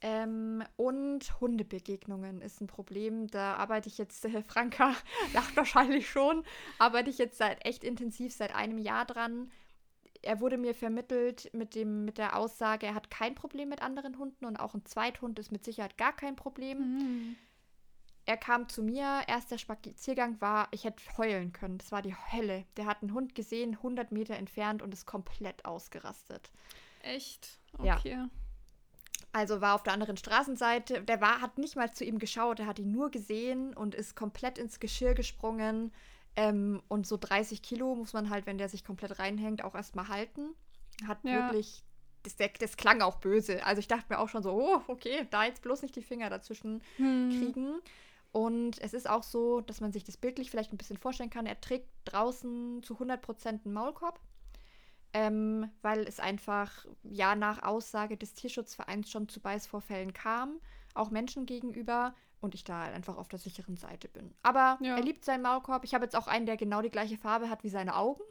Ähm, 0.07 0.63
und 0.77 1.41
Hundebegegnungen 1.41 2.43
ist 2.43 2.61
ein 2.61 2.67
Problem. 2.67 3.29
Da 3.29 3.55
arbeite 3.55 3.89
ich 3.89 3.97
jetzt, 3.97 4.23
äh, 4.27 4.43
Franka 4.47 4.95
lacht 5.33 5.57
wahrscheinlich 5.57 6.11
schon, 6.11 6.45
arbeite 6.79 7.09
ich 7.09 7.17
jetzt 7.17 7.39
seit 7.39 7.65
echt 7.65 7.83
intensiv 7.83 8.35
seit 8.35 8.55
einem 8.55 8.77
Jahr 8.77 9.07
dran. 9.07 9.51
Er 10.21 10.41
wurde 10.41 10.59
mir 10.59 10.75
vermittelt 10.75 11.51
mit, 11.55 11.75
dem, 11.75 12.05
mit 12.05 12.19
der 12.19 12.37
Aussage, 12.37 12.87
er 12.87 12.95
hat 12.95 13.11
kein 13.11 13.35
Problem 13.35 13.71
mit 13.71 13.81
anderen 13.81 14.19
Hunden 14.19 14.45
und 14.45 14.59
auch 14.59 14.75
ein 14.75 14.85
Zweithund 14.85 15.39
ist 15.39 15.53
mit 15.53 15.65
Sicherheit 15.65 15.97
gar 15.97 16.15
kein 16.15 16.37
Problem. 16.37 16.79
Mhm 16.79 17.37
er 18.27 18.37
kam 18.39 18.69
zu 18.69 18.83
mir, 18.83 19.23
erster 19.27 19.59
Spaziergang 19.59 20.41
war, 20.41 20.69
ich 20.71 20.85
hätte 20.85 21.03
heulen 21.19 21.53
können. 21.53 21.77
Das 21.77 21.93
war 21.93 22.01
die 22.01 22.15
Hölle. 22.15 22.65
Der 22.77 22.87
hat 22.87 23.03
einen 23.03 23.13
Hund 23.13 23.35
gesehen, 23.35 23.75
100 23.75 24.13
Meter 24.13 24.37
entfernt 24.37 24.81
und 24.81 24.95
ist 24.95 25.05
komplett 25.05 25.65
ausgerastet. 25.67 26.51
Echt? 27.03 27.59
Okay. 27.77 28.13
Ja. 28.13 28.31
Also 29.35 29.61
war 29.61 29.75
auf 29.75 29.83
der 29.83 29.93
anderen 29.93 30.17
Straßenseite. 30.17 31.03
Der 31.03 31.21
war, 31.21 31.41
hat 31.41 31.59
nicht 31.59 31.75
mal 31.75 31.93
zu 31.93 32.05
ihm 32.05 32.21
geschaut, 32.21 32.61
er 32.61 32.67
hat 32.67 32.79
ihn 32.79 32.93
nur 32.93 33.11
gesehen 33.11 33.75
und 33.75 33.93
ist 33.97 34.15
komplett 34.15 34.59
ins 34.59 34.79
Geschirr 34.79 35.15
gesprungen. 35.15 35.93
Ähm, 36.37 36.81
und 36.87 37.05
so 37.05 37.17
30 37.17 37.61
Kilo 37.61 37.97
muss 37.97 38.13
man 38.13 38.31
halt, 38.31 38.47
wenn 38.47 38.59
der 38.59 38.69
sich 38.69 38.85
komplett 38.85 39.19
reinhängt, 39.19 39.65
auch 39.65 39.75
erstmal 39.75 40.07
halten. 40.07 40.55
Hat 41.09 41.19
ja. 41.25 41.49
wirklich 41.49 41.83
das, 42.23 42.37
das, 42.61 42.77
klang 42.77 43.03
auch 43.03 43.17
böse. 43.17 43.67
Also 43.67 43.81
ich 43.81 43.89
dachte 43.89 44.07
mir 44.09 44.21
auch 44.21 44.29
schon 44.29 44.45
so, 44.45 44.53
oh, 44.53 44.81
okay, 44.87 45.27
da 45.31 45.45
jetzt 45.45 45.63
bloß 45.63 45.83
nicht 45.83 45.97
die 45.97 46.03
Finger 46.03 46.31
dazwischen 46.31 46.81
hm. 46.99 47.31
kriegen. 47.31 47.81
Und 48.31 48.81
es 48.83 48.95
ist 48.95 49.11
auch 49.11 49.25
so, 49.25 49.63
dass 49.63 49.81
man 49.81 49.91
sich 49.91 50.05
das 50.05 50.17
bildlich 50.17 50.49
vielleicht 50.49 50.73
ein 50.73 50.79
bisschen 50.79 50.97
vorstellen 50.97 51.31
kann. 51.31 51.47
Er 51.47 51.61
trägt 51.61 51.89
draußen 52.05 52.85
zu 52.85 52.95
100% 52.95 53.49
einen 53.49 53.75
Maulkorb, 53.75 54.21
ähm, 55.15 55.71
weil 55.81 56.01
es 56.07 56.21
einfach 56.21 56.85
ja 57.03 57.35
nach 57.35 57.63
Aussage 57.63 58.17
des 58.17 58.35
Tierschutzvereins 58.35 59.11
schon 59.11 59.29
zu 59.29 59.41
Beißvorfällen 59.41 60.13
kam, 60.13 60.61
auch 60.95 61.11
Menschen 61.11 61.47
gegenüber 61.47 62.15
und 62.41 62.55
ich 62.55 62.65
da 62.65 62.83
einfach 62.83 63.17
auf 63.17 63.29
der 63.29 63.39
sicheren 63.39 63.77
Seite 63.77 64.09
bin. 64.09 64.35
Aber 64.43 64.77
ja. 64.83 64.97
er 64.97 65.03
liebt 65.03 65.25
seinen 65.25 65.43
Maulkorb. 65.43 65.85
Ich 65.85 65.95
habe 65.95 66.05
jetzt 66.05 66.15
auch 66.15 66.27
einen, 66.27 66.45
der 66.45 66.59
genau 66.59 66.83
die 66.83 66.91
gleiche 66.91 67.17
Farbe 67.17 67.49
hat 67.49 67.65
wie 67.65 67.71
seine 67.71 67.97
Augen. 67.97 68.23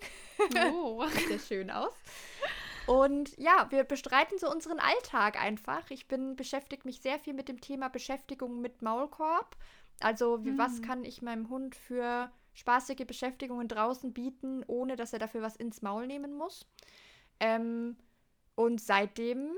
Oh. 0.72 1.04
Sieht 1.08 1.28
sehr 1.28 1.40
schön 1.40 1.72
aus. 1.72 1.94
Und 2.86 3.36
ja, 3.40 3.66
wir 3.72 3.86
bestreiten 3.86 4.38
so 4.38 4.52
unseren 4.52 4.80
Alltag 4.80 5.42
einfach. 5.42 5.90
Ich 5.90 6.08
bin 6.08 6.36
beschäftigt 6.36 6.86
mich 6.86 7.02
sehr 7.02 7.18
viel 7.18 7.34
mit 7.34 7.48
dem 7.48 7.60
Thema 7.60 7.88
Beschäftigung 7.88 8.62
mit 8.62 8.82
Maulkorb 8.84 9.56
also, 10.00 10.44
wie, 10.44 10.52
mhm. 10.52 10.58
was 10.58 10.82
kann 10.82 11.04
ich 11.06 11.22
meinem 11.22 11.50
Hund 11.50 11.76
für 11.76 12.30
spaßige 12.54 13.06
Beschäftigungen 13.06 13.68
draußen 13.68 14.14
bieten, 14.14 14.64
ohne 14.68 14.96
dass 14.96 15.14
er 15.14 15.20
dafür 15.20 15.42
was 15.42 15.56
ins 15.56 15.82
Maul 15.82 16.08
nehmen 16.08 16.34
muss? 16.34 16.66
Ähm, 17.40 17.98
und 18.56 18.80
seitdem 18.80 19.52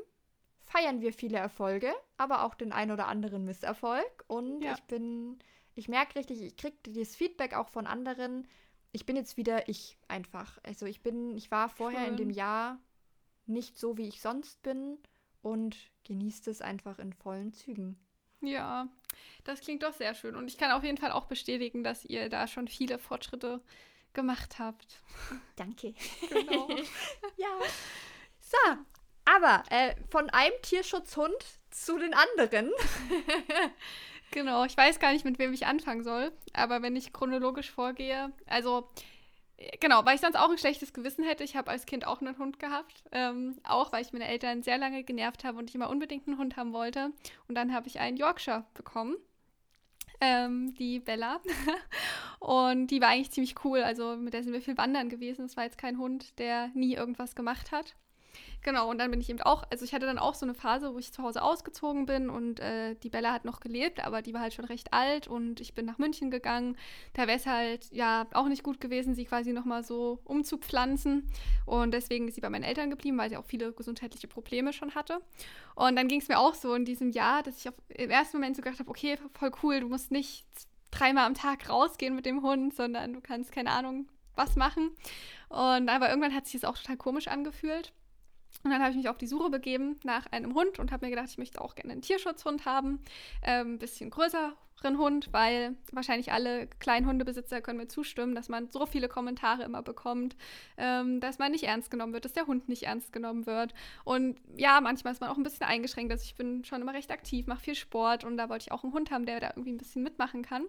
feiern 0.63 1.01
wir 1.01 1.13
viele 1.13 1.37
Erfolge, 1.37 1.93
aber 2.17 2.43
auch 2.43 2.55
den 2.55 2.71
ein 2.71 2.91
oder 2.91 3.07
anderen 3.07 3.45
Misserfolg. 3.45 4.25
Und 4.27 4.61
ja. 4.61 4.73
ich 4.73 4.83
bin, 4.83 5.39
ich 5.75 5.87
merke 5.87 6.15
richtig, 6.19 6.41
ich 6.41 6.57
kriege 6.57 6.77
das 6.87 7.15
Feedback 7.15 7.53
auch 7.53 7.69
von 7.69 7.87
anderen. 7.87 8.47
Ich 8.91 9.05
bin 9.05 9.15
jetzt 9.15 9.37
wieder 9.37 9.67
ich 9.69 9.97
einfach. 10.07 10.57
Also 10.63 10.85
ich 10.85 11.03
bin, 11.03 11.35
ich 11.35 11.51
war 11.51 11.69
vorher 11.69 12.01
Schön. 12.01 12.11
in 12.11 12.17
dem 12.17 12.29
Jahr 12.29 12.79
nicht 13.45 13.77
so, 13.77 13.97
wie 13.97 14.07
ich 14.07 14.21
sonst 14.21 14.61
bin 14.63 14.97
und 15.41 15.77
genieße 16.05 16.49
es 16.49 16.61
einfach 16.61 16.97
in 16.97 17.13
vollen 17.13 17.53
Zügen. 17.53 17.99
Ja, 18.47 18.87
das 19.43 19.61
klingt 19.61 19.83
doch 19.83 19.93
sehr 19.93 20.13
schön. 20.15 20.35
Und 20.35 20.47
ich 20.47 20.57
kann 20.57 20.71
auf 20.71 20.83
jeden 20.83 20.97
Fall 20.97 21.11
auch 21.11 21.25
bestätigen, 21.25 21.83
dass 21.83 22.05
ihr 22.05 22.29
da 22.29 22.47
schon 22.47 22.67
viele 22.67 22.97
Fortschritte 22.97 23.61
gemacht 24.13 24.59
habt. 24.59 25.01
Danke. 25.55 25.93
Genau. 26.29 26.67
ja. 27.37 27.59
So, 28.41 28.77
aber 29.25 29.63
äh, 29.69 29.95
von 30.09 30.29
einem 30.29 30.53
Tierschutzhund 30.61 31.35
zu 31.71 31.97
den 31.97 32.13
anderen. 32.13 32.71
genau, 34.31 34.65
ich 34.65 34.77
weiß 34.77 34.99
gar 34.99 35.13
nicht, 35.13 35.25
mit 35.25 35.39
wem 35.39 35.53
ich 35.53 35.65
anfangen 35.65 36.03
soll. 36.03 36.31
Aber 36.53 36.81
wenn 36.81 36.95
ich 36.95 37.13
chronologisch 37.13 37.71
vorgehe, 37.71 38.31
also 38.45 38.89
Genau, 39.79 40.05
weil 40.05 40.15
ich 40.15 40.21
sonst 40.21 40.35
auch 40.35 40.49
ein 40.49 40.57
schlechtes 40.57 40.91
Gewissen 40.91 41.23
hätte. 41.23 41.43
Ich 41.43 41.55
habe 41.55 41.71
als 41.71 41.85
Kind 41.85 42.05
auch 42.05 42.19
einen 42.19 42.37
Hund 42.37 42.59
gehabt. 42.59 43.03
Ähm, 43.11 43.57
auch 43.63 43.91
weil 43.93 44.01
ich 44.01 44.11
meine 44.11 44.27
Eltern 44.27 44.63
sehr 44.63 44.77
lange 44.77 45.03
genervt 45.03 45.43
habe 45.43 45.57
und 45.57 45.69
ich 45.69 45.75
immer 45.75 45.89
unbedingt 45.89 46.27
einen 46.27 46.37
Hund 46.37 46.57
haben 46.57 46.73
wollte. 46.73 47.11
Und 47.47 47.55
dann 47.55 47.73
habe 47.73 47.87
ich 47.87 47.99
einen 47.99 48.17
Yorkshire 48.17 48.65
bekommen. 48.73 49.15
Ähm, 50.19 50.73
die 50.75 50.99
Bella. 50.99 51.39
und 52.39 52.87
die 52.87 52.99
war 52.99 53.09
eigentlich 53.09 53.31
ziemlich 53.31 53.63
cool. 53.63 53.81
Also 53.81 54.17
mit 54.17 54.33
der 54.33 54.43
sind 54.43 54.53
wir 54.53 54.61
viel 54.61 54.77
wandern 54.77 55.09
gewesen. 55.09 55.45
Es 55.45 55.55
war 55.55 55.63
jetzt 55.63 55.77
kein 55.77 55.97
Hund, 55.97 56.37
der 56.37 56.69
nie 56.73 56.93
irgendwas 56.93 57.35
gemacht 57.35 57.71
hat. 57.71 57.95
Genau, 58.61 58.89
und 58.89 58.97
dann 58.97 59.11
bin 59.11 59.21
ich 59.21 59.29
eben 59.29 59.41
auch, 59.41 59.63
also 59.71 59.85
ich 59.85 59.93
hatte 59.93 60.07
dann 60.07 60.17
auch 60.17 60.33
so 60.33 60.45
eine 60.45 60.55
Phase, 60.55 60.93
wo 60.93 60.97
ich 60.97 61.11
zu 61.11 61.21
Hause 61.21 61.43
ausgezogen 61.43 62.07
bin 62.07 62.29
und 62.29 62.59
äh, 62.59 62.95
die 62.95 63.09
Bella 63.09 63.31
hat 63.31 63.45
noch 63.45 63.59
gelebt, 63.59 64.03
aber 64.03 64.23
die 64.23 64.33
war 64.33 64.41
halt 64.41 64.55
schon 64.55 64.65
recht 64.65 64.91
alt 64.91 65.27
und 65.27 65.59
ich 65.59 65.75
bin 65.75 65.85
nach 65.85 65.99
München 65.99 66.31
gegangen. 66.31 66.75
Da 67.13 67.27
wäre 67.27 67.37
es 67.37 67.45
halt 67.45 67.87
ja 67.91 68.25
auch 68.33 68.47
nicht 68.47 68.63
gut 68.63 68.81
gewesen, 68.81 69.13
sie 69.13 69.25
quasi 69.25 69.53
nochmal 69.53 69.83
so 69.83 70.19
umzupflanzen. 70.23 71.29
Und 71.67 71.93
deswegen 71.93 72.27
ist 72.27 72.35
sie 72.35 72.41
bei 72.41 72.49
meinen 72.49 72.63
Eltern 72.63 72.89
geblieben, 72.89 73.17
weil 73.17 73.29
sie 73.29 73.37
auch 73.37 73.45
viele 73.45 73.71
gesundheitliche 73.71 74.27
Probleme 74.27 74.73
schon 74.73 74.95
hatte. 74.95 75.19
Und 75.75 75.95
dann 75.95 76.07
ging 76.07 76.19
es 76.19 76.27
mir 76.27 76.39
auch 76.39 76.55
so 76.55 76.73
in 76.73 76.85
diesem 76.85 77.11
Jahr, 77.11 77.43
dass 77.43 77.57
ich 77.57 77.69
auf, 77.69 77.75
im 77.89 78.09
ersten 78.09 78.37
Moment 78.37 78.55
so 78.55 78.63
gedacht 78.63 78.79
habe, 78.79 78.89
okay, 78.89 79.17
voll 79.33 79.51
cool, 79.61 79.79
du 79.81 79.89
musst 79.89 80.11
nicht 80.11 80.45
dreimal 80.89 81.25
am 81.25 81.33
Tag 81.33 81.69
rausgehen 81.69 82.15
mit 82.15 82.25
dem 82.25 82.41
Hund, 82.41 82.73
sondern 82.73 83.13
du 83.13 83.21
kannst, 83.21 83.51
keine 83.51 83.71
Ahnung, 83.71 84.07
was 84.35 84.55
machen. 84.55 84.91
Und 85.49 85.89
aber 85.89 86.09
irgendwann 86.09 86.33
hat 86.33 86.45
sich 86.45 86.61
das 86.61 86.69
auch 86.69 86.77
total 86.77 86.97
komisch 86.97 87.27
angefühlt. 87.27 87.93
Und 88.65 88.71
dann 88.71 88.81
habe 88.81 88.89
ich 88.89 88.97
mich 88.97 89.09
auf 89.09 89.19
die 89.19 89.27
Suche 89.27 89.51
begeben 89.51 89.99
nach 90.03 90.25
einem 90.31 90.55
Hund 90.55 90.79
und 90.79 90.91
habe 90.91 91.05
mir 91.05 91.11
gedacht, 91.11 91.29
ich 91.29 91.37
möchte 91.37 91.61
auch 91.61 91.75
gerne 91.75 91.91
einen 91.91 92.01
Tierschutzhund 92.01 92.65
haben. 92.65 92.99
Ein 93.43 93.67
ähm, 93.67 93.77
bisschen 93.77 94.09
größeren 94.09 94.97
Hund, 94.97 95.29
weil 95.31 95.75
wahrscheinlich 95.91 96.31
alle 96.31 96.65
kleinen 96.79 97.05
Hundebesitzer 97.05 97.61
können 97.61 97.77
mir 97.77 97.87
zustimmen, 97.87 98.33
dass 98.33 98.49
man 98.49 98.71
so 98.71 98.87
viele 98.87 99.07
Kommentare 99.07 99.61
immer 99.61 99.83
bekommt, 99.83 100.35
ähm, 100.77 101.19
dass 101.19 101.37
man 101.37 101.51
nicht 101.51 101.65
ernst 101.65 101.91
genommen 101.91 102.13
wird, 102.13 102.25
dass 102.25 102.33
der 102.33 102.47
Hund 102.47 102.67
nicht 102.67 102.83
ernst 102.83 103.13
genommen 103.13 103.45
wird. 103.45 103.75
Und 104.03 104.39
ja, 104.57 104.81
manchmal 104.81 105.13
ist 105.13 105.21
man 105.21 105.29
auch 105.29 105.37
ein 105.37 105.43
bisschen 105.43 105.67
eingeschränkt. 105.67 106.11
Also 106.11 106.23
ich 106.23 106.33
bin 106.33 106.65
schon 106.65 106.81
immer 106.81 106.95
recht 106.95 107.11
aktiv, 107.11 107.45
mache 107.45 107.61
viel 107.61 107.75
Sport 107.75 108.23
und 108.23 108.35
da 108.35 108.49
wollte 108.49 108.63
ich 108.63 108.71
auch 108.71 108.83
einen 108.83 108.93
Hund 108.93 109.11
haben, 109.11 109.27
der 109.27 109.39
da 109.39 109.49
irgendwie 109.49 109.73
ein 109.73 109.77
bisschen 109.77 110.01
mitmachen 110.01 110.41
kann. 110.41 110.65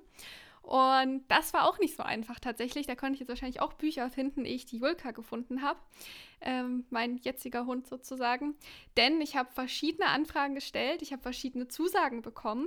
Und 0.66 1.22
das 1.28 1.54
war 1.54 1.68
auch 1.68 1.78
nicht 1.78 1.96
so 1.96 2.02
einfach 2.02 2.40
tatsächlich. 2.40 2.88
Da 2.88 2.96
konnte 2.96 3.14
ich 3.14 3.20
jetzt 3.20 3.28
wahrscheinlich 3.28 3.60
auch 3.60 3.74
Bücher 3.74 4.10
finden, 4.10 4.44
ehe 4.44 4.56
ich 4.56 4.66
die 4.66 4.78
Julka 4.78 5.12
gefunden 5.12 5.62
habe. 5.62 5.78
Ähm, 6.40 6.84
mein 6.90 7.18
jetziger 7.18 7.66
Hund 7.66 7.86
sozusagen. 7.86 8.56
Denn 8.96 9.20
ich 9.20 9.36
habe 9.36 9.48
verschiedene 9.52 10.08
Anfragen 10.08 10.56
gestellt, 10.56 11.02
ich 11.02 11.12
habe 11.12 11.22
verschiedene 11.22 11.68
Zusagen 11.68 12.20
bekommen. 12.20 12.66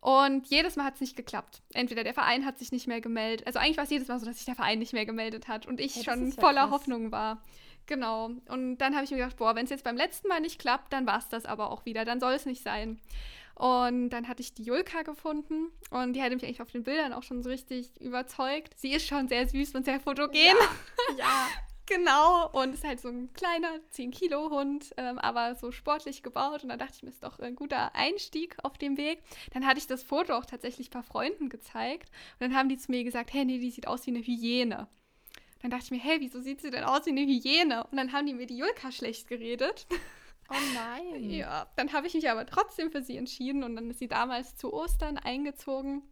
Und 0.00 0.48
jedes 0.48 0.74
Mal 0.74 0.84
hat 0.84 0.94
es 0.94 1.00
nicht 1.00 1.14
geklappt. 1.14 1.62
Entweder 1.74 2.02
der 2.02 2.14
Verein 2.14 2.44
hat 2.44 2.58
sich 2.58 2.72
nicht 2.72 2.88
mehr 2.88 3.00
gemeldet. 3.00 3.46
Also 3.46 3.60
eigentlich 3.60 3.76
war 3.76 3.84
es 3.84 3.90
jedes 3.90 4.08
Mal 4.08 4.18
so, 4.18 4.26
dass 4.26 4.38
sich 4.38 4.46
der 4.46 4.56
Verein 4.56 4.80
nicht 4.80 4.92
mehr 4.92 5.06
gemeldet 5.06 5.46
hat 5.46 5.64
und 5.64 5.78
ich 5.78 5.94
ja, 5.94 6.02
schon 6.02 6.32
voller 6.32 6.62
krass. 6.62 6.70
Hoffnung 6.72 7.12
war. 7.12 7.40
Genau. 7.88 8.30
Und 8.48 8.78
dann 8.78 8.94
habe 8.94 9.04
ich 9.04 9.10
mir 9.10 9.16
gedacht, 9.16 9.38
boah, 9.38 9.56
wenn 9.56 9.64
es 9.64 9.70
jetzt 9.70 9.82
beim 9.82 9.96
letzten 9.96 10.28
Mal 10.28 10.40
nicht 10.40 10.60
klappt, 10.60 10.92
dann 10.92 11.06
war 11.06 11.18
es 11.18 11.28
das 11.28 11.46
aber 11.46 11.72
auch 11.72 11.86
wieder. 11.86 12.04
Dann 12.04 12.20
soll 12.20 12.34
es 12.34 12.44
nicht 12.46 12.62
sein. 12.62 13.00
Und 13.54 14.10
dann 14.10 14.28
hatte 14.28 14.42
ich 14.42 14.54
die 14.54 14.62
Julka 14.62 15.02
gefunden 15.02 15.72
und 15.90 16.12
die 16.12 16.22
hatte 16.22 16.34
mich 16.36 16.44
eigentlich 16.44 16.62
auf 16.62 16.70
den 16.70 16.84
Bildern 16.84 17.12
auch 17.12 17.24
schon 17.24 17.42
so 17.42 17.48
richtig 17.48 18.00
überzeugt. 18.00 18.74
Sie 18.76 18.92
ist 18.92 19.08
schon 19.08 19.26
sehr 19.26 19.48
süß 19.48 19.74
und 19.74 19.84
sehr 19.84 19.98
fotogen. 19.98 20.36
Ja. 20.36 20.54
ja. 21.18 21.48
Genau, 21.86 22.50
und 22.50 22.74
ist 22.74 22.84
halt 22.84 23.00
so 23.00 23.08
ein 23.08 23.32
kleiner 23.32 23.78
10-Kilo-Hund, 23.94 24.92
ähm, 24.98 25.18
aber 25.18 25.54
so 25.54 25.72
sportlich 25.72 26.22
gebaut. 26.22 26.62
Und 26.62 26.68
da 26.68 26.76
dachte 26.76 26.92
ich 26.96 27.02
mir, 27.02 27.08
ist 27.08 27.24
doch 27.24 27.38
ein 27.38 27.56
guter 27.56 27.94
Einstieg 27.94 28.56
auf 28.62 28.76
dem 28.76 28.98
Weg. 28.98 29.22
Dann 29.54 29.66
hatte 29.66 29.78
ich 29.78 29.86
das 29.86 30.02
Foto 30.02 30.34
auch 30.34 30.44
tatsächlich 30.44 30.88
ein 30.88 30.92
paar 30.92 31.02
Freunden 31.02 31.48
gezeigt. 31.48 32.10
Und 32.34 32.42
dann 32.42 32.54
haben 32.54 32.68
die 32.68 32.76
zu 32.76 32.90
mir 32.90 33.02
gesagt, 33.04 33.32
hey, 33.32 33.46
nee, 33.46 33.58
die 33.58 33.70
sieht 33.70 33.88
aus 33.88 34.06
wie 34.06 34.10
eine 34.10 34.20
Hyäne. 34.20 34.86
Dann 35.62 35.70
dachte 35.70 35.84
ich 35.84 35.90
mir, 35.90 36.00
hey, 36.00 36.20
wieso 36.20 36.40
sieht 36.40 36.60
sie 36.60 36.70
denn 36.70 36.84
aus 36.84 37.06
wie 37.06 37.10
eine 37.10 37.22
Hyäne? 37.22 37.84
Und 37.84 37.96
dann 37.96 38.12
haben 38.12 38.26
die 38.26 38.34
mir 38.34 38.46
die 38.46 38.56
Julka 38.56 38.92
schlecht 38.92 39.26
geredet. 39.28 39.86
Oh 40.50 40.54
nein. 40.74 41.30
Ja, 41.30 41.66
dann 41.76 41.92
habe 41.92 42.06
ich 42.06 42.14
mich 42.14 42.30
aber 42.30 42.46
trotzdem 42.46 42.90
für 42.90 43.02
sie 43.02 43.16
entschieden 43.16 43.62
und 43.62 43.76
dann 43.76 43.90
ist 43.90 43.98
sie 43.98 44.08
damals 44.08 44.56
zu 44.56 44.72
Ostern 44.72 45.18
eingezogen. 45.18 46.02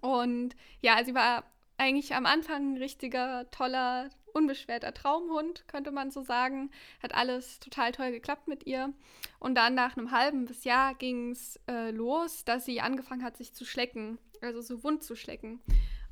Und 0.00 0.56
ja, 0.80 1.04
sie 1.04 1.14
war 1.14 1.44
eigentlich 1.76 2.14
am 2.14 2.26
Anfang 2.26 2.74
ein 2.74 2.76
richtiger, 2.76 3.50
toller, 3.50 4.10
unbeschwerter 4.32 4.92
Traumhund, 4.92 5.66
könnte 5.66 5.92
man 5.92 6.10
so 6.10 6.22
sagen. 6.22 6.70
Hat 7.02 7.14
alles 7.14 7.60
total 7.60 7.92
toll 7.92 8.10
geklappt 8.12 8.48
mit 8.48 8.66
ihr. 8.66 8.92
Und 9.38 9.54
dann 9.54 9.74
nach 9.74 9.96
einem 9.96 10.10
halben 10.10 10.46
bis 10.46 10.64
Jahr 10.64 10.94
ging 10.94 11.30
es 11.30 11.58
äh, 11.68 11.90
los, 11.90 12.44
dass 12.44 12.64
sie 12.64 12.80
angefangen 12.80 13.24
hat, 13.24 13.36
sich 13.36 13.54
zu 13.54 13.64
schlecken, 13.64 14.18
also 14.40 14.60
so 14.60 14.82
wund 14.84 15.02
zu 15.02 15.16
schlecken. 15.16 15.60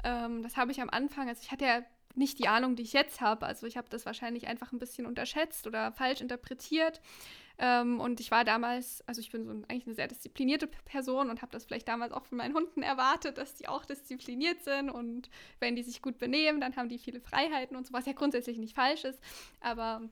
Ähm, 0.05 0.43
das 0.43 0.57
habe 0.57 0.73
ich 0.73 0.81
am 0.81 0.91
Anfang, 0.91 1.29
also 1.29 1.41
ich 1.43 1.51
hatte 1.53 1.67
ja 1.67 1.83
nicht 2.19 2.39
die 2.39 2.49
Ahnung, 2.49 2.77
die 2.77 2.83
ich 2.83 2.93
jetzt 2.93 3.21
habe. 3.21 3.47
Also 3.47 3.67
ich 3.67 3.77
habe 3.77 3.89
das 3.89 4.07
wahrscheinlich 4.07 4.47
einfach 4.47 4.73
ein 4.73 4.79
bisschen 4.79 5.07
unterschätzt 5.07 5.67
oder 5.67 5.93
falsch 5.93 6.21
interpretiert. 6.21 7.01
Ähm, 7.61 7.99
und 7.99 8.21
ich 8.21 8.31
war 8.31 8.45
damals, 8.45 9.03
also 9.07 9.21
ich 9.21 9.33
bin 9.33 9.45
so 9.45 9.51
ein, 9.51 9.65
eigentlich 9.69 9.87
eine 9.87 9.97
sehr 9.97 10.07
disziplinierte 10.07 10.69
Person 10.69 11.29
und 11.29 11.43
habe 11.43 11.51
das 11.51 11.65
vielleicht 11.65 11.89
damals 11.89 12.13
auch 12.13 12.25
von 12.25 12.39
meinen 12.39 12.55
Hunden 12.55 12.83
erwartet, 12.83 13.37
dass 13.37 13.57
die 13.57 13.67
auch 13.67 13.85
diszipliniert 13.85 14.63
sind 14.63 14.91
und 14.91 15.29
wenn 15.59 15.75
die 15.75 15.83
sich 15.83 16.01
gut 16.01 16.19
benehmen, 16.19 16.61
dann 16.61 16.77
haben 16.77 16.89
die 16.89 16.99
viele 16.99 17.21
Freiheiten 17.21 17.77
und 17.77 17.87
so, 17.87 17.93
was 17.93 18.07
ja 18.07 18.13
grundsätzlich 18.13 18.59
nicht 18.59 18.77
falsch 18.77 19.05
ist. 19.05 19.21
Aber 19.61 20.03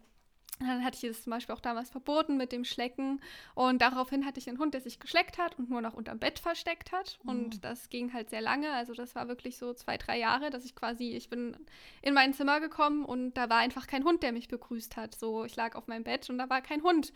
dann 0.58 0.82
hatte 0.84 0.96
ich 0.96 1.04
es 1.04 1.22
zum 1.22 1.32
Beispiel 1.32 1.54
auch 1.54 1.60
damals 1.60 1.90
verboten 1.90 2.38
mit 2.38 2.50
dem 2.50 2.64
Schlecken. 2.64 3.20
Und 3.54 3.82
daraufhin 3.82 4.24
hatte 4.24 4.40
ich 4.40 4.48
einen 4.48 4.58
Hund, 4.58 4.72
der 4.72 4.80
sich 4.80 4.98
geschleckt 4.98 5.36
hat 5.36 5.58
und 5.58 5.68
nur 5.68 5.82
noch 5.82 5.92
unterm 5.92 6.18
Bett 6.18 6.38
versteckt 6.38 6.92
hat. 6.92 7.18
Mhm. 7.22 7.30
Und 7.30 7.64
das 7.64 7.90
ging 7.90 8.14
halt 8.14 8.30
sehr 8.30 8.40
lange. 8.40 8.72
Also 8.72 8.94
das 8.94 9.14
war 9.14 9.28
wirklich 9.28 9.58
so 9.58 9.74
zwei, 9.74 9.98
drei 9.98 10.18
Jahre, 10.18 10.48
dass 10.48 10.64
ich 10.64 10.74
quasi, 10.74 11.10
ich 11.10 11.28
bin 11.28 11.56
in 12.00 12.14
mein 12.14 12.32
Zimmer 12.32 12.60
gekommen 12.60 13.04
und 13.04 13.34
da 13.34 13.50
war 13.50 13.58
einfach 13.58 13.86
kein 13.86 14.04
Hund, 14.04 14.22
der 14.22 14.32
mich 14.32 14.48
begrüßt 14.48 14.96
hat. 14.96 15.14
So, 15.14 15.44
ich 15.44 15.56
lag 15.56 15.74
auf 15.74 15.88
meinem 15.88 16.04
Bett 16.04 16.30
und 16.30 16.38
da 16.38 16.48
war 16.48 16.62
kein 16.62 16.82
Hund. 16.82 17.12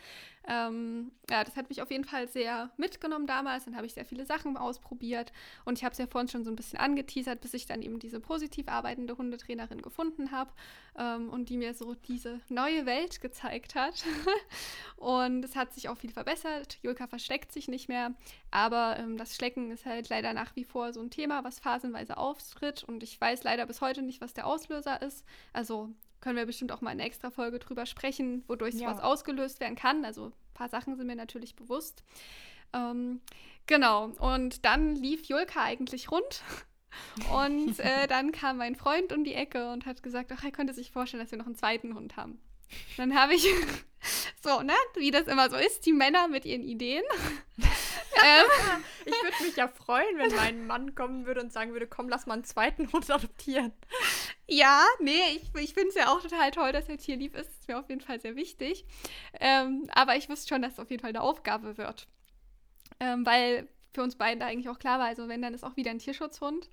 Ähm, 0.46 1.12
ja, 1.30 1.42
das 1.42 1.56
hat 1.56 1.70
mich 1.70 1.80
auf 1.80 1.90
jeden 1.90 2.04
Fall 2.04 2.28
sehr 2.28 2.70
mitgenommen 2.76 3.26
damals. 3.26 3.64
Dann 3.64 3.76
habe 3.76 3.86
ich 3.86 3.94
sehr 3.94 4.04
viele 4.04 4.26
Sachen 4.26 4.58
ausprobiert. 4.58 5.32
Und 5.64 5.78
ich 5.78 5.84
habe 5.84 5.92
es 5.92 5.98
ja 5.98 6.06
vorhin 6.06 6.28
schon 6.28 6.44
so 6.44 6.50
ein 6.50 6.56
bisschen 6.56 6.78
angeteasert, 6.78 7.40
bis 7.40 7.54
ich 7.54 7.64
dann 7.64 7.80
eben 7.80 7.98
diese 8.00 8.20
positiv 8.20 8.68
arbeitende 8.68 9.16
Hundetrainerin 9.16 9.80
gefunden 9.80 10.30
habe 10.30 10.50
ähm, 10.98 11.30
und 11.30 11.48
die 11.48 11.56
mir 11.56 11.72
so 11.72 11.94
diese 11.94 12.40
neue 12.48 12.84
Welt 12.84 13.20
gezeigt 13.20 13.29
gezeigt 13.30 13.74
hat. 13.74 14.04
und 14.96 15.44
es 15.44 15.56
hat 15.56 15.72
sich 15.72 15.88
auch 15.88 15.96
viel 15.96 16.12
verbessert. 16.12 16.78
Julka 16.82 17.06
versteckt 17.06 17.52
sich 17.52 17.68
nicht 17.68 17.88
mehr. 17.88 18.14
Aber 18.50 18.96
ähm, 18.98 19.16
das 19.16 19.36
Schlecken 19.36 19.70
ist 19.70 19.86
halt 19.86 20.08
leider 20.08 20.32
nach 20.32 20.56
wie 20.56 20.64
vor 20.64 20.92
so 20.92 21.00
ein 21.00 21.10
Thema, 21.10 21.44
was 21.44 21.60
phasenweise 21.60 22.16
auftritt. 22.16 22.84
Und 22.84 23.02
ich 23.02 23.20
weiß 23.20 23.44
leider 23.44 23.66
bis 23.66 23.80
heute 23.80 24.02
nicht, 24.02 24.20
was 24.20 24.34
der 24.34 24.46
Auslöser 24.46 25.00
ist. 25.00 25.24
Also 25.52 25.90
können 26.20 26.36
wir 26.36 26.46
bestimmt 26.46 26.72
auch 26.72 26.80
mal 26.80 26.90
eine 26.90 27.04
extra 27.04 27.30
Folge 27.30 27.58
drüber 27.58 27.86
sprechen, 27.86 28.44
wodurch 28.46 28.74
ja. 28.74 28.80
sowas 28.90 29.02
ausgelöst 29.02 29.60
werden 29.60 29.76
kann. 29.76 30.04
Also 30.04 30.26
ein 30.26 30.32
paar 30.54 30.68
Sachen 30.68 30.96
sind 30.96 31.06
mir 31.06 31.16
natürlich 31.16 31.56
bewusst. 31.56 32.02
Ähm, 32.72 33.20
genau, 33.66 34.06
und 34.18 34.64
dann 34.64 34.94
lief 34.94 35.24
Julka 35.24 35.62
eigentlich 35.62 36.10
rund. 36.10 36.42
Und 37.32 37.78
äh, 37.78 38.08
dann 38.08 38.32
kam 38.32 38.56
mein 38.56 38.74
Freund 38.74 39.12
um 39.12 39.22
die 39.22 39.34
Ecke 39.34 39.70
und 39.72 39.86
hat 39.86 40.02
gesagt, 40.02 40.32
ach, 40.32 40.42
er 40.42 40.50
könnte 40.50 40.74
sich 40.74 40.90
vorstellen, 40.90 41.22
dass 41.22 41.30
wir 41.30 41.38
noch 41.38 41.46
einen 41.46 41.54
zweiten 41.54 41.94
Hund 41.94 42.16
haben. 42.16 42.40
Dann 42.96 43.14
habe 43.14 43.34
ich 43.34 43.46
so, 44.42 44.62
ne, 44.62 44.74
wie 44.94 45.10
das 45.10 45.26
immer 45.26 45.50
so 45.50 45.56
ist, 45.56 45.86
die 45.86 45.92
Männer 45.92 46.28
mit 46.28 46.44
ihren 46.44 46.62
Ideen. 46.62 47.04
ähm, 47.58 48.84
ich 49.04 49.12
würde 49.12 49.42
mich 49.42 49.56
ja 49.56 49.68
freuen, 49.68 50.18
wenn 50.18 50.34
mein 50.36 50.66
Mann 50.66 50.94
kommen 50.94 51.26
würde 51.26 51.40
und 51.40 51.52
sagen 51.52 51.72
würde, 51.72 51.86
komm, 51.86 52.08
lass 52.08 52.26
mal 52.26 52.34
einen 52.34 52.44
zweiten 52.44 52.90
Hund 52.92 53.10
adoptieren. 53.10 53.72
Ja, 54.46 54.84
nee, 54.98 55.36
ich, 55.36 55.62
ich 55.62 55.74
finde 55.74 55.90
es 55.90 55.94
ja 55.94 56.08
auch 56.08 56.20
total 56.20 56.50
toll, 56.50 56.72
dass 56.72 56.88
er 56.88 56.98
tierlieb 56.98 57.36
ist. 57.36 57.48
Das 57.48 57.58
ist 57.58 57.68
mir 57.68 57.78
auf 57.78 57.88
jeden 57.88 58.00
Fall 58.00 58.20
sehr 58.20 58.36
wichtig. 58.36 58.84
Ähm, 59.38 59.88
aber 59.92 60.16
ich 60.16 60.28
wusste 60.28 60.48
schon, 60.48 60.62
dass 60.62 60.74
es 60.74 60.78
auf 60.78 60.90
jeden 60.90 61.00
Fall 61.00 61.10
eine 61.10 61.22
Aufgabe 61.22 61.76
wird. 61.76 62.06
Ähm, 62.98 63.24
weil 63.24 63.68
für 63.92 64.02
uns 64.02 64.16
beiden 64.16 64.40
da 64.40 64.46
eigentlich 64.46 64.68
auch 64.68 64.78
klar 64.78 64.98
war, 64.98 65.06
also 65.06 65.28
wenn, 65.28 65.42
dann 65.42 65.54
ist 65.54 65.64
auch 65.64 65.76
wieder 65.76 65.90
ein 65.90 65.98
Tierschutzhund. 65.98 66.68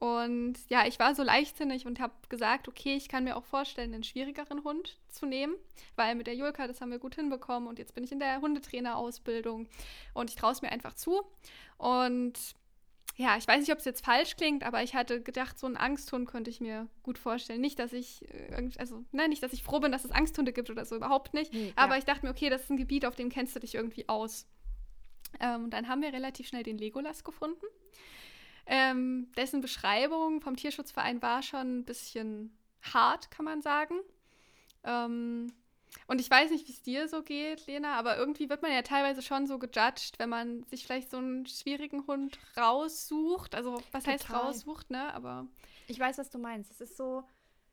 Und 0.00 0.54
ja, 0.68 0.86
ich 0.86 0.98
war 0.98 1.14
so 1.14 1.22
leichtsinnig 1.22 1.84
und 1.86 2.00
habe 2.00 2.14
gesagt, 2.30 2.68
okay, 2.68 2.96
ich 2.96 3.08
kann 3.08 3.24
mir 3.24 3.36
auch 3.36 3.44
vorstellen, 3.44 3.92
einen 3.92 4.02
schwierigeren 4.02 4.64
Hund 4.64 4.98
zu 5.10 5.26
nehmen, 5.26 5.54
weil 5.94 6.14
mit 6.14 6.26
der 6.26 6.34
Julka, 6.34 6.66
das 6.66 6.80
haben 6.80 6.90
wir 6.90 6.98
gut 6.98 7.16
hinbekommen 7.16 7.68
und 7.68 7.78
jetzt 7.78 7.94
bin 7.94 8.02
ich 8.02 8.10
in 8.10 8.18
der 8.18 8.40
Hundetrainerausbildung 8.40 9.68
und 10.14 10.30
ich 10.30 10.36
traue 10.36 10.52
es 10.52 10.62
mir 10.62 10.72
einfach 10.72 10.94
zu. 10.94 11.22
Und 11.76 12.32
ja, 13.16 13.36
ich 13.36 13.46
weiß 13.46 13.60
nicht, 13.60 13.72
ob 13.72 13.78
es 13.78 13.84
jetzt 13.84 14.02
falsch 14.02 14.36
klingt, 14.36 14.64
aber 14.64 14.82
ich 14.82 14.94
hatte 14.94 15.20
gedacht, 15.20 15.58
so 15.58 15.66
einen 15.66 15.76
Angsthund 15.76 16.26
könnte 16.26 16.48
ich 16.48 16.62
mir 16.62 16.88
gut 17.02 17.18
vorstellen. 17.18 17.60
Nicht, 17.60 17.78
dass 17.78 17.92
ich, 17.92 18.26
also, 18.78 19.04
nein, 19.12 19.28
nicht, 19.28 19.42
dass 19.42 19.52
ich 19.52 19.62
froh 19.62 19.80
bin, 19.80 19.92
dass 19.92 20.06
es 20.06 20.12
Angsthunde 20.12 20.54
gibt 20.54 20.70
oder 20.70 20.86
so, 20.86 20.96
überhaupt 20.96 21.34
nicht. 21.34 21.52
Nee, 21.52 21.74
aber 21.76 21.92
ja. 21.92 21.98
ich 21.98 22.06
dachte 22.06 22.24
mir, 22.24 22.32
okay, 22.32 22.48
das 22.48 22.62
ist 22.62 22.70
ein 22.70 22.78
Gebiet, 22.78 23.04
auf 23.04 23.16
dem 23.16 23.28
kennst 23.28 23.54
du 23.54 23.60
dich 23.60 23.74
irgendwie 23.74 24.08
aus. 24.08 24.46
Ähm, 25.40 25.64
und 25.64 25.74
dann 25.74 25.88
haben 25.88 26.00
wir 26.00 26.10
relativ 26.14 26.48
schnell 26.48 26.62
den 26.62 26.78
Legolas 26.78 27.22
gefunden. 27.22 27.66
Ähm, 28.72 29.26
dessen 29.36 29.60
Beschreibung 29.60 30.40
vom 30.40 30.54
Tierschutzverein 30.54 31.20
war 31.22 31.42
schon 31.42 31.80
ein 31.80 31.84
bisschen 31.84 32.56
hart, 32.82 33.28
kann 33.32 33.44
man 33.44 33.62
sagen. 33.62 33.96
Ähm, 34.84 35.52
und 36.06 36.20
ich 36.20 36.30
weiß 36.30 36.52
nicht, 36.52 36.68
wie 36.68 36.72
es 36.72 36.80
dir 36.80 37.08
so 37.08 37.24
geht, 37.24 37.66
Lena, 37.66 37.94
aber 37.94 38.16
irgendwie 38.16 38.48
wird 38.48 38.62
man 38.62 38.72
ja 38.72 38.82
teilweise 38.82 39.22
schon 39.22 39.48
so 39.48 39.58
gejudged, 39.58 40.20
wenn 40.20 40.28
man 40.28 40.62
sich 40.70 40.84
vielleicht 40.84 41.10
so 41.10 41.16
einen 41.16 41.46
schwierigen 41.46 42.06
Hund 42.06 42.38
raussucht. 42.56 43.56
Also, 43.56 43.82
was 43.90 44.04
Total. 44.04 44.14
heißt 44.14 44.30
raussucht, 44.30 44.88
ne? 44.88 45.12
Aber. 45.14 45.48
Ich 45.88 45.98
weiß, 45.98 46.18
was 46.18 46.30
du 46.30 46.38
meinst. 46.38 46.70
Es 46.70 46.80
ist 46.80 46.96
so, 46.96 47.24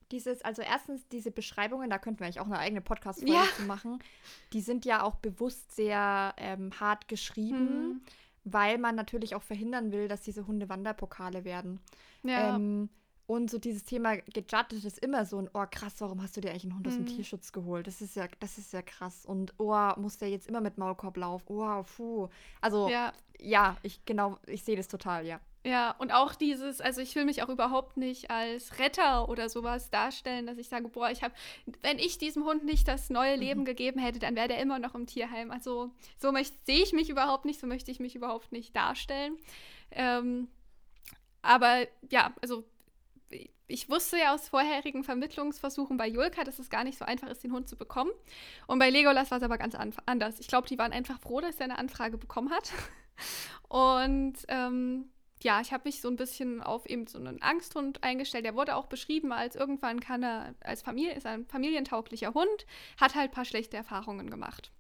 dieses, 0.10 0.42
also 0.42 0.64
erstens 0.64 1.08
diese 1.10 1.30
Beschreibungen, 1.30 1.92
da 1.92 2.00
könnten 2.00 2.22
wir 2.22 2.26
eigentlich 2.26 2.40
auch 2.40 2.48
eine 2.48 2.58
eigene 2.58 2.82
Podcast-Folge 2.82 3.36
ja. 3.36 3.46
zu 3.56 3.64
machen, 3.64 4.00
die 4.52 4.62
sind 4.62 4.84
ja 4.84 5.04
auch 5.04 5.18
bewusst 5.18 5.76
sehr 5.76 6.34
ähm, 6.38 6.72
hart 6.80 7.08
geschrieben. 7.08 7.90
Mhm 7.90 8.02
weil 8.54 8.78
man 8.78 8.96
natürlich 8.96 9.36
auch 9.36 9.44
verhindern 9.44 9.92
will, 9.92 10.08
dass 10.08 10.22
diese 10.22 10.48
Hunde 10.48 10.70
Wanderpokale 10.70 11.44
werden. 11.44 11.80
Ja. 12.24 12.56
Ähm, 12.56 12.90
und 13.28 13.52
so 13.52 13.58
dieses 13.58 13.84
Thema 13.84 14.16
gejudged 14.16 14.86
ist 14.86 15.00
immer 15.00 15.26
so 15.26 15.38
ein, 15.38 15.50
oh 15.54 15.66
krass, 15.70 15.96
warum 16.00 16.22
hast 16.22 16.38
du 16.38 16.42
dir 16.42 16.52
eigentlich 16.52 16.64
einen 16.64 16.76
Hund 16.76 16.88
aus 16.88 16.94
dem 16.94 17.04
mhm. 17.04 17.08
Tierschutz 17.08 17.52
geholt? 17.52 17.86
Das 17.86 18.02
ist 18.02 18.16
ja, 18.16 18.28
das 18.40 18.58
ist 18.58 18.72
ja 18.72 18.82
krass. 18.82 19.26
Und 19.26 19.54
oh, 19.58 19.92
muss 19.98 20.18
der 20.18 20.30
jetzt 20.30 20.48
immer 20.48 20.62
mit 20.62 20.78
Maulkorb 20.78 21.18
laufen? 21.18 21.44
Oh, 21.50 21.84
puh. 21.84 22.30
Also 22.62 22.88
ja, 22.88 23.12
ja 23.38 23.76
ich 23.84 24.06
genau, 24.06 24.38
ich 24.48 24.64
sehe 24.64 24.78
das 24.78 24.88
total, 24.88 25.26
ja. 25.26 25.42
Ja, 25.68 25.94
und 25.98 26.14
auch 26.14 26.34
dieses, 26.34 26.80
also 26.80 27.02
ich 27.02 27.14
will 27.16 27.26
mich 27.26 27.44
auch 27.44 27.50
überhaupt 27.50 27.98
nicht 27.98 28.32
als 28.32 28.80
Retter 28.80 29.28
oder 29.28 29.50
sowas 29.50 29.90
darstellen, 29.90 30.48
dass 30.48 30.58
ich 30.58 30.70
sage, 30.70 30.88
boah, 30.88 31.12
ich 31.12 31.24
habe, 31.24 31.34
wenn 31.82 32.00
ich 32.00 32.18
diesem 32.18 32.46
Hund 32.46 32.64
nicht 32.64 32.88
das 32.88 33.10
neue 33.10 33.36
mhm. 33.36 33.42
Leben 33.42 33.60
mhm. 33.62 33.66
gegeben 33.66 34.00
hätte, 34.00 34.20
dann 34.20 34.38
wäre 34.38 34.48
der 34.48 34.62
immer 34.62 34.80
noch 34.80 34.96
im 34.96 35.08
Tierheim. 35.08 35.52
Also 35.52 35.92
so 36.20 36.34
sehe 36.64 36.82
ich 36.82 36.94
mich 36.94 37.10
überhaupt 37.10 37.44
nicht, 37.44 37.60
so 37.60 37.68
möchte 37.68 37.92
ich 37.92 38.00
mich 38.00 38.16
überhaupt 38.16 38.54
nicht 38.54 38.74
darstellen. 38.78 39.38
Ähm, 39.92 40.48
aber 41.42 41.86
ja, 42.12 42.34
also 42.42 42.64
ich 43.68 43.90
wusste 43.90 44.20
ja 44.20 44.34
aus 44.34 44.48
vorherigen 44.48 45.04
Vermittlungsversuchen 45.04 45.98
bei 45.98 46.08
Julka, 46.08 46.46
dass 46.46 46.60
es 46.60 46.70
gar 46.70 46.86
nicht 46.86 46.98
so 46.98 47.04
einfach 47.04 47.28
ist, 47.28 47.44
den 47.44 47.52
Hund 47.52 47.68
zu 47.68 47.76
bekommen. 47.76 48.12
Und 48.68 48.80
bei 48.80 48.90
Legolas 48.90 49.32
war 49.32 49.40
es 49.40 49.44
aber 49.44 49.58
ganz 49.58 49.76
anders. 50.06 50.40
Ich 50.40 50.48
glaube, 50.48 50.70
die 50.70 50.78
waren 50.78 50.94
einfach 50.94 51.20
froh, 51.20 51.42
dass 51.42 51.58
er 51.58 51.66
eine 51.66 51.78
Anfrage 51.78 52.18
bekommen 52.18 52.52
hat. 52.52 52.72
Und 53.68 54.38
ähm, 54.48 55.10
ja, 55.44 55.62
ich 55.62 55.72
habe 55.72 55.84
mich 55.86 56.02
so 56.02 56.08
ein 56.08 56.16
bisschen 56.16 56.62
auf 56.62 56.86
eben 56.88 57.08
so 57.08 57.20
einen 57.20 57.42
Angsthund 57.42 58.04
eingestellt. 58.04 58.46
Der 58.46 58.56
wurde 58.56 58.76
auch 58.76 58.88
beschrieben 58.88 59.32
als 59.32 59.56
irgendwann 59.56 60.00
kann 60.00 60.24
er 60.24 60.56
als 60.62 60.82
Familie, 60.82 61.14
ist 61.14 61.26
ein 61.26 61.46
familientauglicher 61.46 62.34
Hund, 62.34 62.66
hat 63.00 63.16
halt 63.16 63.32
ein 63.32 63.34
paar 63.34 63.46
schlechte 63.46 63.78
Erfahrungen 63.78 64.30
gemacht. 64.30 64.72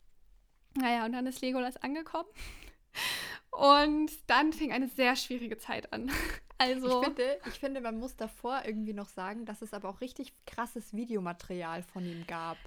Naja, 0.75 1.05
und 1.05 1.13
dann 1.13 1.27
ist 1.27 1.41
Legolas 1.41 1.77
angekommen. 1.77 2.29
Und 3.51 4.11
dann 4.27 4.53
fing 4.53 4.71
eine 4.71 4.87
sehr 4.87 5.15
schwierige 5.15 5.57
Zeit 5.57 5.91
an. 5.93 6.11
Also. 6.59 7.01
Ich 7.01 7.05
finde, 7.05 7.39
ich 7.45 7.59
finde, 7.59 7.81
man 7.81 7.99
muss 7.99 8.15
davor 8.15 8.63
irgendwie 8.65 8.93
noch 8.93 9.09
sagen, 9.09 9.45
dass 9.45 9.61
es 9.61 9.75
aber 9.75 9.89
auch 9.89 10.01
richtig 10.01 10.33
krasses 10.47 10.91
Videomaterial 10.91 11.83
von 11.83 12.03
ihm 12.03 12.25
gab. 12.25 12.57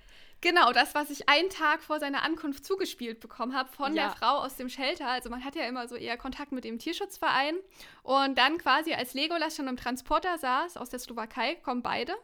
Genau, 0.43 0.73
das, 0.73 0.95
was 0.95 1.11
ich 1.11 1.29
einen 1.29 1.51
Tag 1.51 1.83
vor 1.83 2.01
seiner 2.01 2.23
Ankunft 2.23 2.65
zugespielt 2.65 3.21
bekommen 3.21 3.55
habe 3.55 3.71
von 3.71 3.95
ja. 3.95 4.09
der 4.09 4.17
Frau 4.17 4.39
aus 4.39 4.57
dem 4.57 4.71
Shelter. 4.71 5.07
Also 5.07 5.29
man 5.29 5.45
hat 5.45 5.55
ja 5.55 5.65
immer 5.65 5.87
so 5.87 5.97
eher 5.97 6.17
Kontakt 6.17 6.53
mit 6.53 6.65
dem 6.65 6.79
Tierschutzverein. 6.79 7.57
Und 8.03 8.39
dann 8.39 8.57
quasi, 8.57 8.95
als 8.95 9.13
Legolas 9.13 9.57
schon 9.57 9.69
im 9.69 9.77
Transporter 9.77 10.39
saß, 10.39 10.79
aus 10.79 10.89
der 10.89 10.99
Slowakei, 10.99 11.57
kommen 11.57 11.83
beide, 11.83 12.15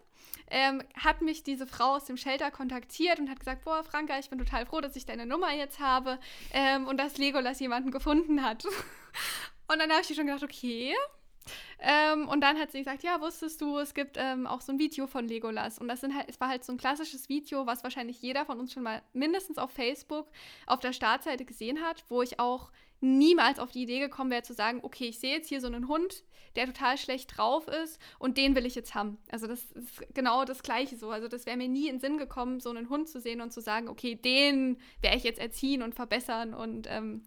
ähm, 0.50 0.83
hat 0.94 1.20
mich 1.20 1.42
diese 1.42 1.66
Frau 1.66 1.96
aus 1.96 2.07
dem 2.07 2.16
Shelter 2.16 2.50
kontaktiert 2.50 3.18
und 3.18 3.29
hat 3.29 3.40
gesagt, 3.40 3.64
boah, 3.64 3.85
Franka, 3.85 4.18
ich 4.18 4.31
bin 4.31 4.38
total 4.38 4.64
froh, 4.64 4.81
dass 4.81 4.96
ich 4.96 5.05
deine 5.05 5.26
Nummer 5.26 5.52
jetzt 5.52 5.79
habe 5.79 6.18
ähm, 6.52 6.87
und 6.87 6.96
dass 6.98 7.18
Legolas 7.18 7.61
jemanden 7.61 7.90
gefunden 7.90 8.42
hat. 8.42 8.64
und 9.68 9.79
dann 9.79 9.90
habe 9.90 10.00
ich 10.00 10.14
schon 10.14 10.26
gedacht, 10.26 10.44
okay, 10.44 10.94
Ähm, 11.78 12.28
und 12.28 12.40
dann 12.40 12.59
hat 12.59 12.72
sie 12.72 12.78
gesagt, 12.78 13.02
ja, 13.02 13.20
wusstest 13.20 13.61
du, 13.61 13.78
es 13.78 13.94
gibt 13.94 14.16
ähm, 14.18 14.46
auch 14.46 14.61
so 14.61 14.72
ein 14.72 14.78
Video 14.78 15.06
von 15.06 15.26
Legolas. 15.26 15.78
Und 15.78 15.88
das 15.88 16.00
sind 16.00 16.14
halt, 16.14 16.28
es 16.28 16.40
war 16.40 16.48
halt 16.48 16.64
so 16.64 16.72
ein 16.72 16.78
klassisches 16.78 17.28
Video, 17.28 17.66
was 17.66 17.82
wahrscheinlich 17.82 18.20
jeder 18.22 18.44
von 18.44 18.59
uns 18.59 18.72
schon 18.72 18.82
mal 18.82 19.02
mindestens 19.12 19.59
auf 19.59 19.70
Facebook 19.70 20.28
auf 20.66 20.80
der 20.80 20.92
Startseite 20.92 21.44
gesehen 21.44 21.80
hat, 21.82 22.04
wo 22.09 22.22
ich 22.22 22.40
auch 22.40 22.70
niemals 23.00 23.59
auf 23.59 23.72
die 23.72 23.82
Idee 23.82 24.00
gekommen 24.00 24.30
wäre 24.30 24.42
zu 24.42 24.54
sagen, 24.54 24.80
okay, 24.82 25.09
ich 25.09 25.18
sehe 25.18 25.37
jetzt 25.37 25.48
hier 25.48 25.61
so 25.61 25.66
einen 25.66 25.88
Hund, 25.88 26.24
der 26.56 26.66
total 26.66 26.96
schlecht 26.96 27.37
drauf 27.37 27.68
ist 27.68 28.00
und 28.18 28.38
den 28.38 28.54
will 28.56 28.64
ich 28.64 28.74
jetzt 28.74 28.94
haben. 28.94 29.18
Also 29.30 29.46
das 29.46 29.62
ist 29.72 30.14
genau 30.14 30.44
das 30.44 30.62
Gleiche 30.62 30.96
so. 30.96 31.11
Also 31.11 31.28
das 31.28 31.44
wäre 31.46 31.56
mir 31.56 31.68
nie 31.68 31.88
in 31.88 31.96
den 31.96 32.00
Sinn 32.00 32.18
gekommen, 32.18 32.61
so 32.61 32.70
einen 32.70 32.88
Hund 32.88 33.09
zu 33.09 33.20
sehen 33.20 33.40
und 33.42 33.52
zu 33.52 33.61
sagen, 33.61 33.88
okay, 33.88 34.14
den 34.14 34.78
werde 35.02 35.18
ich 35.18 35.24
jetzt 35.24 35.38
erziehen 35.38 35.82
und 35.82 35.94
verbessern 35.94 36.54
und 36.54 36.87
ähm, 36.88 37.22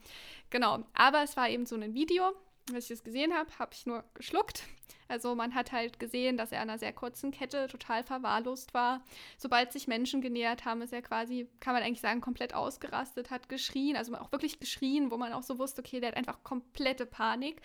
genau. 0.50 0.84
Aber 0.94 1.24
es 1.24 1.38
war 1.38 1.50
eben 1.50 1.66
so 1.66 1.76
ein 1.76 1.94
Video 1.94 2.34
als 2.76 2.86
ich 2.86 2.98
das 2.98 3.04
gesehen 3.04 3.34
habe, 3.34 3.50
habe 3.60 3.72
ich 3.74 3.86
nur 3.86 4.04
geschluckt. 4.14 4.64
Also 5.10 5.34
man 5.34 5.56
hat 5.56 5.72
halt 5.72 6.00
gesehen, 6.00 6.38
dass 6.38 6.52
er 6.52 6.62
an 6.62 6.70
einer 6.70 6.78
sehr 6.78 6.94
kurzen 6.94 7.32
Kette 7.32 7.68
total 7.68 8.04
verwahrlost 8.04 8.76
war. 8.76 9.04
Sobald 9.40 9.72
sich 9.72 9.88
Menschen 9.88 10.22
genähert 10.22 10.66
haben, 10.66 10.84
ist 10.84 10.94
er 10.94 11.02
quasi, 11.02 11.48
kann 11.60 11.74
man 11.74 11.82
eigentlich 11.82 12.00
sagen, 12.00 12.22
komplett 12.22 12.54
ausgerastet, 12.54 13.32
hat 13.32 13.50
geschrien, 13.50 13.96
also 13.98 14.16
auch 14.16 14.32
wirklich 14.32 14.60
geschrien, 14.60 15.10
wo 15.10 15.18
man 15.18 15.34
auch 15.34 15.42
so 15.42 15.58
wusste, 15.58 15.82
okay, 15.82 16.00
der 16.00 16.10
hat 16.10 16.18
einfach 16.18 16.44
komplette 16.44 17.08
Panik, 17.08 17.60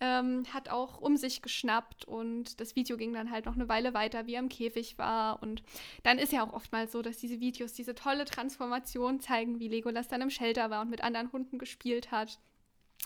ähm, 0.00 0.42
hat 0.52 0.70
auch 0.70 1.00
um 1.00 1.16
sich 1.16 1.40
geschnappt 1.40 2.04
und 2.04 2.60
das 2.60 2.74
Video 2.74 2.96
ging 2.96 3.12
dann 3.12 3.30
halt 3.30 3.46
noch 3.46 3.54
eine 3.54 3.68
Weile 3.68 3.94
weiter, 3.94 4.26
wie 4.26 4.34
er 4.34 4.40
im 4.40 4.48
Käfig 4.48 4.98
war. 4.98 5.40
Und 5.40 5.62
dann 6.02 6.18
ist 6.18 6.32
ja 6.32 6.44
auch 6.44 6.52
oftmals 6.52 6.90
so, 6.90 7.00
dass 7.00 7.18
diese 7.18 7.38
Videos 7.38 7.74
diese 7.74 7.94
tolle 7.94 8.24
Transformation 8.24 9.20
zeigen, 9.20 9.60
wie 9.60 9.68
Legolas 9.68 10.08
dann 10.08 10.20
im 10.20 10.30
Shelter 10.30 10.70
war 10.70 10.82
und 10.82 10.90
mit 10.90 11.04
anderen 11.04 11.30
Hunden 11.30 11.58
gespielt 11.58 12.10
hat. 12.10 12.40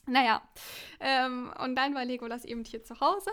Naja, 0.06 0.42
ähm, 1.00 1.52
und 1.58 1.76
dann 1.76 1.94
war 1.94 2.04
Legolas 2.04 2.44
eben 2.44 2.64
hier 2.64 2.82
zu 2.82 3.00
Hause. 3.00 3.30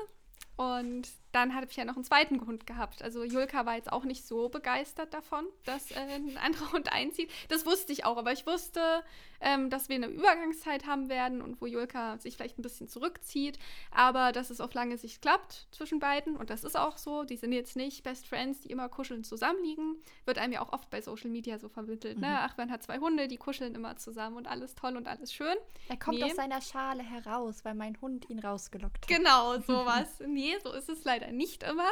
Und 0.55 1.07
dann 1.31 1.55
hatte 1.55 1.67
ich 1.69 1.77
ja 1.77 1.85
noch 1.85 1.95
einen 1.95 2.03
zweiten 2.03 2.41
Hund 2.45 2.65
gehabt. 2.65 3.01
Also 3.03 3.23
Julka 3.23 3.65
war 3.65 3.75
jetzt 3.75 3.91
auch 3.91 4.03
nicht 4.03 4.25
so 4.25 4.49
begeistert 4.49 5.13
davon, 5.13 5.45
dass 5.65 5.91
äh, 5.91 5.95
ein 5.99 6.37
anderer 6.37 6.71
Hund 6.71 6.91
einzieht. 6.91 7.31
Das 7.49 7.65
wusste 7.65 7.93
ich 7.93 8.05
auch, 8.05 8.17
aber 8.17 8.31
ich 8.31 8.45
wusste, 8.47 9.03
ähm, 9.41 9.69
dass 9.69 9.89
wir 9.89 9.95
eine 9.95 10.07
Übergangszeit 10.07 10.85
haben 10.85 11.09
werden 11.09 11.41
und 11.41 11.61
wo 11.61 11.65
Julka 11.65 12.17
sich 12.17 12.35
vielleicht 12.35 12.59
ein 12.59 12.61
bisschen 12.61 12.87
zurückzieht, 12.87 13.57
aber 13.91 14.31
dass 14.31 14.49
es 14.49 14.59
auf 14.59 14.73
lange 14.73 14.97
Sicht 14.97 15.21
klappt 15.21 15.67
zwischen 15.71 15.99
beiden. 15.99 16.35
Und 16.35 16.49
das 16.49 16.63
ist 16.63 16.77
auch 16.77 16.97
so. 16.97 17.23
Die 17.23 17.37
sind 17.37 17.53
jetzt 17.53 17.75
nicht 17.75 18.03
Best 18.03 18.27
Friends, 18.27 18.61
die 18.61 18.69
immer 18.69 18.89
kuscheln 18.89 19.23
zusammenliegen. 19.23 19.97
Wird 20.25 20.37
einem 20.37 20.53
ja 20.53 20.61
auch 20.61 20.73
oft 20.73 20.89
bei 20.89 21.01
Social 21.01 21.29
Media 21.29 21.59
so 21.59 21.69
vermittelt. 21.69 22.17
Ne? 22.17 22.27
Mhm. 22.27 22.33
Ne? 22.33 22.39
Ach, 22.41 22.57
man 22.57 22.71
hat 22.71 22.83
zwei 22.83 22.99
Hunde, 22.99 23.27
die 23.27 23.37
kuscheln 23.37 23.75
immer 23.75 23.95
zusammen 23.97 24.37
und 24.37 24.47
alles 24.47 24.75
toll 24.75 24.97
und 24.97 25.07
alles 25.07 25.33
schön. 25.33 25.55
Er 25.87 25.97
kommt 25.97 26.17
nee. 26.17 26.23
aus 26.23 26.35
seiner 26.35 26.61
Schale 26.61 27.03
heraus, 27.03 27.63
weil 27.63 27.75
mein 27.75 27.99
Hund 28.01 28.29
ihn 28.29 28.39
rausgelockt 28.39 29.03
hat. 29.03 29.07
Genau, 29.07 29.59
sowas. 29.67 30.21
nee, 30.25 30.55
so 30.63 30.73
ist 30.73 30.89
es 30.89 31.03
leider 31.03 31.18
leider 31.19 31.31
nicht 31.31 31.63
immer. 31.63 31.89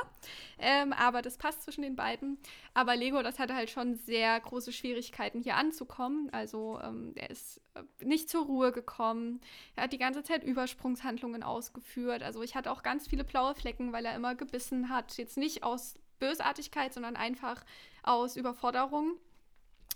Ähm, 0.60 0.94
aber 0.94 1.22
das 1.22 1.38
passt 1.38 1.64
zwischen 1.64 1.82
den 1.82 1.96
beiden. 1.96 2.38
Aber 2.74 2.96
Lego, 2.96 3.22
das 3.22 3.40
hatte 3.40 3.56
halt 3.56 3.70
schon 3.70 3.96
sehr 3.96 4.40
große 4.40 4.72
Schwierigkeiten, 4.72 5.42
hier 5.42 5.56
anzukommen. 5.56 6.30
Also 6.32 6.80
ähm, 6.84 7.14
er 7.16 7.30
ist 7.30 7.62
äh, 7.76 8.06
nicht 8.06 8.30
zur 8.30 8.46
Ruhe 8.46 8.72
gekommen. 8.72 9.42
Er 9.76 9.84
hat 9.84 9.94
die 9.94 9.98
ganze 9.98 10.24
Zeit 10.24 10.44
Übersprungshandlungen 10.44 11.44
ausgeführt. 11.44 12.24
Also 12.24 12.42
ich 12.42 12.56
hatte 12.56 12.72
auch 12.72 12.84
ganz 12.84 13.08
viele 13.08 13.24
blaue 13.24 13.56
Flecken, 13.56 13.94
weil 13.94 14.06
er 14.06 14.16
immer 14.16 14.36
gebissen 14.36 14.90
hat. 14.90 15.18
Jetzt 15.18 15.38
nicht 15.38 15.64
aus 15.64 15.96
Bösartigkeit, 16.20 16.94
sondern 16.94 17.16
einfach 17.16 17.64
aus 18.04 18.36
Überforderung. 18.36 19.18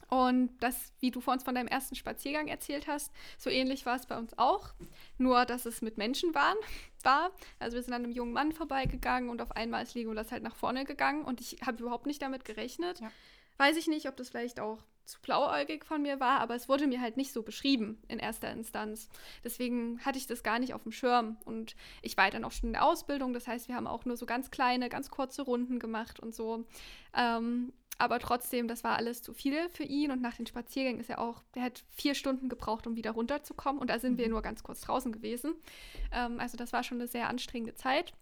Und 0.10 0.52
das, 0.60 0.94
wie 1.00 1.12
du 1.12 1.22
vor 1.22 1.34
uns 1.34 1.44
von 1.44 1.56
deinem 1.56 1.68
ersten 1.68 1.96
Spaziergang 1.96 2.48
erzählt 2.48 2.88
hast, 2.88 3.12
so 3.38 3.50
ähnlich 3.50 3.86
war 3.86 3.96
es 3.96 4.06
bei 4.06 4.18
uns 4.18 4.38
auch. 4.38 4.74
Nur, 5.18 5.46
dass 5.46 5.66
es 5.66 5.82
mit 5.82 5.98
Menschen 5.98 6.34
waren, 6.36 6.58
war. 7.04 7.32
Also 7.60 7.76
wir 7.76 7.84
sind 7.84 7.94
an 7.94 8.04
einem 8.04 8.12
jungen 8.12 8.34
Mann 8.34 8.52
vorbeigegangen 8.52 9.30
und 9.30 9.42
auf 9.42 9.52
einmal 9.52 9.84
ist 9.84 9.96
Legolas 9.96 10.32
halt 10.32 10.44
nach 10.44 10.56
vorne 10.56 10.86
gegangen 10.86 11.24
und 11.24 11.42
ich 11.42 11.58
habe 11.66 11.82
überhaupt 11.82 12.06
nicht 12.06 12.22
damit 12.22 12.46
gerechnet. 12.46 13.00
Ja. 13.00 13.12
Weiß 13.58 13.78
ich 13.78 13.88
nicht, 13.88 14.08
ob 14.08 14.18
das 14.18 14.30
vielleicht 14.30 14.60
auch 14.60 14.80
zu 15.06 15.20
blauäugig 15.22 15.86
von 15.86 16.02
mir 16.02 16.20
war, 16.20 16.40
aber 16.40 16.56
es 16.56 16.70
wurde 16.70 16.88
mir 16.88 17.02
halt 17.02 17.18
nicht 17.18 17.34
so 17.34 17.44
beschrieben 17.44 18.02
in 18.08 18.20
erster 18.20 18.52
Instanz. 18.52 19.10
Deswegen 19.44 20.00
hatte 20.06 20.18
ich 20.18 20.28
das 20.28 20.44
gar 20.44 20.60
nicht 20.60 20.74
auf 20.74 20.84
dem 20.84 20.92
Schirm. 20.92 21.38
Und 21.46 21.76
ich 22.02 22.18
war 22.18 22.30
dann 22.30 22.46
auch 22.46 22.52
schon 22.52 22.70
in 22.70 22.74
der 22.74 22.86
Ausbildung. 22.86 23.34
Das 23.34 23.48
heißt, 23.48 23.68
wir 23.68 23.76
haben 23.76 23.88
auch 23.88 24.06
nur 24.06 24.18
so 24.18 24.26
ganz 24.26 24.52
kleine, 24.52 24.90
ganz 24.90 25.10
kurze 25.10 25.42
Runden 25.44 25.80
gemacht 25.80 26.20
und 26.20 26.34
so. 26.34 26.66
Ähm, 27.16 27.74
aber 28.02 28.18
trotzdem, 28.18 28.68
das 28.68 28.84
war 28.84 28.98
alles 28.98 29.22
zu 29.22 29.32
viel 29.32 29.70
für 29.70 29.84
ihn. 29.84 30.10
Und 30.10 30.22
nach 30.22 30.36
den 30.36 30.48
Spaziergängen 30.48 31.00
ist 31.00 31.10
er 31.12 31.20
auch, 31.20 31.44
der 31.54 31.62
hat 31.62 31.84
vier 31.92 32.16
Stunden 32.16 32.50
gebraucht, 32.50 32.88
um 32.88 32.96
wieder 32.96 33.12
runterzukommen. 33.12 33.80
Und 33.80 33.92
da 33.92 34.00
sind 34.00 34.14
mhm. 34.14 34.18
wir 34.18 34.30
nur 34.30 34.42
ganz 34.42 34.64
kurz 34.64 34.82
draußen 34.82 35.12
gewesen. 35.12 35.54
Ähm, 36.12 36.40
also 36.40 36.58
das 36.58 36.74
war 36.74 36.84
schon 36.84 36.98
eine 36.98 37.08
sehr 37.08 37.30
anstrengende 37.30 37.76
Zeit. 37.76 38.14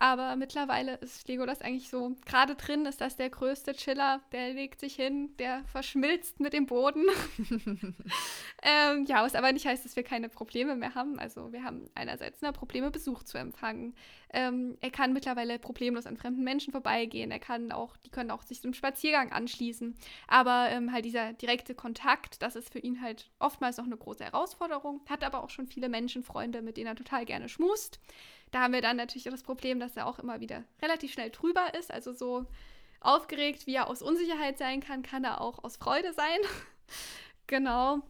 Aber 0.00 0.34
mittlerweile 0.34 0.94
ist 0.94 1.28
Legolas 1.28 1.60
eigentlich 1.60 1.90
so, 1.90 2.16
gerade 2.24 2.54
drin 2.54 2.86
ist 2.86 3.02
das 3.02 3.16
der 3.16 3.28
größte 3.28 3.74
Chiller. 3.74 4.22
Der 4.32 4.54
legt 4.54 4.80
sich 4.80 4.94
hin, 4.94 5.36
der 5.38 5.62
verschmilzt 5.64 6.40
mit 6.40 6.54
dem 6.54 6.64
Boden. 6.64 7.04
ähm, 8.62 9.04
ja, 9.04 9.22
was 9.22 9.34
aber 9.34 9.52
nicht 9.52 9.66
heißt, 9.66 9.84
dass 9.84 9.96
wir 9.96 10.02
keine 10.02 10.30
Probleme 10.30 10.74
mehr 10.74 10.94
haben. 10.94 11.18
Also 11.18 11.52
wir 11.52 11.64
haben 11.64 11.90
einerseits 11.94 12.42
eine 12.42 12.54
Probleme, 12.54 12.90
Besuch 12.90 13.24
zu 13.24 13.36
empfangen. 13.36 13.94
Ähm, 14.32 14.78
er 14.80 14.90
kann 14.90 15.12
mittlerweile 15.12 15.58
problemlos 15.58 16.06
an 16.06 16.16
fremden 16.16 16.44
Menschen 16.44 16.70
vorbeigehen. 16.72 17.30
Er 17.30 17.38
kann 17.38 17.70
auch, 17.70 17.98
die 17.98 18.10
können 18.10 18.30
auch 18.30 18.42
sich 18.42 18.62
zum 18.62 18.72
Spaziergang 18.72 19.32
anschließen. 19.32 19.94
Aber 20.28 20.68
ähm, 20.70 20.92
halt 20.92 21.04
dieser 21.04 21.34
direkte 21.34 21.74
Kontakt, 21.74 22.40
das 22.40 22.56
ist 22.56 22.72
für 22.72 22.78
ihn 22.78 23.02
halt 23.02 23.30
oftmals 23.38 23.76
noch 23.76 23.84
eine 23.84 23.98
große 23.98 24.24
Herausforderung. 24.24 25.02
Hat 25.10 25.24
aber 25.24 25.44
auch 25.44 25.50
schon 25.50 25.66
viele 25.66 25.90
Menschenfreunde, 25.90 26.62
mit 26.62 26.78
denen 26.78 26.86
er 26.86 26.96
total 26.96 27.26
gerne 27.26 27.50
schmust. 27.50 28.00
Da 28.50 28.62
haben 28.62 28.72
wir 28.72 28.82
dann 28.82 28.96
natürlich 28.96 29.24
das 29.24 29.42
Problem, 29.42 29.80
dass 29.80 29.96
er 29.96 30.06
auch 30.06 30.18
immer 30.18 30.40
wieder 30.40 30.64
relativ 30.82 31.12
schnell 31.12 31.30
drüber 31.30 31.74
ist. 31.78 31.92
Also 31.92 32.12
so 32.12 32.46
aufgeregt, 33.00 33.66
wie 33.66 33.74
er 33.74 33.88
aus 33.88 34.02
Unsicherheit 34.02 34.58
sein 34.58 34.80
kann, 34.80 35.02
kann 35.02 35.24
er 35.24 35.40
auch 35.40 35.62
aus 35.64 35.76
Freude 35.76 36.12
sein. 36.12 36.38
genau. 37.46 38.00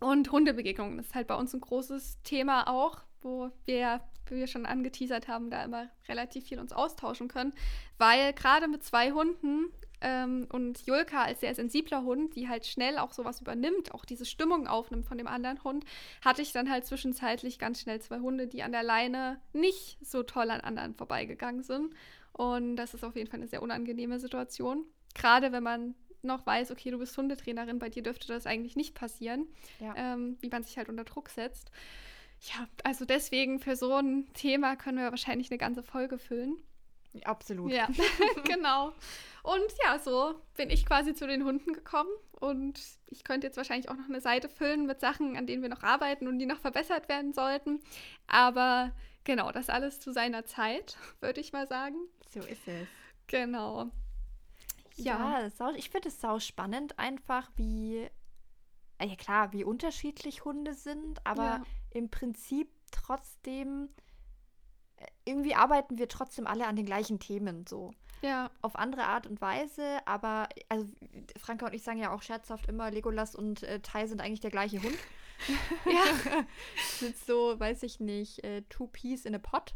Und 0.00 0.32
Hundebegegnungen 0.32 0.98
ist 0.98 1.14
halt 1.14 1.26
bei 1.26 1.34
uns 1.34 1.54
ein 1.54 1.60
großes 1.60 2.22
Thema 2.24 2.68
auch, 2.68 2.98
wo 3.22 3.50
wir, 3.64 4.00
wie 4.28 4.36
wir 4.36 4.46
schon 4.46 4.66
angeteasert 4.66 5.28
haben, 5.28 5.50
da 5.50 5.62
immer 5.64 5.88
relativ 6.08 6.46
viel 6.46 6.58
uns 6.58 6.72
austauschen 6.72 7.28
können. 7.28 7.52
Weil 7.98 8.32
gerade 8.32 8.68
mit 8.68 8.84
zwei 8.84 9.12
Hunden 9.12 9.72
ähm, 10.00 10.46
und 10.52 10.86
Julka 10.86 11.22
als 11.22 11.40
sehr 11.40 11.54
sensibler 11.54 12.02
Hund, 12.02 12.36
die 12.36 12.48
halt 12.48 12.66
schnell 12.66 12.98
auch 12.98 13.12
sowas 13.12 13.40
übernimmt, 13.40 13.94
auch 13.94 14.04
diese 14.04 14.26
Stimmung 14.26 14.66
aufnimmt 14.66 15.06
von 15.06 15.18
dem 15.18 15.26
anderen 15.26 15.62
Hund, 15.64 15.84
hatte 16.22 16.42
ich 16.42 16.52
dann 16.52 16.70
halt 16.70 16.86
zwischenzeitlich 16.86 17.58
ganz 17.58 17.80
schnell 17.80 18.00
zwei 18.00 18.20
Hunde, 18.20 18.46
die 18.46 18.62
an 18.62 18.72
der 18.72 18.82
Leine 18.82 19.40
nicht 19.52 19.98
so 20.04 20.22
toll 20.22 20.50
an 20.50 20.60
anderen 20.60 20.94
vorbeigegangen 20.94 21.62
sind. 21.62 21.94
Und 22.32 22.76
das 22.76 22.94
ist 22.94 23.04
auf 23.04 23.16
jeden 23.16 23.30
Fall 23.30 23.40
eine 23.40 23.48
sehr 23.48 23.62
unangenehme 23.62 24.18
Situation. 24.18 24.84
Gerade 25.14 25.52
wenn 25.52 25.62
man 25.62 25.94
noch 26.22 26.46
weiß, 26.46 26.70
okay, 26.70 26.90
du 26.90 26.98
bist 26.98 27.16
Hundetrainerin, 27.16 27.78
bei 27.78 27.88
dir 27.88 28.02
dürfte 28.02 28.28
das 28.28 28.46
eigentlich 28.46 28.76
nicht 28.76 28.94
passieren, 28.94 29.46
ja. 29.78 29.94
ähm, 29.96 30.36
wie 30.40 30.48
man 30.48 30.62
sich 30.64 30.76
halt 30.78 30.88
unter 30.88 31.04
Druck 31.04 31.28
setzt. 31.28 31.70
Ja, 32.40 32.66
also 32.82 33.04
deswegen 33.04 33.60
für 33.60 33.76
so 33.76 33.94
ein 33.94 34.26
Thema 34.34 34.76
können 34.76 34.98
wir 34.98 35.10
wahrscheinlich 35.10 35.50
eine 35.50 35.58
ganze 35.58 35.82
Folge 35.82 36.18
füllen. 36.18 36.56
Absolut. 37.22 37.70
Ja, 37.70 37.88
genau. 38.44 38.92
Und 39.42 39.72
ja, 39.84 39.98
so 39.98 40.34
bin 40.56 40.70
ich 40.70 40.86
quasi 40.86 41.14
zu 41.14 41.26
den 41.26 41.44
Hunden 41.44 41.72
gekommen. 41.72 42.10
Und 42.40 42.80
ich 43.06 43.24
könnte 43.24 43.46
jetzt 43.46 43.56
wahrscheinlich 43.56 43.88
auch 43.88 43.96
noch 43.96 44.08
eine 44.08 44.20
Seite 44.20 44.48
füllen 44.48 44.86
mit 44.86 45.00
Sachen, 45.00 45.36
an 45.36 45.46
denen 45.46 45.62
wir 45.62 45.68
noch 45.68 45.82
arbeiten 45.82 46.26
und 46.28 46.38
die 46.38 46.46
noch 46.46 46.58
verbessert 46.58 47.08
werden 47.08 47.32
sollten. 47.32 47.80
Aber 48.26 48.92
genau, 49.24 49.52
das 49.52 49.68
alles 49.68 50.00
zu 50.00 50.12
seiner 50.12 50.44
Zeit, 50.44 50.96
würde 51.20 51.40
ich 51.40 51.52
mal 51.52 51.66
sagen. 51.66 51.96
So 52.32 52.40
ist 52.40 52.66
es. 52.66 52.88
Genau. 53.26 53.90
Ja, 54.96 55.40
ja 55.42 55.50
sau, 55.50 55.72
ich 55.72 55.90
finde 55.90 56.08
es 56.08 56.20
sau 56.20 56.38
spannend, 56.38 56.98
einfach 56.98 57.50
wie, 57.56 58.08
ja 59.02 59.16
klar, 59.16 59.52
wie 59.52 59.64
unterschiedlich 59.64 60.44
Hunde 60.44 60.74
sind, 60.74 61.24
aber 61.26 61.42
ja. 61.42 61.62
im 61.90 62.10
Prinzip 62.10 62.68
trotzdem 62.92 63.88
irgendwie 65.24 65.54
arbeiten 65.54 65.98
wir 65.98 66.08
trotzdem 66.08 66.46
alle 66.46 66.66
an 66.66 66.76
den 66.76 66.86
gleichen 66.86 67.18
Themen 67.18 67.66
so. 67.66 67.92
Ja. 68.22 68.50
Auf 68.62 68.76
andere 68.76 69.04
Art 69.04 69.26
und 69.26 69.40
Weise, 69.40 69.98
aber 70.06 70.48
also 70.68 70.86
Franka 71.38 71.66
und 71.66 71.74
ich 71.74 71.82
sagen 71.82 71.98
ja 71.98 72.10
auch 72.10 72.22
scherzhaft 72.22 72.68
immer, 72.68 72.90
Legolas 72.90 73.34
und 73.34 73.62
äh, 73.64 73.80
Tai 73.80 74.06
sind 74.06 74.20
eigentlich 74.20 74.40
der 74.40 74.50
gleiche 74.50 74.82
Hund. 74.82 74.96
ja. 75.84 76.44
sind 76.98 77.16
so, 77.18 77.58
weiß 77.58 77.82
ich 77.82 78.00
nicht, 78.00 78.42
äh, 78.44 78.62
two 78.70 78.86
peas 78.86 79.26
in 79.26 79.34
a 79.34 79.38
pot. 79.38 79.74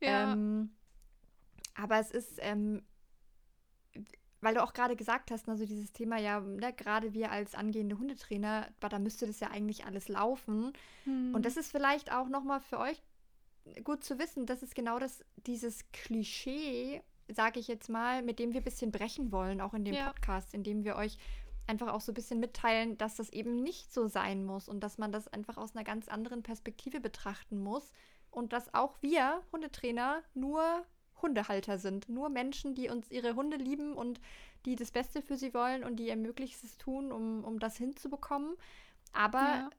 Ja. 0.00 0.32
Ähm, 0.32 0.74
aber 1.74 1.98
es 2.00 2.10
ist, 2.10 2.38
ähm, 2.40 2.82
weil 4.40 4.54
du 4.54 4.62
auch 4.62 4.72
gerade 4.72 4.96
gesagt 4.96 5.30
hast, 5.30 5.48
also 5.48 5.64
dieses 5.64 5.92
Thema 5.92 6.18
ja, 6.18 6.40
ne, 6.40 6.72
gerade 6.72 7.12
wir 7.12 7.30
als 7.30 7.54
angehende 7.54 7.98
Hundetrainer, 7.98 8.68
da 8.80 8.98
müsste 8.98 9.26
das 9.26 9.40
ja 9.40 9.50
eigentlich 9.50 9.84
alles 9.84 10.08
laufen. 10.08 10.72
Hm. 11.04 11.34
Und 11.34 11.46
das 11.46 11.56
ist 11.56 11.70
vielleicht 11.70 12.12
auch 12.12 12.28
nochmal 12.28 12.60
für 12.60 12.78
euch 12.78 13.02
gut 13.84 14.04
zu 14.04 14.18
wissen, 14.18 14.46
das 14.46 14.62
ist 14.62 14.74
genau 14.74 14.98
das, 14.98 15.24
dieses 15.46 15.90
Klischee, 15.92 17.02
sage 17.28 17.60
ich 17.60 17.68
jetzt 17.68 17.88
mal, 17.88 18.22
mit 18.22 18.38
dem 18.38 18.52
wir 18.52 18.60
ein 18.60 18.64
bisschen 18.64 18.92
brechen 18.92 19.32
wollen, 19.32 19.60
auch 19.60 19.74
in 19.74 19.84
dem 19.84 19.94
ja. 19.94 20.06
Podcast, 20.08 20.54
in 20.54 20.62
dem 20.62 20.84
wir 20.84 20.96
euch 20.96 21.18
einfach 21.66 21.88
auch 21.88 22.00
so 22.00 22.12
ein 22.12 22.14
bisschen 22.14 22.40
mitteilen, 22.40 22.96
dass 22.96 23.16
das 23.16 23.30
eben 23.30 23.62
nicht 23.62 23.92
so 23.92 24.06
sein 24.06 24.44
muss 24.44 24.68
und 24.68 24.80
dass 24.80 24.98
man 24.98 25.12
das 25.12 25.28
einfach 25.28 25.56
aus 25.56 25.74
einer 25.74 25.84
ganz 25.84 26.08
anderen 26.08 26.42
Perspektive 26.42 27.00
betrachten 27.00 27.58
muss 27.58 27.92
und 28.30 28.52
dass 28.52 28.72
auch 28.74 28.94
wir 29.02 29.42
Hundetrainer 29.52 30.22
nur 30.34 30.84
Hundehalter 31.22 31.78
sind. 31.78 32.08
Nur 32.08 32.28
Menschen, 32.28 32.74
die 32.74 32.88
uns 32.88 33.10
ihre 33.10 33.34
Hunde 33.34 33.56
lieben 33.56 33.94
und 33.94 34.20
die 34.64 34.76
das 34.76 34.90
Beste 34.90 35.22
für 35.22 35.36
sie 35.36 35.54
wollen 35.54 35.82
und 35.82 35.96
die 35.96 36.08
ihr 36.08 36.16
Möglichstes 36.16 36.76
tun, 36.76 37.10
um, 37.10 37.44
um 37.44 37.58
das 37.58 37.76
hinzubekommen. 37.76 38.56
Aber 39.12 39.38
ja. 39.38 39.70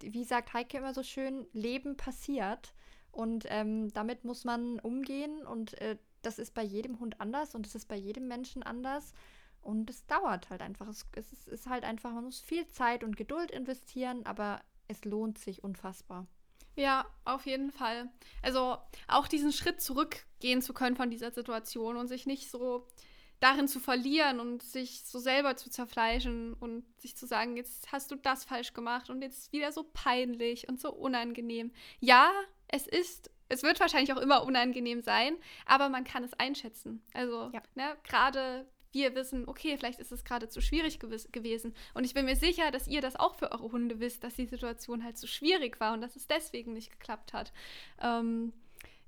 Wie 0.00 0.24
sagt 0.24 0.52
Heike 0.52 0.78
immer 0.78 0.94
so 0.94 1.02
schön, 1.02 1.46
Leben 1.52 1.96
passiert. 1.96 2.74
Und 3.10 3.44
ähm, 3.48 3.92
damit 3.92 4.24
muss 4.24 4.44
man 4.44 4.80
umgehen. 4.80 5.46
Und 5.46 5.80
äh, 5.80 5.96
das 6.22 6.38
ist 6.38 6.54
bei 6.54 6.62
jedem 6.62 7.00
Hund 7.00 7.20
anders 7.20 7.54
und 7.54 7.66
es 7.66 7.74
ist 7.74 7.86
bei 7.86 7.96
jedem 7.96 8.26
Menschen 8.26 8.62
anders. 8.62 9.12
Und 9.62 9.88
es 9.88 10.06
dauert 10.06 10.50
halt 10.50 10.60
einfach. 10.60 10.88
Es, 10.88 11.06
es 11.14 11.32
ist, 11.32 11.48
ist 11.48 11.66
halt 11.68 11.84
einfach, 11.84 12.12
man 12.12 12.24
muss 12.24 12.40
viel 12.40 12.66
Zeit 12.68 13.04
und 13.04 13.16
Geduld 13.16 13.50
investieren, 13.50 14.26
aber 14.26 14.60
es 14.88 15.04
lohnt 15.04 15.38
sich 15.38 15.64
unfassbar. 15.64 16.26
Ja, 16.76 17.06
auf 17.24 17.46
jeden 17.46 17.70
Fall. 17.70 18.10
Also 18.42 18.76
auch 19.06 19.28
diesen 19.28 19.52
Schritt 19.52 19.80
zurückgehen 19.80 20.60
zu 20.60 20.74
können 20.74 20.96
von 20.96 21.10
dieser 21.10 21.30
Situation 21.30 21.96
und 21.96 22.08
sich 22.08 22.26
nicht 22.26 22.50
so 22.50 22.86
darin 23.44 23.68
zu 23.68 23.78
verlieren 23.78 24.40
und 24.40 24.62
sich 24.62 25.04
so 25.04 25.18
selber 25.18 25.54
zu 25.54 25.68
zerfleischen 25.68 26.54
und 26.54 26.82
sich 26.98 27.14
zu 27.14 27.26
sagen, 27.26 27.58
jetzt 27.58 27.92
hast 27.92 28.10
du 28.10 28.16
das 28.16 28.42
falsch 28.44 28.72
gemacht 28.72 29.10
und 29.10 29.20
jetzt 29.20 29.52
wieder 29.52 29.70
so 29.70 29.84
peinlich 29.92 30.66
und 30.66 30.80
so 30.80 30.90
unangenehm. 30.90 31.70
Ja, 32.00 32.32
es 32.68 32.86
ist, 32.86 33.30
es 33.50 33.62
wird 33.62 33.80
wahrscheinlich 33.80 34.14
auch 34.14 34.20
immer 34.20 34.44
unangenehm 34.44 35.02
sein, 35.02 35.36
aber 35.66 35.90
man 35.90 36.04
kann 36.04 36.24
es 36.24 36.32
einschätzen. 36.32 37.02
Also 37.12 37.50
ja. 37.52 37.62
ne, 37.74 37.94
gerade 38.04 38.66
wir 38.92 39.14
wissen, 39.14 39.46
okay, 39.46 39.76
vielleicht 39.76 40.00
ist 40.00 40.12
es 40.12 40.24
gerade 40.24 40.48
zu 40.48 40.62
schwierig 40.62 40.98
gew 40.98 41.14
gewesen. 41.30 41.74
Und 41.92 42.04
ich 42.04 42.14
bin 42.14 42.24
mir 42.24 42.36
sicher, 42.36 42.70
dass 42.70 42.88
ihr 42.88 43.02
das 43.02 43.16
auch 43.16 43.34
für 43.34 43.52
eure 43.52 43.72
Hunde 43.72 44.00
wisst, 44.00 44.24
dass 44.24 44.36
die 44.36 44.46
Situation 44.46 45.04
halt 45.04 45.18
zu 45.18 45.26
schwierig 45.26 45.80
war 45.80 45.92
und 45.92 46.00
dass 46.00 46.16
es 46.16 46.26
deswegen 46.28 46.72
nicht 46.72 46.92
geklappt 46.92 47.34
hat. 47.34 47.52
Ähm, 48.00 48.54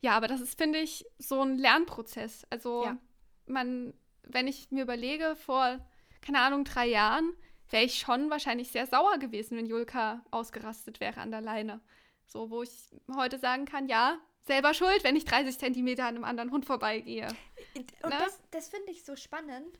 ja, 0.03 0.14
aber 0.14 0.29
das 0.29 0.42
ist, 0.42 0.59
finde 0.59 0.81
ich, 0.81 1.07
so 1.18 1.40
ein 1.40 1.57
Lernprozess. 1.57 2.44
Also 2.51 2.85
ja. 2.85 2.99
man, 3.46 3.94
wenn 4.27 4.47
ich 4.47 4.71
mir 4.71 4.83
überlege, 4.83 5.37
vor, 5.37 5.79
keine 6.21 6.41
Ahnung, 6.41 6.65
drei 6.65 6.87
Jahren, 6.87 7.35
wäre 7.71 7.85
ich 7.85 7.99
schon 7.99 8.31
wahrscheinlich 8.31 8.71
sehr 8.71 8.87
sauer 8.87 9.19
gewesen, 9.19 9.57
wenn 9.57 9.67
Julka 9.67 10.25
ausgerastet 10.31 11.01
wäre 11.01 11.21
an 11.21 11.31
der 11.31 11.41
Leine. 11.41 11.81
So, 12.27 12.51
wo 12.51 12.62
ich 12.62 12.71
heute 13.15 13.39
sagen 13.39 13.65
kann, 13.65 13.89
ja, 13.89 14.19
selber 14.47 14.75
schuld, 14.75 15.03
wenn 15.05 15.17
ich 15.17 15.25
30 15.25 15.59
Zentimeter 15.59 16.05
an 16.05 16.17
einem 16.17 16.25
anderen 16.25 16.51
Hund 16.51 16.65
vorbeigehe. 16.65 17.29
Und 17.75 18.11
ne? 18.11 18.19
das, 18.19 18.41
das 18.51 18.69
finde 18.69 18.91
ich 18.91 19.05
so 19.05 19.17
spannend. 19.17 19.79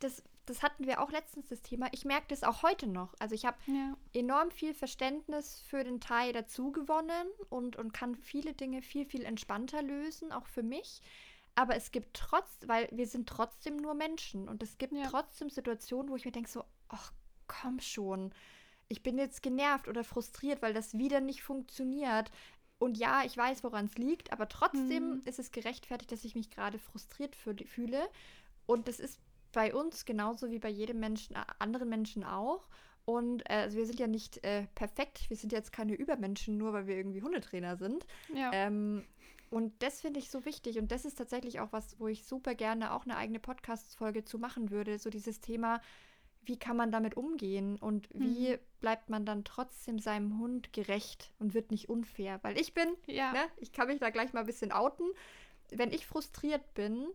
Das, 0.00 0.22
das 0.46 0.62
hatten 0.62 0.86
wir 0.86 1.00
auch 1.00 1.10
letztens 1.10 1.48
das 1.48 1.62
Thema. 1.62 1.88
Ich 1.92 2.04
merke 2.04 2.26
das 2.28 2.42
auch 2.42 2.62
heute 2.62 2.86
noch. 2.86 3.14
Also 3.18 3.34
ich 3.34 3.44
habe 3.46 3.56
ja. 3.66 3.96
enorm 4.12 4.50
viel 4.50 4.74
Verständnis 4.74 5.62
für 5.68 5.84
den 5.84 6.00
Thai 6.00 6.32
dazu 6.32 6.72
gewonnen 6.72 7.28
und, 7.48 7.76
und 7.76 7.92
kann 7.92 8.16
viele 8.16 8.52
Dinge 8.52 8.82
viel, 8.82 9.06
viel 9.06 9.24
entspannter 9.24 9.82
lösen, 9.82 10.32
auch 10.32 10.46
für 10.46 10.62
mich. 10.62 11.00
Aber 11.54 11.76
es 11.76 11.90
gibt 11.90 12.14
trotz, 12.14 12.48
weil 12.66 12.88
wir 12.92 13.06
sind 13.06 13.28
trotzdem 13.28 13.76
nur 13.76 13.94
Menschen 13.94 14.48
und 14.48 14.62
es 14.62 14.78
gibt 14.78 14.94
ja. 14.94 15.06
trotzdem 15.08 15.50
Situationen, 15.50 16.10
wo 16.10 16.16
ich 16.16 16.24
mir 16.24 16.32
denke 16.32 16.50
so, 16.50 16.64
ach 16.88 17.12
komm 17.46 17.80
schon, 17.80 18.32
ich 18.88 19.02
bin 19.02 19.18
jetzt 19.18 19.42
genervt 19.42 19.88
oder 19.88 20.04
frustriert, 20.04 20.62
weil 20.62 20.74
das 20.74 20.96
wieder 20.96 21.20
nicht 21.20 21.42
funktioniert. 21.42 22.30
Und 22.78 22.98
ja, 22.98 23.22
ich 23.24 23.36
weiß, 23.36 23.62
woran 23.64 23.86
es 23.86 23.96
liegt, 23.96 24.32
aber 24.32 24.48
trotzdem 24.48 25.16
mhm. 25.16 25.22
ist 25.24 25.38
es 25.38 25.52
gerechtfertigt, 25.52 26.10
dass 26.10 26.24
ich 26.24 26.34
mich 26.34 26.50
gerade 26.50 26.78
frustriert 26.78 27.36
fühle. 27.36 28.08
Und 28.66 28.88
das 28.88 28.98
ist 28.98 29.20
bei 29.52 29.74
uns 29.74 30.04
genauso 30.04 30.50
wie 30.50 30.58
bei 30.58 30.68
jedem 30.68 31.00
Menschen, 31.00 31.36
anderen 31.58 31.88
Menschen 31.88 32.24
auch. 32.24 32.68
Und 33.04 33.42
äh, 33.50 33.54
also 33.54 33.78
wir 33.78 33.86
sind 33.86 33.98
ja 33.98 34.06
nicht 34.06 34.44
äh, 34.44 34.66
perfekt, 34.74 35.28
wir 35.28 35.36
sind 35.36 35.52
jetzt 35.52 35.72
keine 35.72 35.94
Übermenschen, 35.94 36.56
nur 36.56 36.72
weil 36.72 36.86
wir 36.86 36.96
irgendwie 36.96 37.22
Hundetrainer 37.22 37.76
sind. 37.76 38.06
Ja. 38.34 38.50
Ähm, 38.52 39.04
und 39.52 39.82
das 39.82 40.00
finde 40.00 40.18
ich 40.18 40.30
so 40.30 40.46
wichtig. 40.46 40.78
Und 40.78 40.90
das 40.90 41.04
ist 41.04 41.18
tatsächlich 41.18 41.60
auch 41.60 41.72
was, 41.72 42.00
wo 42.00 42.08
ich 42.08 42.24
super 42.24 42.54
gerne 42.54 42.94
auch 42.94 43.04
eine 43.04 43.18
eigene 43.18 43.38
Podcast-Folge 43.38 44.24
zu 44.24 44.38
machen 44.38 44.70
würde. 44.70 44.98
So 44.98 45.10
dieses 45.10 45.42
Thema, 45.42 45.82
wie 46.42 46.58
kann 46.58 46.74
man 46.74 46.90
damit 46.90 47.18
umgehen 47.18 47.76
und 47.76 48.08
wie 48.14 48.52
mhm. 48.52 48.58
bleibt 48.80 49.10
man 49.10 49.26
dann 49.26 49.44
trotzdem 49.44 49.98
seinem 49.98 50.38
Hund 50.38 50.72
gerecht 50.72 51.34
und 51.38 51.52
wird 51.52 51.70
nicht 51.70 51.90
unfair? 51.90 52.40
Weil 52.42 52.58
ich 52.58 52.72
bin, 52.72 52.96
ja. 53.06 53.32
ne, 53.34 53.44
ich 53.58 53.72
kann 53.72 53.88
mich 53.88 54.00
da 54.00 54.08
gleich 54.08 54.32
mal 54.32 54.40
ein 54.40 54.46
bisschen 54.46 54.72
outen. 54.72 55.04
Wenn 55.68 55.92
ich 55.92 56.06
frustriert 56.06 56.72
bin, 56.72 57.06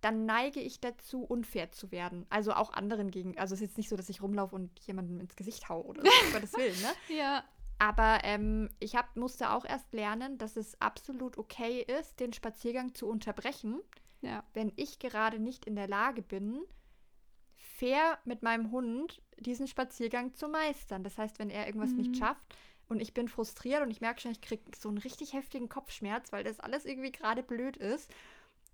dann 0.00 0.26
neige 0.26 0.58
ich 0.58 0.80
dazu, 0.80 1.22
unfair 1.22 1.70
zu 1.70 1.92
werden. 1.92 2.26
Also 2.30 2.52
auch 2.54 2.72
anderen 2.72 3.12
gegen. 3.12 3.38
Also 3.38 3.54
es 3.54 3.60
ist 3.60 3.68
jetzt 3.68 3.76
nicht 3.78 3.88
so, 3.90 3.96
dass 3.96 4.08
ich 4.08 4.22
rumlaufe 4.22 4.56
und 4.56 4.76
jemandem 4.80 5.20
ins 5.20 5.36
Gesicht 5.36 5.68
haue 5.68 5.84
oder 5.84 6.02
so, 6.02 6.08
um 6.26 6.32
Gottes 6.32 6.52
Willen, 6.54 6.80
ne? 6.82 7.16
Ja. 7.16 7.44
Aber 7.78 8.20
ähm, 8.22 8.70
ich 8.78 8.96
hab, 8.96 9.16
musste 9.16 9.50
auch 9.50 9.64
erst 9.64 9.92
lernen, 9.92 10.38
dass 10.38 10.56
es 10.56 10.80
absolut 10.80 11.38
okay 11.38 11.82
ist, 11.82 12.20
den 12.20 12.32
Spaziergang 12.32 12.94
zu 12.94 13.08
unterbrechen, 13.08 13.80
ja. 14.22 14.44
wenn 14.54 14.72
ich 14.76 14.98
gerade 14.98 15.38
nicht 15.38 15.66
in 15.66 15.76
der 15.76 15.88
Lage 15.88 16.22
bin, 16.22 16.62
fair 17.56 18.18
mit 18.24 18.42
meinem 18.42 18.70
Hund 18.70 19.20
diesen 19.38 19.66
Spaziergang 19.66 20.34
zu 20.34 20.48
meistern. 20.48 21.02
Das 21.02 21.18
heißt, 21.18 21.38
wenn 21.38 21.50
er 21.50 21.66
irgendwas 21.66 21.90
mhm. 21.90 21.98
nicht 21.98 22.16
schafft 22.16 22.56
und 22.88 23.00
ich 23.00 23.14
bin 23.14 23.28
frustriert 23.28 23.82
und 23.82 23.90
ich 23.90 24.00
merke 24.00 24.20
schon, 24.20 24.30
ich 24.30 24.40
kriege 24.40 24.62
so 24.78 24.88
einen 24.88 24.98
richtig 24.98 25.32
heftigen 25.32 25.68
Kopfschmerz, 25.68 26.32
weil 26.32 26.44
das 26.44 26.60
alles 26.60 26.84
irgendwie 26.84 27.12
gerade 27.12 27.42
blöd 27.42 27.76
ist. 27.76 28.10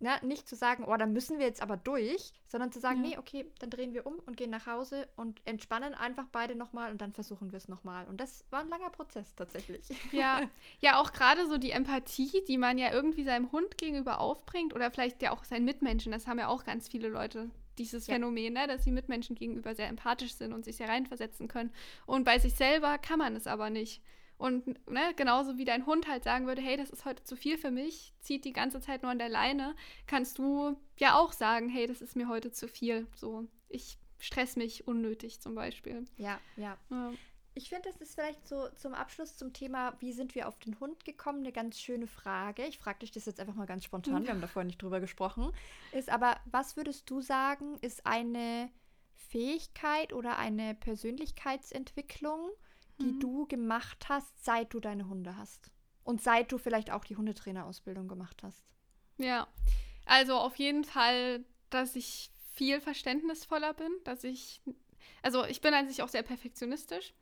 Ne, 0.03 0.19
nicht 0.23 0.49
zu 0.49 0.57
sagen, 0.57 0.85
oh, 0.85 0.97
da 0.97 1.05
müssen 1.05 1.39
wir 1.39 1.45
jetzt 1.45 1.61
aber 1.61 1.77
durch, 1.77 2.33
sondern 2.49 2.73
zu 2.73 2.81
sagen, 2.81 3.05
ja. 3.05 3.11
nee, 3.11 3.19
okay, 3.19 3.45
dann 3.59 3.69
drehen 3.69 3.93
wir 3.93 4.07
um 4.07 4.19
und 4.21 4.39
gehen 4.39 4.49
nach 4.49 4.67
Hause 4.67 5.07
und 5.15 5.43
entspannen 5.45 5.93
einfach 5.93 6.25
beide 6.33 6.55
nochmal 6.55 6.91
und 6.91 7.03
dann 7.03 7.13
versuchen 7.13 7.53
wir 7.53 7.59
es 7.59 7.69
nochmal. 7.69 8.07
Und 8.09 8.19
das 8.19 8.47
war 8.49 8.61
ein 8.61 8.71
langer 8.71 8.89
Prozess 8.89 9.35
tatsächlich. 9.35 9.83
Ja, 10.13 10.41
ja, 10.81 10.99
auch 10.99 11.13
gerade 11.13 11.47
so 11.47 11.59
die 11.59 11.71
Empathie, 11.71 12.43
die 12.49 12.57
man 12.57 12.79
ja 12.79 12.93
irgendwie 12.93 13.25
seinem 13.25 13.53
Hund 13.53 13.77
gegenüber 13.77 14.21
aufbringt 14.21 14.75
oder 14.75 14.91
vielleicht 14.91 15.23
ja 15.23 15.33
auch 15.33 15.45
seinen 15.45 15.67
Mitmenschen, 15.67 16.13
das 16.13 16.27
haben 16.27 16.39
ja 16.39 16.49
auch 16.49 16.65
ganz 16.65 16.89
viele 16.89 17.09
Leute 17.09 17.51
dieses 17.79 18.07
ja. 18.07 18.15
Phänomen, 18.15 18.55
ne, 18.55 18.67
dass 18.67 18.85
sie 18.85 18.93
Mitmenschen 18.93 19.37
gegenüber 19.37 19.75
sehr 19.75 19.89
empathisch 19.89 20.35
sind 20.35 20.53
und 20.53 20.65
sich 20.65 20.77
sehr 20.77 20.89
reinversetzen 20.89 21.49
können. 21.49 21.73
Und 22.07 22.25
bei 22.25 22.39
sich 22.39 22.55
selber 22.55 22.99
kann 22.99 23.19
man 23.19 23.37
es 23.37 23.47
aber 23.47 23.71
nicht. 23.71 24.03
Und 24.41 24.67
ne, 24.91 25.13
genauso 25.17 25.59
wie 25.59 25.67
dein 25.67 25.85
Hund 25.85 26.09
halt 26.09 26.25
sagen 26.25 26.47
würde, 26.47 26.63
hey, 26.63 26.79
das 26.79 26.89
ist 26.89 27.05
heute 27.05 27.23
zu 27.25 27.37
viel 27.37 27.59
für 27.59 27.71
mich, 27.71 28.15
zieht 28.21 28.47
die 28.47 28.55
ganze 28.55 28.81
Zeit 28.81 29.03
nur 29.03 29.11
an 29.11 29.19
der 29.19 29.29
Leine, 29.29 29.77
kannst 30.07 30.39
du 30.39 30.79
ja 30.97 31.19
auch 31.19 31.33
sagen, 31.33 31.69
hey, 31.69 31.87
das 31.87 32.01
ist 32.01 32.17
mir 32.17 32.27
heute 32.27 32.51
zu 32.51 32.67
viel. 32.67 33.07
So, 33.15 33.47
ich 33.69 33.99
stress 34.19 34.57
mich 34.57 34.89
unnötig 34.89 35.43
zum 35.43 35.55
Beispiel. 35.55 36.07
Ja, 36.17 36.41
ja. 36.57 36.79
ja. 36.89 37.13
Ich 37.53 37.69
finde, 37.69 37.91
das 37.91 38.01
ist 38.01 38.15
vielleicht 38.15 38.49
so 38.49 38.67
zum 38.77 38.95
Abschluss 38.95 39.37
zum 39.37 39.53
Thema, 39.53 39.93
wie 40.01 40.15
sind 40.15 40.35
wir 40.35 40.49
auf 40.49 40.59
den 40.59 40.81
Hund 40.81 41.05
gekommen, 41.05 41.41
eine 41.41 41.53
ganz 41.53 41.79
schöne 41.79 42.07
Frage. 42.07 42.65
Ich 42.65 42.79
frage 42.79 43.01
dich 43.01 43.11
das 43.11 43.27
jetzt 43.27 43.41
einfach 43.41 43.55
mal 43.55 43.67
ganz 43.67 43.85
spontan, 43.85 44.23
wir 44.23 44.31
haben 44.31 44.41
da 44.41 44.47
vorhin 44.47 44.69
nicht 44.69 44.81
drüber 44.81 45.01
gesprochen. 45.01 45.53
Ist 45.93 46.09
aber, 46.09 46.39
was 46.47 46.79
würdest 46.79 47.11
du 47.11 47.21
sagen, 47.21 47.77
ist 47.83 48.07
eine 48.07 48.71
Fähigkeit 49.13 50.15
oder 50.15 50.39
eine 50.39 50.75
Persönlichkeitsentwicklung, 50.75 52.51
die 53.01 53.13
mhm. 53.13 53.21
du 53.21 53.47
gemacht 53.47 54.09
hast, 54.09 54.45
seit 54.45 54.73
du 54.75 54.81
deine 54.81 55.09
Hunde 55.09 55.37
hast? 55.37 55.71
Und 56.03 56.23
seit 56.23 56.51
du 56.53 56.59
vielleicht 56.59 56.91
auch 56.91 57.05
die 57.05 57.17
Hundetrainerausbildung 57.17 58.09
gemacht 58.09 58.43
hast? 58.43 58.65
Ja, 59.19 59.49
also 60.07 60.37
auf 60.37 60.57
jeden 60.57 60.85
Fall, 60.85 61.45
dass 61.69 61.95
ich 61.95 62.31
viel 62.55 62.81
verständnisvoller 62.81 63.75
bin, 63.75 63.93
dass 64.05 64.25
ich 64.25 64.63
also 65.23 65.45
ich 65.45 65.61
bin 65.61 65.75
an 65.75 65.89
sich 65.89 66.03
auch 66.03 66.09
sehr 66.09 66.23
perfektionistisch. 66.23 67.15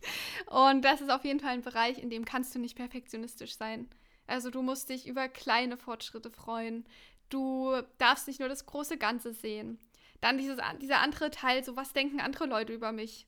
Und 0.46 0.82
das 0.84 1.00
ist 1.00 1.10
auf 1.10 1.24
jeden 1.24 1.40
Fall 1.40 1.52
ein 1.52 1.62
Bereich, 1.62 1.98
in 1.98 2.10
dem 2.10 2.24
kannst 2.24 2.54
du 2.54 2.58
nicht 2.58 2.76
perfektionistisch 2.76 3.56
sein. 3.56 3.88
Also 4.26 4.50
du 4.50 4.62
musst 4.62 4.88
dich 4.88 5.06
über 5.06 5.28
kleine 5.28 5.76
Fortschritte 5.76 6.30
freuen. 6.30 6.84
Du 7.28 7.72
darfst 7.98 8.26
nicht 8.26 8.40
nur 8.40 8.48
das 8.48 8.66
große 8.66 8.98
Ganze 8.98 9.32
sehen. 9.32 9.78
Dann 10.20 10.38
dieses, 10.38 10.58
dieser 10.80 11.00
andere 11.00 11.30
Teil, 11.30 11.64
so 11.64 11.76
was 11.76 11.92
denken 11.92 12.20
andere 12.20 12.46
Leute 12.46 12.72
über 12.72 12.92
mich. 12.92 13.26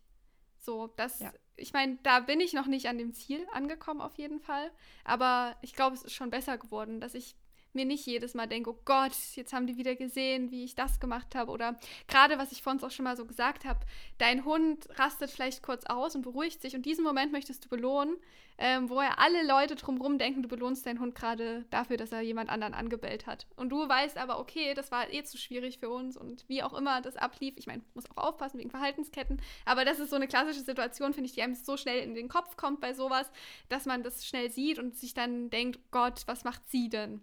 So, 0.59 0.89
das, 0.97 1.21
ja. 1.21 1.33
Ich 1.59 1.73
meine, 1.73 1.99
da 2.03 2.21
bin 2.21 2.41
ich 2.41 2.53
noch 2.53 2.67
nicht 2.67 2.89
an 2.89 2.99
dem 2.99 3.13
Ziel 3.13 3.47
angekommen 3.53 4.01
auf 4.01 4.17
jeden 4.17 4.41
Fall. 4.41 4.71
Aber 5.05 5.57
ich 5.61 5.75
glaube, 5.75 5.95
es 5.97 6.03
ist 6.03 6.15
schon 6.15 6.31
besser 6.31 6.57
geworden, 6.57 7.01
dass 7.01 7.15
ich 7.15 7.37
mir 7.79 7.87
nicht 7.87 8.05
jedes 8.07 8.35
Mal 8.35 8.47
denke, 8.47 8.71
oh 8.71 8.79
Gott, 8.85 9.13
jetzt 9.35 9.53
haben 9.53 9.67
die 9.67 9.77
wieder 9.77 9.95
gesehen, 9.95 10.51
wie 10.51 10.65
ich 10.65 10.75
das 10.75 10.99
gemacht 10.99 11.35
habe. 11.35 11.53
Oder 11.53 11.79
gerade, 12.09 12.39
was 12.39 12.53
ich 12.53 12.63
vorhin 12.63 12.83
auch 12.83 12.91
schon 12.91 13.05
mal 13.05 13.17
so 13.17 13.25
gesagt 13.25 13.65
habe, 13.65 13.81
dein 14.19 14.45
Hund 14.45 14.89
rastet 14.99 15.31
vielleicht 15.31 15.63
kurz 15.63 15.87
aus 15.87 16.15
und 16.15 16.23
beruhigt 16.23 16.61
sich 16.61 16.75
und 16.75 16.85
diesen 16.85 17.05
Moment 17.05 17.33
möchtest 17.33 17.65
du 17.65 17.69
belohnen, 17.69 18.17
ähm, 18.59 18.91
wo 18.91 19.01
ja 19.01 19.15
alle 19.19 19.47
Leute 19.47 19.77
drumherum 19.77 20.19
denken, 20.19 20.43
du 20.43 20.49
belohnst 20.49 20.85
deinen 20.85 20.99
Hund 20.99 21.15
gerade 21.15 21.65
dafür, 21.71 21.97
dass 21.97 22.11
er 22.11 22.23
jemand 22.23 22.51
anderen 22.51 22.75
angebellt 22.75 23.27
hat. 23.27 23.47
Und 23.55 23.71
du 23.71 23.89
weißt 23.89 24.19
aber, 24.19 24.41
okay, 24.41 24.75
das 24.75 24.91
war 24.91 25.13
eh 25.13 25.23
zu 25.23 25.39
schwierig 25.39 25.79
für 25.79 25.89
uns 25.89 26.17
und 26.17 26.45
wie 26.49 26.65
auch 26.65 26.75
immer 26.75 27.01
das 27.01 27.17
ablief. 27.17 27.55
Ich 27.57 27.69
meine, 27.69 27.83
muss 27.95 28.11
auch 28.11 28.25
aufpassen 28.25 28.59
wegen 28.59 28.71
Verhaltensketten, 28.71 29.41
aber 29.65 29.85
das 29.85 30.01
ist 30.01 30.11
so 30.11 30.17
eine 30.17 30.27
klassische 30.27 30.65
Situation, 30.65 31.15
finde 31.15 31.29
ich, 31.29 31.35
die 31.35 31.43
einem 31.43 31.55
so 31.55 31.77
schnell 31.77 32.03
in 32.03 32.17
den 32.17 32.29
Kopf 32.29 32.57
kommt 32.57 32.81
bei 32.81 32.95
sowas, 32.95 33.31
dass 33.69 33.87
man 33.87 34.03
das 34.03 34.27
schnell 34.27 34.51
sieht 34.51 34.81
und 34.81 34.97
sich 34.97 35.15
dann 35.15 35.51
denkt, 35.51 35.79
Gott, 35.93 36.23
was 36.27 36.43
macht 36.43 36.69
sie 36.69 36.89
denn? 36.89 37.23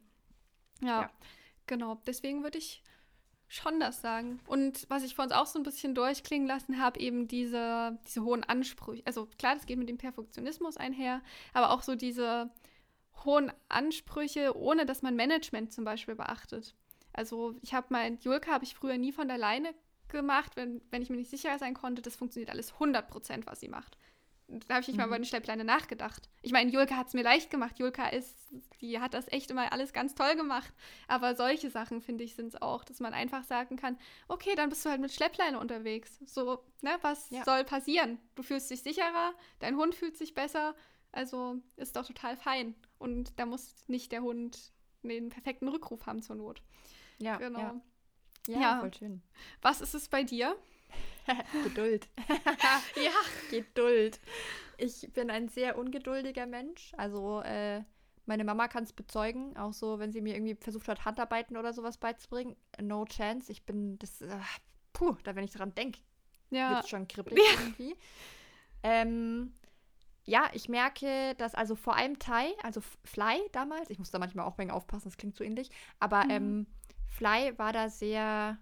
Ja, 0.81 1.01
ja. 1.01 1.09
genau. 1.67 2.01
Deswegen 2.05 2.43
würde 2.43 2.57
ich 2.57 2.83
schon 3.47 3.79
das 3.79 4.01
sagen. 4.01 4.39
Und 4.47 4.85
was 4.89 5.03
ich 5.03 5.15
vor 5.15 5.25
uns 5.25 5.33
auch 5.33 5.45
so 5.45 5.59
ein 5.59 5.63
bisschen 5.63 5.95
durchklingen 5.95 6.47
lassen 6.47 6.79
habe, 6.79 6.99
eben 6.99 7.27
diese, 7.27 7.97
diese 8.07 8.23
hohen 8.23 8.43
Ansprüche. 8.43 9.03
Also 9.05 9.27
klar, 9.37 9.55
das 9.55 9.65
geht 9.65 9.77
mit 9.77 9.89
dem 9.89 9.97
Perfektionismus 9.97 10.77
einher, 10.77 11.21
aber 11.53 11.71
auch 11.71 11.81
so 11.81 11.95
diese 11.95 12.49
hohen 13.23 13.51
Ansprüche, 13.69 14.57
ohne 14.57 14.85
dass 14.85 15.01
man 15.01 15.15
Management 15.15 15.71
zum 15.73 15.85
Beispiel 15.85 16.15
beachtet. 16.15 16.75
Also 17.13 17.55
ich 17.61 17.73
habe 17.73 17.87
mein 17.89 18.19
Julka 18.19 18.51
habe 18.51 18.65
ich 18.65 18.75
früher 18.75 18.97
nie 18.97 19.11
von 19.11 19.27
der 19.27 19.37
Leine 19.37 19.73
gemacht, 20.09 20.55
wenn, 20.55 20.81
wenn 20.91 21.01
ich 21.01 21.09
mir 21.09 21.15
nicht 21.15 21.29
sicher 21.29 21.57
sein 21.57 21.73
konnte, 21.73 22.01
das 22.01 22.15
funktioniert 22.15 22.51
alles 22.51 22.73
100 22.73 23.07
Prozent, 23.07 23.45
was 23.45 23.59
sie 23.59 23.69
macht. 23.69 23.97
Da 24.47 24.75
habe 24.75 24.81
ich 24.81 24.87
nicht 24.87 24.97
mhm. 24.97 25.01
mal 25.01 25.07
über 25.07 25.15
eine 25.15 25.25
Schlepppläne 25.25 25.63
nachgedacht. 25.63 26.29
Ich 26.43 26.51
meine, 26.51 26.71
Julka 26.71 26.95
hat 26.95 27.07
es 27.07 27.13
mir 27.13 27.23
leicht 27.23 27.49
gemacht. 27.49 27.79
Julka 27.79 28.07
ist, 28.09 28.35
die 28.79 28.99
hat 28.99 29.15
das 29.15 29.31
echt 29.31 29.49
immer 29.49 29.71
alles 29.71 29.91
ganz 29.91 30.13
toll 30.13 30.35
gemacht. 30.35 30.71
Aber 31.07 31.35
solche 31.35 31.71
Sachen, 31.71 32.01
finde 32.01 32.23
ich, 32.23 32.35
sind 32.35 32.47
es 32.47 32.61
auch, 32.61 32.83
dass 32.83 32.99
man 32.99 33.13
einfach 33.13 33.43
sagen 33.43 33.75
kann, 33.75 33.97
okay, 34.27 34.53
dann 34.55 34.69
bist 34.69 34.85
du 34.85 34.89
halt 34.89 35.01
mit 35.01 35.11
Schleppleine 35.11 35.59
unterwegs. 35.59 36.19
So, 36.25 36.63
ne, 36.81 36.97
was 37.01 37.29
ja. 37.31 37.43
soll 37.43 37.63
passieren? 37.63 38.19
Du 38.35 38.43
fühlst 38.43 38.69
dich 38.69 38.83
sicherer, 38.83 39.33
dein 39.59 39.77
Hund 39.77 39.95
fühlt 39.95 40.15
sich 40.15 40.35
besser. 40.35 40.75
Also 41.11 41.61
ist 41.75 41.95
doch 41.95 42.05
total 42.05 42.37
fein. 42.37 42.75
Und 42.99 43.39
da 43.39 43.45
muss 43.45 43.73
nicht 43.87 44.11
der 44.11 44.21
Hund 44.21 44.73
den 45.01 45.29
perfekten 45.29 45.67
Rückruf 45.67 46.05
haben 46.05 46.21
zur 46.21 46.35
Not. 46.35 46.61
Ja, 47.19 47.37
genau. 47.37 47.59
Ja, 47.59 47.81
ja, 48.47 48.59
ja. 48.59 48.79
voll 48.79 48.93
schön. 48.93 49.21
Was 49.61 49.81
ist 49.81 49.95
es 49.95 50.07
bei 50.09 50.23
dir? 50.23 50.55
Geduld. 51.63 52.07
ja. 52.95 53.11
Geduld. 53.49 54.19
Ich 54.77 55.11
bin 55.13 55.29
ein 55.29 55.47
sehr 55.47 55.77
ungeduldiger 55.77 56.45
Mensch. 56.45 56.91
Also, 56.97 57.41
äh, 57.41 57.83
meine 58.25 58.43
Mama 58.43 58.67
kann 58.67 58.83
es 58.83 58.93
bezeugen, 58.93 59.55
auch 59.55 59.73
so, 59.73 59.99
wenn 59.99 60.11
sie 60.11 60.21
mir 60.21 60.35
irgendwie 60.35 60.55
versucht 60.55 60.87
hat, 60.87 61.05
Handarbeiten 61.05 61.57
oder 61.57 61.73
sowas 61.73 61.97
beizubringen. 61.97 62.55
No 62.81 63.05
chance. 63.05 63.51
Ich 63.51 63.65
bin 63.65 63.99
das. 63.99 64.21
Äh, 64.21 64.37
puh, 64.93 65.15
da 65.23 65.35
wenn 65.35 65.43
ich 65.43 65.51
dran 65.51 65.75
denke, 65.75 65.99
ja. 66.49 66.71
wird 66.71 66.83
es 66.83 66.89
schon 66.89 67.07
kribbelig 67.07 67.43
ja. 67.43 67.61
irgendwie. 67.61 67.95
Ähm, 68.83 69.53
ja, 70.25 70.49
ich 70.53 70.69
merke, 70.69 71.35
dass 71.35 71.53
also 71.53 71.75
vor 71.75 71.95
allem 71.95 72.17
Thai, 72.17 72.53
also 72.63 72.81
Fly 73.03 73.39
damals, 73.51 73.89
ich 73.89 73.99
muss 73.99 74.09
da 74.09 74.17
manchmal 74.17 74.45
auch 74.45 74.57
wegen 74.57 74.71
aufpassen, 74.71 75.05
das 75.05 75.17
klingt 75.17 75.35
so 75.35 75.43
ähnlich, 75.43 75.69
aber 75.99 76.23
mhm. 76.25 76.31
ähm, 76.31 76.67
Fly 77.07 77.57
war 77.57 77.73
da 77.73 77.89
sehr 77.89 78.57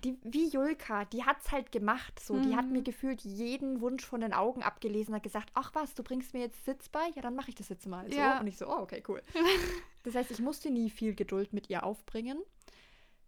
die, 0.00 0.18
wie 0.22 0.48
Julka, 0.48 1.04
die 1.06 1.24
hat 1.24 1.38
es 1.44 1.52
halt 1.52 1.72
gemacht. 1.72 2.18
So, 2.20 2.34
mhm. 2.34 2.42
die 2.42 2.56
hat 2.56 2.66
mir 2.66 2.80
mhm. 2.80 2.84
gefühlt 2.84 3.22
jeden 3.22 3.80
Wunsch 3.80 4.04
von 4.04 4.20
den 4.20 4.32
Augen 4.32 4.62
abgelesen, 4.62 5.14
hat 5.14 5.22
gesagt, 5.22 5.50
ach 5.54 5.74
was, 5.74 5.94
du 5.94 6.02
bringst 6.02 6.34
mir 6.34 6.40
jetzt 6.40 6.64
Sitz 6.64 6.88
bei, 6.88 7.08
ja, 7.14 7.22
dann 7.22 7.34
mache 7.34 7.50
ich 7.50 7.54
das 7.54 7.68
jetzt 7.68 7.86
mal. 7.86 8.10
So. 8.10 8.16
Ja. 8.16 8.40
Und 8.40 8.46
ich 8.46 8.56
so, 8.56 8.66
oh, 8.66 8.80
okay, 8.80 9.02
cool. 9.08 9.22
das 10.02 10.14
heißt, 10.14 10.30
ich 10.30 10.40
musste 10.40 10.70
nie 10.70 10.90
viel 10.90 11.14
Geduld 11.14 11.52
mit 11.52 11.70
ihr 11.70 11.84
aufbringen. 11.84 12.42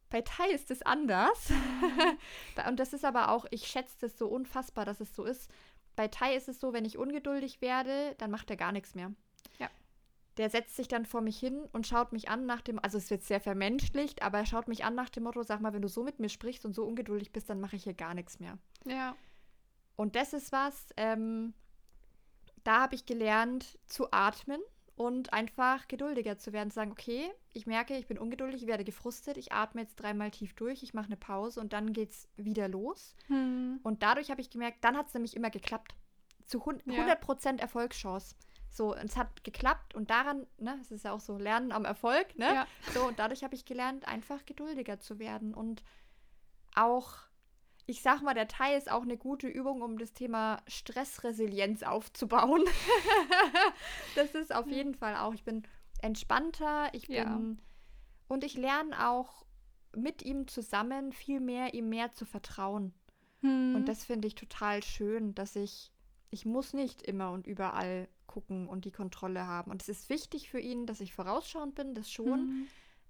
Bei 0.09 0.23
Tai 0.23 0.51
ist 0.51 0.71
es 0.71 0.83
anders. 0.83 1.51
Mhm. 1.51 2.19
Und 2.69 2.81
das 2.81 2.93
ist 2.93 3.05
aber 3.05 3.31
auch, 3.31 3.47
ich 3.51 3.67
schätze 3.67 3.97
das 4.01 4.17
so 4.17 4.29
unfassbar, 4.29 4.85
dass 4.85 5.01
es 5.01 5.15
so 5.15 5.25
ist. 5.25 5.51
Bei 5.97 6.09
Tai 6.09 6.37
ist 6.37 6.49
es 6.49 6.61
so, 6.61 6.73
wenn 6.73 6.85
ich 6.85 6.99
ungeduldig 6.99 7.61
werde, 7.61 8.15
dann 8.19 8.31
macht 8.31 8.51
er 8.51 8.57
gar 8.57 8.73
nichts 8.73 8.95
mehr 8.95 9.13
der 10.37 10.51
setzt 10.51 10.77
sich 10.77 10.89
dann 10.89 11.07
vor 11.07 11.23
mich 11.23 11.39
hin 11.39 11.67
und 11.73 11.87
schaut 11.87 12.13
mich 12.13 12.29
an 12.29 12.47
nach 12.47 12.61
dem, 12.61 12.79
also 12.79 12.99
es 12.99 13.11
wird 13.11 13.23
sehr 13.23 13.41
vermenschlicht, 13.41 14.23
aber 14.23 14.39
er 14.39 14.47
schaut 14.47 14.69
mich 14.69 14.85
an 14.85 14.95
nach 14.95 15.09
dem 15.09 15.25
Motto, 15.25 15.43
sag 15.43 15.61
mal, 15.61 15.73
wenn 15.73 15.83
du 15.83 15.89
so 15.89 16.03
mit 16.03 16.21
mir 16.21 16.29
sprichst 16.29 16.67
und 16.67 16.75
so 16.75 16.85
ungeduldig 16.85 17.33
bist, 17.33 17.49
dann 17.49 17.61
mache 17.61 17.77
ich 17.77 17.85
hier 17.85 17.95
gar 17.95 18.15
nichts 18.15 18.39
mehr. 18.39 18.59
Ja. 18.85 19.17
Und 19.97 20.15
das 20.15 20.35
ist 20.35 20.53
was, 20.53 20.89
ähm, 20.99 21.55
da 22.65 22.83
habe 22.83 22.95
ich 22.95 23.07
gelernt 23.07 23.79
zu 23.87 24.13
atmen 24.13 24.61
und 24.97 25.33
einfach 25.33 25.89
geduldiger 25.89 26.37
zu 26.37 26.53
werden, 26.53 26.71
zu 26.71 26.77
sagen, 26.77 26.93
okay, 26.93 27.31
ich 27.53 27.67
merke, 27.67 27.97
ich 27.97 28.07
bin 28.07 28.19
ungeduldig, 28.19 28.63
ich 28.63 28.69
werde 28.69 28.85
gefrustet, 28.85 29.37
ich 29.37 29.53
atme 29.53 29.83
jetzt 29.83 29.97
dreimal 29.97 30.31
tief 30.31 30.55
durch, 30.55 30.83
ich 30.83 30.95
mache 30.95 31.07
eine 31.07 31.17
Pause 31.17 31.61
und 31.61 31.73
dann 31.73 31.93
geht 31.93 32.11
es 32.11 32.29
wieder 32.37 32.69
los. 32.69 33.15
Hm. 33.29 33.81
Und 33.83 34.03
dadurch 34.03 34.31
habe 34.31 34.41
ich 34.41 34.51
gemerkt, 34.51 34.85
dann 34.85 34.97
hat 34.97 35.09
es 35.09 35.15
nämlich 35.15 35.37
immer 35.37 35.51
geklappt. 35.51 35.95
Zu 36.45 36.63
100% 36.63 36.87
ja. 36.93 37.55
Erfolgschance. 37.57 38.37
So, 38.77 38.95
es 38.95 39.17
hat 39.17 39.43
geklappt 39.43 39.95
und 39.95 40.11
daran, 40.11 40.47
ne, 40.59 40.79
es 40.83 40.91
ist 40.91 41.05
ja 41.05 41.13
auch 41.13 41.21
so 41.21 41.39
Lernen 41.39 41.73
am 41.73 41.87
Erfolg, 41.87 42.39
ne? 42.39 42.45
Ja. 42.45 42.67
So, 42.93 43.07
und 43.07 43.19
dadurch 43.19 43.43
habe 43.43 43.55
ich 43.55 43.65
gelernt, 43.65 44.07
einfach 44.07 44.45
geduldiger 44.45 45.01
zu 45.01 45.19
werden 45.19 45.55
und 45.55 45.83
auch, 46.75 47.15
ich 47.87 48.03
sag 48.03 48.21
mal, 48.21 48.35
der 48.35 48.49
Teil 48.49 48.77
ist 48.77 48.91
auch 48.91 49.03
eine 49.03 49.17
gute 49.17 49.49
Übung, 49.49 49.81
um 49.81 49.97
das 49.97 50.13
Thema 50.13 50.63
Stressresilienz 50.67 51.85
aufzubauen. 51.85 52.65
das 54.15 54.35
ist 54.35 54.55
auf 54.55 54.67
jeden 54.67 54.95
Fall 54.95 55.17
auch, 55.17 55.33
ich 55.33 55.45
bin 55.45 55.63
entspannter, 56.03 56.91
ich 56.93 57.07
bin 57.07 57.17
ja. 57.17 57.41
und 58.29 58.45
ich 58.45 58.59
lerne 58.59 59.09
auch 59.09 59.47
mit 59.97 60.23
ihm 60.23 60.49
zusammen 60.49 61.15
viel 61.15 61.41
mehr, 61.41 61.73
ihm 61.73 61.89
mehr 61.89 62.13
zu 62.13 62.27
vertrauen. 62.27 62.93
Hm. 63.41 63.75
Und 63.75 63.87
das 63.87 64.05
finde 64.05 64.29
ich 64.29 64.35
total 64.35 64.83
schön, 64.83 65.35
dass 65.35 65.57
ich, 65.57 65.91
ich 66.37 66.45
muss 66.45 66.75
nicht 66.75 67.01
immer 67.01 67.31
und 67.31 67.47
überall 67.47 68.09
gucken 68.27 68.69
und 68.69 68.85
die 68.85 68.91
Kontrolle 68.91 69.47
haben. 69.47 69.71
Und 69.71 69.81
es 69.81 69.89
ist 69.89 70.11
wichtig 70.11 70.51
für 70.51 70.61
ihn, 70.61 70.85
dass 70.85 71.01
ich 71.01 71.15
vorausschauend 71.15 71.75
bin, 71.75 71.95
das 71.95 72.11
schon. 72.11 72.47
Mhm. 72.47 72.67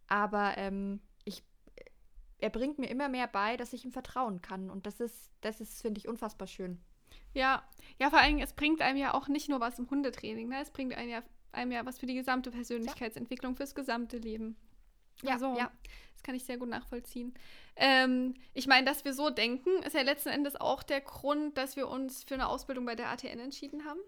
Aber 0.07 0.57
ähm, 0.57 1.01
ich, 1.25 1.43
er 2.39 2.51
bringt 2.51 2.79
mir 2.79 2.87
immer 2.87 3.09
mehr 3.09 3.27
bei, 3.27 3.57
dass 3.57 3.73
ich 3.73 3.85
ihm 3.85 3.91
vertrauen 3.91 4.43
kann. 4.43 4.71
Und 4.71 4.87
das 4.87 5.01
ist, 5.01 5.33
das 5.41 5.61
ist, 5.61 5.83
finde 5.83 5.99
ich, 5.99 6.07
unfassbar 6.07 6.47
schön. 6.47 6.79
Ja, 7.35 7.65
ja, 7.99 8.11
vor 8.11 8.21
allem, 8.21 8.39
es 8.39 8.53
bringt 8.53 8.81
einem 8.81 8.97
ja 8.97 9.13
auch 9.13 9.27
nicht 9.27 9.49
nur 9.49 9.59
was 9.59 9.81
im 9.81 9.91
Hundetraining, 9.91 10.49
ne? 10.49 10.61
Es 10.63 10.71
bringt 10.71 10.95
einem 10.95 11.11
ja, 11.11 11.23
einem 11.51 11.73
ja 11.73 11.85
was 11.85 11.99
für 11.99 12.07
die 12.07 12.15
gesamte 12.15 12.53
Persönlichkeitsentwicklung, 12.53 13.55
ja. 13.55 13.57
fürs 13.57 13.75
gesamte 13.75 14.19
Leben. 14.19 14.57
Ja, 15.23 15.35
also, 15.35 15.57
ja. 15.57 15.71
Das 16.15 16.23
kann 16.23 16.35
ich 16.35 16.45
sehr 16.45 16.59
gut 16.59 16.69
nachvollziehen. 16.69 17.35
Ähm, 17.77 18.35
ich 18.55 18.67
meine, 18.67 18.87
dass 18.87 19.05
wir 19.05 19.13
so 19.13 19.31
denken, 19.31 19.83
ist 19.83 19.95
ja 19.95 20.03
letzten 20.03 20.31
Endes 20.31 20.57
auch 20.57 20.83
der 20.83 21.01
Grund, 21.01 21.59
dass 21.59 21.77
wir 21.77 21.89
uns 21.89 22.25
für 22.25 22.35
eine 22.35 22.49
Ausbildung 22.49 22.87
bei 22.87 22.95
der 22.95 23.11
ATN 23.11 23.39
entschieden 23.39 23.85
haben 23.85 24.01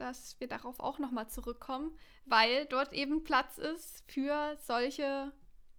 dass 0.00 0.40
wir 0.40 0.48
darauf 0.48 0.80
auch 0.80 0.98
nochmal 0.98 1.28
zurückkommen, 1.28 1.92
weil 2.24 2.66
dort 2.66 2.92
eben 2.92 3.22
Platz 3.22 3.58
ist 3.58 4.02
für 4.10 4.56
solche, 4.66 5.32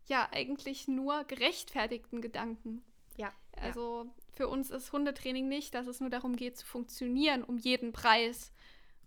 ja, 0.07 0.29
eigentlich 0.31 0.87
nur 0.87 1.23
gerechtfertigten 1.23 2.21
Gedanken. 2.21 2.83
Ja. 3.17 3.33
Also 3.57 4.05
ja. 4.05 4.11
für 4.33 4.47
uns 4.47 4.69
ist 4.69 4.93
Hundetraining 4.93 5.47
nicht, 5.47 5.73
dass 5.73 5.87
es 5.87 5.99
nur 5.99 6.09
darum 6.09 6.35
geht, 6.35 6.57
zu 6.57 6.65
funktionieren 6.65 7.43
um 7.43 7.57
jeden 7.57 7.93
Preis 7.93 8.51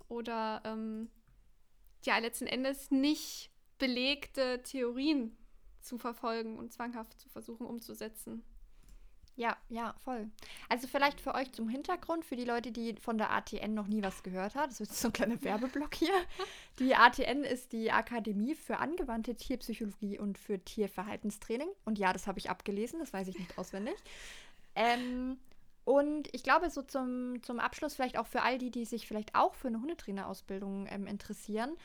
oder 0.09 0.63
ähm, 0.65 1.11
ja, 2.05 2.19
letzten 2.19 2.47
Endes 2.47 2.91
nicht 2.91 3.51
belegte 3.85 4.63
Theorien 4.63 5.37
zu 5.83 5.99
verfolgen 5.99 6.57
und 6.57 6.73
zwanghaft 6.73 7.21
zu 7.21 7.29
versuchen 7.29 7.67
umzusetzen. 7.67 8.43
Ja, 9.37 9.59
ja, 9.69 9.95
voll. 10.05 10.31
Also 10.71 10.87
vielleicht 10.87 11.21
für 11.21 11.35
euch 11.35 11.53
zum 11.53 11.69
Hintergrund, 11.69 12.25
für 12.25 12.37
die 12.37 12.45
Leute, 12.45 12.73
die 12.73 12.95
von 12.95 13.19
der 13.19 13.31
ATN 13.31 13.75
noch 13.75 13.87
nie 13.87 14.03
was 14.03 14.23
gehört 14.23 14.55
haben. 14.55 14.71
Das 14.71 14.81
ist 14.81 14.99
so 14.99 15.09
ein 15.09 15.13
kleiner 15.13 15.43
Werbeblock 15.43 15.95
hier. 15.95 16.15
Die 16.79 16.95
ATN 16.95 17.45
ist 17.45 17.73
die 17.73 17.93
Akademie 17.93 18.55
für 18.55 18.79
angewandte 18.79 19.35
Tierpsychologie 19.35 20.19
und 20.19 20.39
für 20.39 20.59
Tierverhaltenstraining. 20.59 21.69
Und 21.85 21.99
ja, 21.99 22.13
das 22.13 22.27
habe 22.27 22.39
ich 22.39 22.49
abgelesen, 22.49 23.01
das 23.01 23.13
weiß 23.13 23.29
ich 23.29 23.39
nicht 23.39 23.59
auswendig. 23.59 23.97
Ähm, 24.75 25.39
und 25.85 26.29
ich 26.33 26.43
glaube, 26.43 26.71
so 26.71 26.83
zum, 26.83 27.43
zum 27.43 27.61
Abschluss 27.61 27.95
vielleicht 27.95 28.19
auch 28.19 28.27
für 28.27 28.43
all 28.43 28.59
die, 28.59 28.71
die 28.71 28.87
sich 28.87 29.07
vielleicht 29.07 29.35
auch 29.35 29.55
für 29.55 29.69
eine 29.69 29.81
Hundetrainerausbildung 29.81 30.87
ähm, 30.91 31.07
interessieren, 31.07 31.77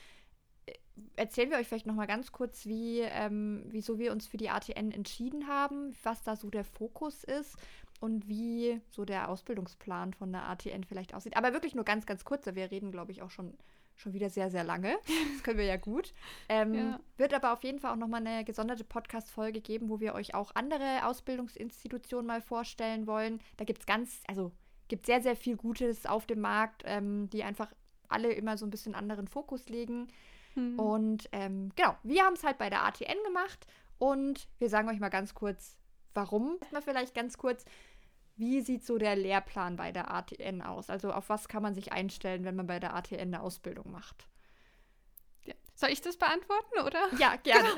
erzählen 1.15 1.49
wir 1.49 1.57
euch 1.57 1.67
vielleicht 1.67 1.85
noch 1.85 1.95
mal 1.95 2.07
ganz 2.07 2.31
kurz, 2.31 2.65
wie, 2.65 2.99
ähm, 2.99 3.63
wieso 3.67 3.99
wir 3.99 4.11
uns 4.11 4.27
für 4.27 4.37
die 4.37 4.49
ATN 4.49 4.91
entschieden 4.91 5.47
haben, 5.47 5.95
was 6.03 6.23
da 6.23 6.35
so 6.35 6.49
der 6.49 6.63
Fokus 6.63 7.23
ist 7.23 7.57
und 7.99 8.27
wie 8.27 8.81
so 8.89 9.05
der 9.05 9.29
Ausbildungsplan 9.29 10.13
von 10.13 10.31
der 10.31 10.49
ATN 10.49 10.83
vielleicht 10.83 11.13
aussieht. 11.13 11.37
Aber 11.37 11.53
wirklich 11.53 11.75
nur 11.75 11.85
ganz, 11.85 12.05
ganz 12.05 12.23
kurz. 12.23 12.45
Wir 12.45 12.71
reden, 12.71 12.91
glaube 12.91 13.11
ich, 13.11 13.21
auch 13.21 13.29
schon, 13.29 13.57
schon 13.95 14.13
wieder 14.13 14.29
sehr, 14.29 14.49
sehr 14.49 14.63
lange. 14.63 14.97
Das 15.33 15.43
können 15.43 15.57
wir 15.57 15.65
ja 15.65 15.77
gut. 15.77 16.13
Ähm, 16.49 16.73
ja. 16.73 16.99
Wird 17.17 17.33
aber 17.33 17.53
auf 17.53 17.63
jeden 17.63 17.79
Fall 17.79 17.91
auch 17.91 17.97
noch 17.97 18.07
mal 18.07 18.25
eine 18.25 18.43
gesonderte 18.43 18.83
Podcast-Folge 18.83 19.61
geben, 19.61 19.89
wo 19.89 19.99
wir 19.99 20.13
euch 20.13 20.33
auch 20.35 20.51
andere 20.55 21.05
Ausbildungsinstitutionen 21.05 22.27
mal 22.27 22.41
vorstellen 22.41 23.07
wollen. 23.07 23.39
Da 23.57 23.65
gibt 23.65 23.79
es 23.79 23.85
ganz, 23.85 24.21
also 24.27 24.51
gibt 24.87 25.05
sehr, 25.05 25.21
sehr 25.21 25.35
viel 25.35 25.55
Gutes 25.55 26.05
auf 26.05 26.25
dem 26.25 26.41
Markt, 26.41 26.83
ähm, 26.85 27.29
die 27.29 27.43
einfach 27.43 27.71
alle 28.09 28.33
immer 28.33 28.57
so 28.57 28.65
ein 28.65 28.71
bisschen 28.71 28.95
anderen 28.95 29.27
Fokus 29.27 29.69
legen. 29.69 30.07
Mhm. 30.55 30.79
Und 30.79 31.29
ähm, 31.31 31.71
genau, 31.75 31.95
wir 32.03 32.23
haben 32.23 32.33
es 32.33 32.43
halt 32.43 32.57
bei 32.57 32.69
der 32.69 32.85
ATN 32.85 33.23
gemacht 33.25 33.67
und 33.97 34.47
wir 34.59 34.69
sagen 34.69 34.89
euch 34.89 34.99
mal 34.99 35.09
ganz 35.09 35.33
kurz, 35.33 35.77
warum. 36.13 36.57
Mal 36.71 36.81
vielleicht 36.81 37.13
ganz 37.13 37.37
kurz, 37.37 37.65
wie 38.35 38.61
sieht 38.61 38.85
so 38.85 38.97
der 38.97 39.15
Lehrplan 39.15 39.75
bei 39.75 39.91
der 39.91 40.11
ATN 40.13 40.61
aus? 40.61 40.89
Also 40.89 41.11
auf 41.11 41.29
was 41.29 41.47
kann 41.47 41.61
man 41.61 41.75
sich 41.75 41.91
einstellen, 41.91 42.45
wenn 42.45 42.55
man 42.55 42.67
bei 42.67 42.79
der 42.79 42.95
ATN 42.95 43.19
eine 43.19 43.41
Ausbildung 43.41 43.91
macht? 43.91 44.27
Ja. 45.43 45.53
Soll 45.75 45.89
ich 45.89 46.01
das 46.01 46.17
beantworten, 46.17 46.79
oder? 46.85 47.01
Ja, 47.17 47.35
gerne. 47.35 47.69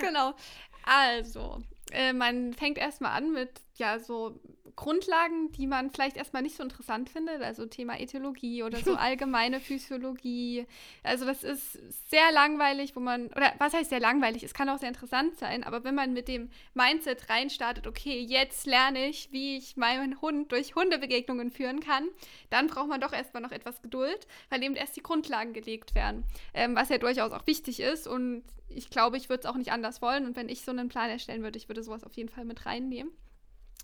genau. 0.00 0.34
Also, 0.84 1.62
äh, 1.92 2.12
man 2.12 2.54
fängt 2.54 2.76
erstmal 2.76 3.12
an 3.12 3.32
mit 3.32 3.60
ja 3.76 4.00
so 4.00 4.40
Grundlagen, 4.76 5.52
die 5.52 5.66
man 5.66 5.90
vielleicht 5.90 6.16
erstmal 6.16 6.42
nicht 6.42 6.56
so 6.56 6.62
interessant 6.62 7.10
findet, 7.10 7.42
also 7.42 7.66
Thema 7.66 7.98
Ethologie 8.00 8.62
oder 8.62 8.78
so 8.78 8.94
allgemeine 8.96 9.60
Physiologie. 9.60 10.66
Also 11.02 11.24
das 11.24 11.44
ist 11.44 11.78
sehr 12.10 12.32
langweilig, 12.32 12.96
wo 12.96 13.00
man, 13.00 13.28
oder 13.28 13.52
was 13.58 13.74
heißt 13.74 13.90
sehr 13.90 14.00
langweilig? 14.00 14.42
Es 14.42 14.54
kann 14.54 14.68
auch 14.68 14.78
sehr 14.78 14.88
interessant 14.88 15.38
sein, 15.38 15.64
aber 15.64 15.84
wenn 15.84 15.94
man 15.94 16.12
mit 16.12 16.28
dem 16.28 16.50
Mindset 16.74 17.28
reinstartet, 17.28 17.86
okay, 17.86 18.20
jetzt 18.20 18.66
lerne 18.66 19.08
ich, 19.08 19.30
wie 19.32 19.56
ich 19.56 19.76
meinen 19.76 20.20
Hund 20.20 20.52
durch 20.52 20.74
Hundebegegnungen 20.74 21.50
führen 21.50 21.80
kann, 21.80 22.08
dann 22.50 22.66
braucht 22.66 22.88
man 22.88 23.00
doch 23.00 23.12
erstmal 23.12 23.42
noch 23.42 23.52
etwas 23.52 23.82
Geduld, 23.82 24.26
weil 24.50 24.62
eben 24.62 24.76
erst 24.76 24.96
die 24.96 25.02
Grundlagen 25.02 25.52
gelegt 25.52 25.94
werden, 25.94 26.24
ähm, 26.54 26.74
was 26.74 26.88
ja 26.88 26.98
durchaus 26.98 27.32
auch 27.32 27.46
wichtig 27.46 27.80
ist 27.80 28.06
und 28.06 28.42
ich 28.74 28.90
glaube, 28.90 29.16
ich 29.16 29.28
würde 29.28 29.40
es 29.40 29.46
auch 29.46 29.56
nicht 29.56 29.72
anders 29.72 30.02
wollen 30.02 30.26
und 30.26 30.36
wenn 30.36 30.48
ich 30.48 30.62
so 30.62 30.70
einen 30.70 30.88
Plan 30.88 31.10
erstellen 31.10 31.42
würde, 31.42 31.58
ich 31.58 31.68
würde 31.68 31.82
sowas 31.82 32.04
auf 32.04 32.14
jeden 32.14 32.28
Fall 32.28 32.44
mit 32.44 32.66
reinnehmen. 32.66 33.12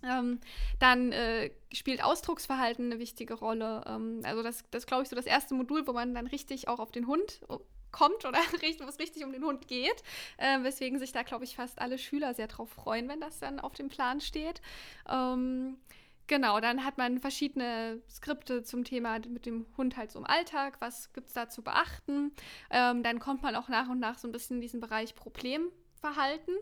Ähm, 0.03 0.41
dann 0.79 1.13
äh, 1.13 1.51
spielt 1.73 2.03
Ausdrucksverhalten 2.03 2.87
eine 2.87 3.01
wichtige 3.01 3.35
Rolle. 3.35 3.85
Ähm, 3.87 4.21
also 4.25 4.43
das, 4.43 4.65
das 4.71 4.87
glaube 4.87 5.03
ich, 5.03 5.09
so 5.09 5.17
das 5.17 5.27
erste 5.27 5.55
Modul, 5.55 5.87
wo 5.87 5.93
man 5.93 6.15
dann 6.15 6.27
richtig 6.27 6.69
auch 6.69 6.79
auf 6.79 6.93
den 6.93 7.07
Hund 7.07 7.41
äh, 7.49 7.57
kommt 7.91 8.25
oder 8.25 8.39
wo 8.81 8.85
es 8.85 8.99
richtig 8.99 9.25
um 9.25 9.33
den 9.33 9.45
Hund 9.45 9.69
geht, 9.69 10.03
äh, 10.37 10.63
weswegen 10.63 10.99
sich 10.99 11.13
da, 11.13 11.23
glaube 11.23 11.45
ich, 11.45 11.57
fast 11.57 11.81
alle 11.81 11.99
Schüler 11.99 12.35
sehr 12.35 12.47
drauf 12.47 12.71
freuen, 12.71 13.09
wenn 13.09 13.21
das 13.21 13.39
dann 13.39 13.61
auf 13.61 13.75
dem 13.75 13.89
Plan 13.89 14.21
steht. 14.21 14.61
Ähm, 15.09 15.79
genau, 16.27 16.61
dann 16.61 16.85
hat 16.85 16.99
man 16.99 17.19
verschiedene 17.19 18.01
Skripte 18.09 18.63
zum 18.63 18.85
Thema 18.85 19.19
mit 19.29 19.47
dem 19.47 19.67
Hund 19.77 19.97
halt 19.97 20.13
so 20.13 20.19
im 20.19 20.27
Alltag, 20.27 20.81
was 20.81 21.13
gibt 21.13 21.29
es 21.29 21.35
da 21.35 21.49
zu 21.49 21.63
beachten. 21.63 22.33
Ähm, 22.71 23.03
dann 23.03 23.19
kommt 23.19 23.43
man 23.43 23.57
auch 23.57 23.69
nach 23.69 23.89
und 23.89 23.99
nach 23.99 24.19
so 24.19 24.29
ein 24.29 24.33
bisschen 24.33 24.57
in 24.57 24.63
diesen 24.63 24.81
Bereich 24.81 25.15
Problemverhalten 25.15 26.55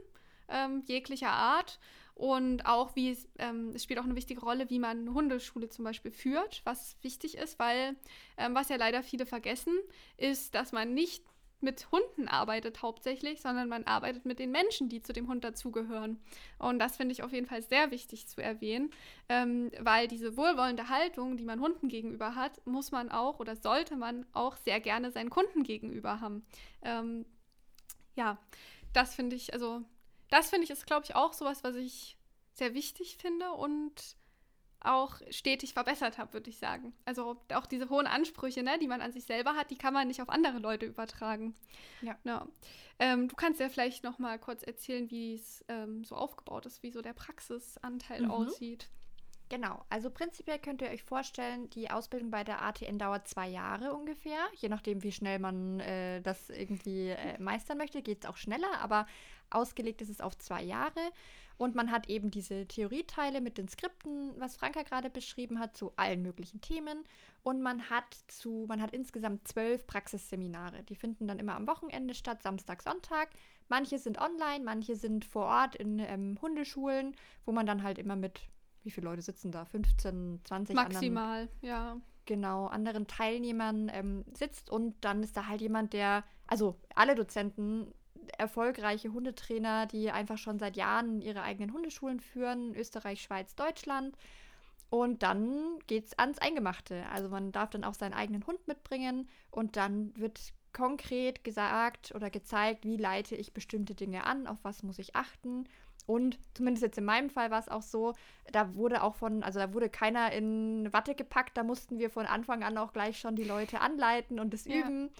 ähm, 0.48 0.82
jeglicher 0.86 1.30
Art. 1.30 1.78
Und 2.14 2.64
auch 2.64 2.96
wie 2.96 3.10
es, 3.10 3.28
ähm, 3.38 3.72
es 3.74 3.84
spielt 3.84 3.98
auch 4.00 4.04
eine 4.04 4.16
wichtige 4.16 4.40
Rolle, 4.40 4.70
wie 4.70 4.78
man 4.78 5.12
Hundeschule 5.12 5.68
zum 5.68 5.84
Beispiel 5.84 6.10
führt, 6.10 6.62
was 6.64 6.96
wichtig 7.02 7.36
ist, 7.36 7.58
weil 7.58 7.94
ähm, 8.38 8.54
was 8.54 8.70
ja 8.70 8.76
leider 8.76 9.02
viele 9.02 9.26
vergessen, 9.26 9.74
ist, 10.16 10.54
dass 10.54 10.72
man 10.72 10.94
nicht 10.94 11.22
mit 11.60 11.90
Hunden 11.90 12.28
arbeitet 12.28 12.82
hauptsächlich, 12.82 13.40
sondern 13.40 13.68
man 13.68 13.84
arbeitet 13.84 14.24
mit 14.24 14.38
den 14.38 14.50
Menschen, 14.50 14.88
die 14.88 15.02
zu 15.02 15.12
dem 15.12 15.28
Hund 15.28 15.44
dazugehören. 15.44 16.18
Und 16.58 16.78
das 16.78 16.96
finde 16.96 17.12
ich 17.12 17.22
auf 17.22 17.32
jeden 17.32 17.46
Fall 17.46 17.62
sehr 17.62 17.90
wichtig 17.90 18.28
zu 18.28 18.42
erwähnen, 18.42 18.90
ähm, 19.28 19.70
weil 19.80 20.08
diese 20.08 20.36
wohlwollende 20.36 20.88
Haltung, 20.88 21.36
die 21.36 21.44
man 21.44 21.60
Hunden 21.60 21.88
gegenüber 21.88 22.34
hat, 22.34 22.64
muss 22.66 22.92
man 22.92 23.10
auch 23.10 23.40
oder 23.40 23.56
sollte 23.56 23.96
man 23.96 24.26
auch 24.32 24.56
sehr 24.56 24.80
gerne 24.80 25.10
seinen 25.10 25.30
Kunden 25.30 25.62
gegenüber 25.62 26.20
haben. 26.20 26.46
Ähm, 26.82 27.24
ja, 28.14 28.38
das 28.92 29.14
finde 29.14 29.36
ich, 29.36 29.52
also 29.52 29.82
das 30.30 30.50
finde 30.50 30.64
ich 30.64 30.70
ist, 30.70 30.86
glaube 30.86 31.04
ich, 31.04 31.14
auch 31.14 31.32
sowas, 31.32 31.64
was 31.64 31.76
ich 31.76 32.16
sehr 32.54 32.74
wichtig 32.74 33.18
finde 33.20 33.50
und 33.52 34.16
auch 34.80 35.20
stetig 35.30 35.72
verbessert 35.72 36.18
habe, 36.18 36.34
würde 36.34 36.50
ich 36.50 36.58
sagen. 36.58 36.94
Also 37.04 37.36
auch 37.52 37.66
diese 37.66 37.88
hohen 37.88 38.06
Ansprüche, 38.06 38.62
ne, 38.62 38.78
die 38.78 38.86
man 38.86 39.00
an 39.00 39.12
sich 39.12 39.24
selber 39.24 39.54
hat, 39.54 39.70
die 39.70 39.78
kann 39.78 39.92
man 39.92 40.08
nicht 40.08 40.22
auf 40.22 40.28
andere 40.28 40.58
Leute 40.58 40.86
übertragen. 40.86 41.54
Ja. 42.02 42.16
ja. 42.24 42.46
Ähm, 42.98 43.28
du 43.28 43.34
kannst 43.36 43.60
ja 43.60 43.68
vielleicht 43.68 44.04
noch 44.04 44.18
mal 44.18 44.38
kurz 44.38 44.62
erzählen, 44.62 45.10
wie 45.10 45.34
es 45.34 45.64
ähm, 45.68 46.04
so 46.04 46.14
aufgebaut 46.14 46.66
ist, 46.66 46.82
wie 46.82 46.90
so 46.90 47.02
der 47.02 47.14
Praxisanteil 47.14 48.22
mhm. 48.22 48.30
aussieht. 48.30 48.88
Genau, 49.48 49.84
also 49.90 50.10
prinzipiell 50.10 50.58
könnt 50.58 50.82
ihr 50.82 50.90
euch 50.90 51.04
vorstellen, 51.04 51.70
die 51.70 51.90
Ausbildung 51.90 52.32
bei 52.32 52.42
der 52.42 52.62
ATN 52.62 52.98
dauert 52.98 53.28
zwei 53.28 53.48
Jahre 53.48 53.94
ungefähr. 53.94 54.38
Je 54.56 54.68
nachdem, 54.68 55.04
wie 55.04 55.12
schnell 55.12 55.38
man 55.38 55.78
äh, 55.78 56.20
das 56.20 56.50
irgendwie 56.50 57.10
äh, 57.10 57.40
meistern 57.40 57.78
möchte, 57.78 58.02
geht 58.02 58.24
es 58.24 58.30
auch 58.30 58.36
schneller, 58.36 58.80
aber 58.80 59.06
ausgelegt 59.56 60.02
ist 60.02 60.10
es 60.10 60.20
auf 60.20 60.36
zwei 60.38 60.62
Jahre. 60.62 61.00
Und 61.58 61.74
man 61.74 61.90
hat 61.90 62.10
eben 62.10 62.30
diese 62.30 62.66
Theorieteile 62.66 63.40
mit 63.40 63.56
den 63.56 63.66
Skripten, 63.66 64.32
was 64.38 64.56
Franka 64.56 64.82
gerade 64.82 65.08
beschrieben 65.08 65.58
hat, 65.58 65.74
zu 65.74 65.92
allen 65.96 66.20
möglichen 66.20 66.60
Themen. 66.60 67.04
Und 67.42 67.62
man 67.62 67.88
hat 67.88 68.14
zu, 68.28 68.66
man 68.68 68.82
hat 68.82 68.92
insgesamt 68.92 69.48
zwölf 69.48 69.86
Praxisseminare. 69.86 70.82
Die 70.82 70.96
finden 70.96 71.26
dann 71.26 71.38
immer 71.38 71.54
am 71.54 71.66
Wochenende 71.66 72.14
statt, 72.14 72.42
Samstag, 72.42 72.82
Sonntag. 72.82 73.30
Manche 73.68 73.98
sind 73.98 74.20
online, 74.20 74.64
manche 74.64 74.96
sind 74.96 75.24
vor 75.24 75.46
Ort 75.46 75.76
in 75.76 75.98
ähm, 75.98 76.38
Hundeschulen, 76.42 77.16
wo 77.46 77.52
man 77.52 77.64
dann 77.64 77.82
halt 77.82 77.98
immer 77.98 78.16
mit 78.16 78.40
wie 78.86 78.90
viele 78.92 79.08
Leute 79.08 79.20
sitzen 79.20 79.50
da? 79.50 79.64
15, 79.64 80.40
20 80.44 80.76
Maximal, 80.76 81.40
anderen, 81.40 81.58
ja. 81.60 81.96
Genau, 82.24 82.66
anderen 82.66 83.06
Teilnehmern 83.06 83.90
ähm, 83.92 84.24
sitzt 84.32 84.70
und 84.70 84.94
dann 85.00 85.22
ist 85.22 85.36
da 85.36 85.46
halt 85.46 85.60
jemand, 85.60 85.92
der, 85.92 86.24
also 86.46 86.76
alle 86.94 87.14
Dozenten, 87.14 87.92
erfolgreiche 88.38 89.12
Hundetrainer, 89.12 89.86
die 89.86 90.10
einfach 90.10 90.38
schon 90.38 90.58
seit 90.58 90.76
Jahren 90.76 91.20
ihre 91.20 91.42
eigenen 91.42 91.72
Hundeschulen 91.72 92.20
führen, 92.20 92.74
Österreich, 92.74 93.22
Schweiz, 93.22 93.54
Deutschland. 93.54 94.16
Und 94.88 95.22
dann 95.22 95.78
geht's 95.86 96.16
ans 96.18 96.38
Eingemachte. 96.38 97.04
Also 97.12 97.28
man 97.28 97.52
darf 97.52 97.70
dann 97.70 97.84
auch 97.84 97.94
seinen 97.94 98.14
eigenen 98.14 98.46
Hund 98.46 98.66
mitbringen 98.68 99.28
und 99.50 99.76
dann 99.76 100.16
wird 100.16 100.52
konkret 100.72 101.42
gesagt 101.42 102.12
oder 102.14 102.30
gezeigt, 102.30 102.84
wie 102.84 102.96
leite 102.96 103.34
ich 103.34 103.54
bestimmte 103.54 103.94
Dinge 103.94 104.24
an, 104.24 104.46
auf 104.46 104.58
was 104.62 104.82
muss 104.82 104.98
ich 104.98 105.16
achten 105.16 105.66
und 106.06 106.38
zumindest 106.54 106.82
jetzt 106.82 106.98
in 106.98 107.04
meinem 107.04 107.30
Fall 107.30 107.50
war 107.50 107.58
es 107.58 107.68
auch 107.68 107.82
so, 107.82 108.14
da 108.52 108.74
wurde 108.74 109.02
auch 109.02 109.16
von, 109.16 109.42
also 109.42 109.58
da 109.58 109.74
wurde 109.74 109.90
keiner 109.90 110.32
in 110.32 110.92
Watte 110.92 111.14
gepackt, 111.14 111.56
da 111.56 111.64
mussten 111.64 111.98
wir 111.98 112.10
von 112.10 112.26
Anfang 112.26 112.62
an 112.62 112.78
auch 112.78 112.92
gleich 112.92 113.18
schon 113.18 113.34
die 113.34 113.44
Leute 113.44 113.80
anleiten 113.80 114.38
und 114.38 114.54
das 114.54 114.64
ja. 114.64 114.76
üben, 114.76 115.10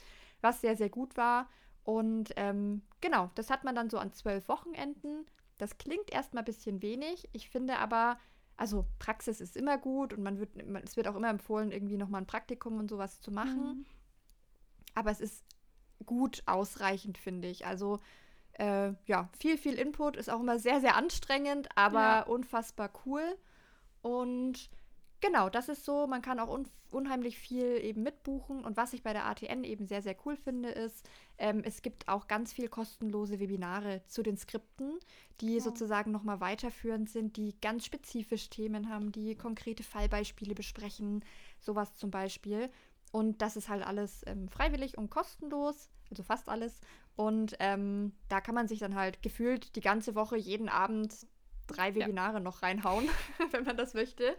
was 0.40 0.60
sehr, 0.60 0.76
sehr 0.76 0.88
gut 0.88 1.16
war. 1.16 1.48
Und 1.86 2.32
ähm, 2.34 2.82
genau, 3.00 3.30
das 3.36 3.48
hat 3.48 3.62
man 3.62 3.76
dann 3.76 3.88
so 3.90 3.98
an 3.98 4.12
zwölf 4.12 4.48
Wochenenden. 4.48 5.24
Das 5.56 5.78
klingt 5.78 6.12
erstmal 6.12 6.42
ein 6.42 6.46
bisschen 6.46 6.82
wenig. 6.82 7.28
Ich 7.32 7.48
finde 7.48 7.78
aber, 7.78 8.18
also 8.56 8.86
Praxis 8.98 9.40
ist 9.40 9.56
immer 9.56 9.78
gut 9.78 10.12
und 10.12 10.24
man 10.24 10.40
wird, 10.40 10.50
es 10.84 10.96
wird 10.96 11.06
auch 11.06 11.14
immer 11.14 11.30
empfohlen, 11.30 11.70
irgendwie 11.70 11.96
nochmal 11.96 12.22
ein 12.22 12.26
Praktikum 12.26 12.78
und 12.78 12.90
sowas 12.90 13.20
zu 13.20 13.30
machen. 13.30 13.62
Mhm. 13.62 13.86
Aber 14.96 15.12
es 15.12 15.20
ist 15.20 15.44
gut 16.04 16.42
ausreichend, 16.46 17.18
finde 17.18 17.46
ich. 17.46 17.66
Also 17.66 18.00
äh, 18.54 18.92
ja, 19.06 19.28
viel, 19.38 19.56
viel 19.56 19.74
Input, 19.74 20.16
ist 20.16 20.28
auch 20.28 20.40
immer 20.40 20.58
sehr, 20.58 20.80
sehr 20.80 20.96
anstrengend, 20.96 21.68
aber 21.76 22.00
ja. 22.00 22.22
unfassbar 22.22 22.90
cool. 23.06 23.22
Und 24.02 24.70
genau, 25.20 25.50
das 25.50 25.68
ist 25.68 25.84
so, 25.84 26.08
man 26.08 26.20
kann 26.20 26.40
auch 26.40 26.48
unheimlich 26.92 27.38
viel 27.38 27.78
eben 27.82 28.02
mitbuchen. 28.02 28.64
Und 28.64 28.76
was 28.76 28.92
ich 28.92 29.02
bei 29.02 29.12
der 29.12 29.26
ATN 29.26 29.64
eben 29.64 29.86
sehr, 29.86 30.02
sehr 30.02 30.16
cool 30.24 30.36
finde, 30.36 30.70
ist, 30.70 31.08
ähm, 31.38 31.62
es 31.64 31.82
gibt 31.82 32.08
auch 32.08 32.28
ganz 32.28 32.52
viel 32.52 32.68
kostenlose 32.68 33.40
Webinare 33.40 34.02
zu 34.06 34.22
den 34.22 34.36
Skripten, 34.36 34.98
die 35.40 35.54
ja. 35.54 35.60
sozusagen 35.60 36.10
nochmal 36.10 36.40
weiterführend 36.40 37.10
sind, 37.10 37.36
die 37.36 37.54
ganz 37.60 37.84
spezifisch 37.84 38.48
Themen 38.50 38.88
haben, 38.88 39.12
die 39.12 39.36
konkrete 39.36 39.82
Fallbeispiele 39.82 40.54
besprechen, 40.54 41.24
sowas 41.58 41.96
zum 41.96 42.10
Beispiel. 42.10 42.70
Und 43.12 43.42
das 43.42 43.56
ist 43.56 43.68
halt 43.68 43.84
alles 43.84 44.22
ähm, 44.26 44.48
freiwillig 44.48 44.98
und 44.98 45.10
kostenlos, 45.10 45.88
also 46.10 46.22
fast 46.22 46.48
alles. 46.48 46.80
Und 47.16 47.56
ähm, 47.60 48.12
da 48.28 48.40
kann 48.40 48.54
man 48.54 48.68
sich 48.68 48.78
dann 48.78 48.94
halt 48.94 49.22
gefühlt 49.22 49.74
die 49.76 49.80
ganze 49.80 50.14
Woche 50.14 50.36
jeden 50.36 50.68
Abend 50.68 51.26
drei 51.66 51.94
Webinare 51.94 52.34
ja. 52.34 52.40
noch 52.40 52.62
reinhauen, 52.62 53.08
wenn 53.50 53.64
man 53.64 53.76
das 53.76 53.94
möchte, 53.94 54.36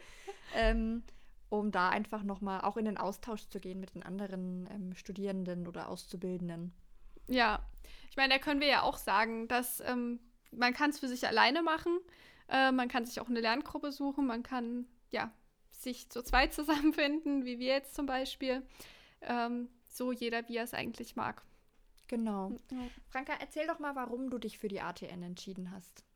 ähm, 0.56 1.04
um 1.50 1.72
da 1.72 1.90
einfach 1.90 2.24
nochmal 2.24 2.62
auch 2.62 2.78
in 2.78 2.86
den 2.86 2.98
Austausch 2.98 3.48
zu 3.48 3.60
gehen 3.60 3.80
mit 3.80 3.96
den 3.96 4.04
anderen 4.04 4.68
ähm, 4.72 4.96
Studierenden 4.96 5.68
oder 5.68 5.90
Auszubildenden. 5.90 6.74
Ja, 7.28 7.66
ich 8.10 8.18
meine, 8.18 8.34
da 8.34 8.40
können 8.40 8.62
wir 8.62 8.68
ja 8.68 8.82
auch 8.82 8.98
sagen, 8.98 9.48
dass 9.48 9.82
ähm, 9.82 10.20
man 10.52 10.74
kann 10.74 10.90
es 10.90 11.00
für 11.00 11.08
sich 11.08 11.28
alleine 11.28 11.62
machen, 11.62 12.00
äh, 12.50 12.72
man 12.72 12.88
kann 12.88 13.06
sich 13.06 13.20
auch 13.20 13.30
eine 13.30 13.42
Lerngruppe 13.42 13.92
suchen, 13.92 14.26
man 14.26 14.44
kann 14.44 14.88
ja 15.10 15.32
sich 15.72 16.10
zu 16.10 16.24
zweit 16.24 16.54
zusammenfinden, 16.54 17.46
wie 17.46 17.60
wir 17.60 17.74
jetzt 17.74 17.96
zum 17.96 18.06
Beispiel. 18.06 18.66
Ähm, 19.22 19.70
so 19.88 20.12
jeder, 20.12 20.48
wie 20.48 20.58
er 20.58 20.64
es 20.64 20.74
eigentlich 20.74 21.16
mag. 21.16 21.44
Genau. 22.08 22.52
Ja. 22.72 22.78
Franka, 23.10 23.34
erzähl 23.40 23.68
doch 23.68 23.80
mal, 23.80 23.96
warum 23.96 24.30
du 24.30 24.38
dich 24.38 24.58
für 24.58 24.68
die 24.68 24.82
ATN 24.82 25.24
entschieden 25.24 25.72
hast. 25.72 26.07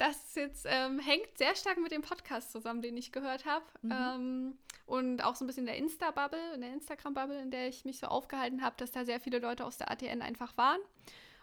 Das 0.00 0.34
jetzt 0.34 0.66
ähm, 0.66 0.98
hängt 0.98 1.36
sehr 1.36 1.54
stark 1.54 1.76
mit 1.76 1.92
dem 1.92 2.00
Podcast 2.00 2.52
zusammen, 2.52 2.80
den 2.80 2.96
ich 2.96 3.12
gehört 3.12 3.44
habe. 3.44 3.66
Mhm. 3.82 3.92
Ähm, 3.92 4.58
und 4.86 5.22
auch 5.22 5.36
so 5.36 5.44
ein 5.44 5.46
bisschen 5.46 5.66
der 5.66 5.76
Insta-Bubble, 5.76 6.54
in 6.54 6.62
der 6.62 6.72
Instagram-Bubble, 6.72 7.38
in 7.38 7.50
der 7.50 7.68
ich 7.68 7.84
mich 7.84 7.98
so 7.98 8.06
aufgehalten 8.06 8.62
habe, 8.62 8.76
dass 8.78 8.92
da 8.92 9.04
sehr 9.04 9.20
viele 9.20 9.40
Leute 9.40 9.66
aus 9.66 9.76
der 9.76 9.90
ATN 9.90 10.22
einfach 10.22 10.56
waren. 10.56 10.80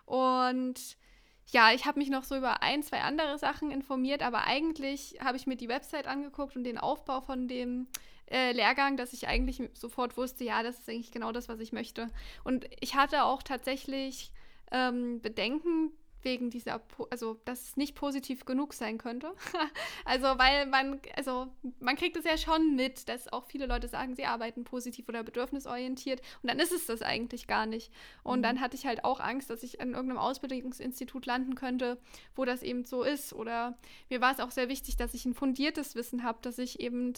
Und 0.06 0.98
ja, 1.46 1.72
ich 1.72 1.86
habe 1.86 2.00
mich 2.00 2.10
noch 2.10 2.24
so 2.24 2.36
über 2.36 2.64
ein, 2.64 2.82
zwei 2.82 3.02
andere 3.02 3.38
Sachen 3.38 3.70
informiert, 3.70 4.24
aber 4.24 4.46
eigentlich 4.46 5.20
habe 5.22 5.38
ich 5.38 5.46
mir 5.46 5.56
die 5.56 5.70
Website 5.70 6.08
angeguckt 6.08 6.56
und 6.56 6.64
den 6.64 6.80
Aufbau 6.80 7.22
von 7.22 7.48
dem 7.48 7.86
äh, 8.26 8.54
Lehrgang, 8.54 8.98
dass 8.98 9.14
ich 9.14 9.28
eigentlich 9.28 9.62
sofort 9.74 10.18
wusste, 10.18 10.44
ja, 10.46 10.64
das 10.64 10.80
ist 10.80 10.90
eigentlich 10.90 11.12
genau 11.12 11.32
das, 11.32 11.48
was 11.48 11.60
ich 11.60 11.74
möchte. 11.74 12.10
Und 12.44 12.66
ich 12.80 12.96
hatte 12.96 13.24
auch 13.24 13.44
tatsächlich 13.44 14.32
ähm, 14.72 15.22
Bedenken, 15.22 15.92
wegen 16.28 16.50
dieser, 16.50 16.82
also 17.10 17.40
dass 17.46 17.70
es 17.70 17.78
nicht 17.78 17.96
positiv 17.96 18.44
genug 18.44 18.74
sein 18.74 18.98
könnte. 18.98 19.34
also 20.06 20.26
weil 20.38 20.66
man, 20.68 21.00
also 21.16 21.48
man 21.80 21.96
kriegt 21.96 22.18
es 22.18 22.26
ja 22.26 22.38
schon 22.38 22.76
mit, 22.76 23.08
dass 23.08 23.32
auch 23.32 23.46
viele 23.46 23.66
Leute 23.66 23.88
sagen, 23.88 24.14
sie 24.14 24.26
arbeiten 24.26 24.66
positiv 24.66 25.08
oder 25.08 25.24
bedürfnisorientiert 25.24 26.22
und 26.44 26.50
dann 26.50 26.60
ist 26.60 26.74
es 26.74 26.86
das 26.86 27.02
eigentlich 27.02 27.48
gar 27.48 27.66
nicht. 27.66 27.94
Und 28.24 28.40
mhm. 28.40 28.44
dann 28.44 28.60
hatte 28.60 28.76
ich 28.76 28.86
halt 28.86 29.06
auch 29.06 29.22
Angst, 29.22 29.50
dass 29.50 29.64
ich 29.64 29.80
an 29.80 29.94
irgendeinem 29.94 30.20
Ausbildungsinstitut 30.20 31.26
landen 31.26 31.56
könnte, 31.56 31.98
wo 32.36 32.44
das 32.44 32.62
eben 32.62 32.84
so 32.84 33.04
ist. 33.04 33.32
Oder 33.32 33.78
mir 34.10 34.20
war 34.20 34.34
es 34.34 34.42
auch 34.42 34.52
sehr 34.52 34.68
wichtig, 34.68 34.98
dass 34.98 35.14
ich 35.14 35.26
ein 35.26 35.34
fundiertes 35.34 35.96
Wissen 35.96 36.24
habe, 36.24 36.40
dass 36.42 36.58
ich 36.58 36.82
eben 36.82 37.14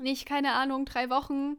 nicht, 0.00 0.24
keine 0.26 0.52
Ahnung, 0.52 0.86
drei 0.86 1.10
Wochen 1.10 1.58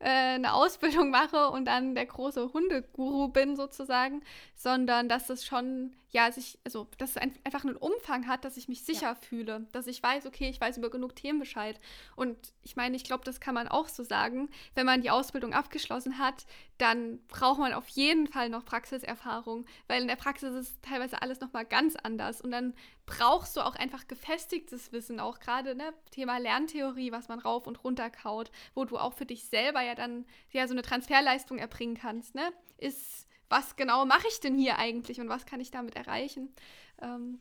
äh, 0.00 0.34
eine 0.34 0.54
Ausbildung 0.54 1.10
mache 1.10 1.50
und 1.50 1.66
dann 1.66 1.94
der 1.94 2.06
große 2.06 2.52
Hundeguru 2.52 3.28
bin 3.28 3.54
sozusagen, 3.54 4.22
sondern 4.54 5.08
dass 5.08 5.28
es 5.28 5.44
schon, 5.44 5.94
ja, 6.10 6.32
sich, 6.32 6.58
also 6.64 6.88
dass 6.98 7.10
es 7.10 7.16
ein, 7.18 7.34
einfach 7.44 7.64
einen 7.64 7.76
Umfang 7.76 8.26
hat, 8.26 8.44
dass 8.44 8.56
ich 8.56 8.68
mich 8.68 8.82
sicher 8.82 9.08
ja. 9.08 9.14
fühle, 9.14 9.66
dass 9.72 9.86
ich 9.86 10.02
weiß, 10.02 10.26
okay, 10.26 10.48
ich 10.48 10.60
weiß 10.60 10.78
über 10.78 10.90
genug 10.90 11.14
Themen 11.16 11.38
Bescheid. 11.38 11.78
Und 12.16 12.36
ich 12.62 12.76
meine, 12.76 12.96
ich 12.96 13.04
glaube, 13.04 13.24
das 13.24 13.40
kann 13.40 13.54
man 13.54 13.68
auch 13.68 13.88
so 13.88 14.02
sagen, 14.02 14.48
wenn 14.74 14.86
man 14.86 15.02
die 15.02 15.10
Ausbildung 15.10 15.52
abgeschlossen 15.52 16.18
hat, 16.18 16.46
dann 16.80 17.18
braucht 17.28 17.58
man 17.58 17.74
auf 17.74 17.88
jeden 17.88 18.26
Fall 18.26 18.48
noch 18.48 18.64
Praxiserfahrung, 18.64 19.66
weil 19.86 20.00
in 20.00 20.08
der 20.08 20.16
Praxis 20.16 20.54
ist 20.54 20.82
teilweise 20.82 21.20
alles 21.20 21.40
nochmal 21.40 21.66
ganz 21.66 21.94
anders 21.96 22.40
und 22.40 22.50
dann 22.50 22.74
brauchst 23.04 23.56
du 23.56 23.60
auch 23.60 23.74
einfach 23.76 24.08
gefestigtes 24.08 24.92
Wissen, 24.92 25.20
auch 25.20 25.40
gerade 25.40 25.74
ne, 25.74 25.92
Thema 26.10 26.38
Lerntheorie, 26.38 27.12
was 27.12 27.28
man 27.28 27.38
rauf 27.38 27.66
und 27.66 27.84
runter 27.84 28.08
kaut, 28.08 28.50
wo 28.74 28.84
du 28.84 28.96
auch 28.96 29.12
für 29.12 29.26
dich 29.26 29.44
selber 29.44 29.82
ja 29.82 29.94
dann 29.94 30.24
ja 30.52 30.66
so 30.66 30.74
eine 30.74 30.82
Transferleistung 30.82 31.58
erbringen 31.58 31.96
kannst, 31.96 32.34
ne? 32.34 32.52
Ist, 32.78 33.26
was 33.50 33.76
genau 33.76 34.06
mache 34.06 34.28
ich 34.28 34.40
denn 34.40 34.56
hier 34.56 34.78
eigentlich 34.78 35.20
und 35.20 35.28
was 35.28 35.44
kann 35.44 35.60
ich 35.60 35.70
damit 35.70 35.96
erreichen? 35.96 36.54
Ähm, 37.02 37.40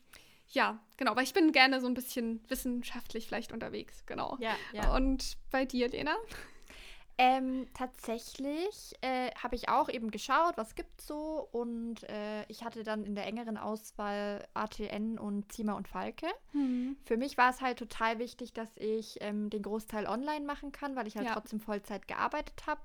ja, 0.49 0.79
genau, 0.97 1.15
weil 1.15 1.23
ich 1.23 1.33
bin 1.33 1.51
gerne 1.51 1.79
so 1.79 1.87
ein 1.87 1.93
bisschen 1.93 2.43
wissenschaftlich 2.49 3.27
vielleicht 3.27 3.53
unterwegs, 3.53 4.05
genau. 4.05 4.35
Ja, 4.39 4.55
ja. 4.73 4.95
Und 4.95 5.37
bei 5.51 5.65
dir, 5.65 5.87
Lena? 5.87 6.15
Ähm, 7.21 7.67
tatsächlich 7.73 8.93
äh, 9.01 9.31
habe 9.31 9.53
ich 9.57 9.67
auch 9.67 9.89
eben 9.89 10.09
geschaut, 10.09 10.55
was 10.55 10.73
gibt's 10.73 11.05
so 11.05 11.49
und 11.51 12.07
äh, 12.07 12.45
ich 12.47 12.63
hatte 12.63 12.83
dann 12.85 13.03
in 13.03 13.13
der 13.13 13.27
engeren 13.27 13.57
Auswahl 13.57 14.47
ATN 14.53 15.19
und 15.19 15.51
Zima 15.51 15.73
und 15.73 15.89
Falke. 15.89 16.27
Mhm. 16.53 16.95
Für 17.03 17.17
mich 17.17 17.37
war 17.37 17.49
es 17.49 17.59
halt 17.59 17.77
total 17.77 18.19
wichtig, 18.19 18.53
dass 18.53 18.69
ich 18.77 19.17
ähm, 19.19 19.49
den 19.49 19.63
Großteil 19.63 20.07
online 20.07 20.45
machen 20.45 20.71
kann, 20.71 20.95
weil 20.95 21.07
ich 21.07 21.17
halt 21.17 21.27
ja. 21.27 21.33
trotzdem 21.33 21.59
Vollzeit 21.59 22.07
gearbeitet 22.07 22.65
habe. 22.65 22.83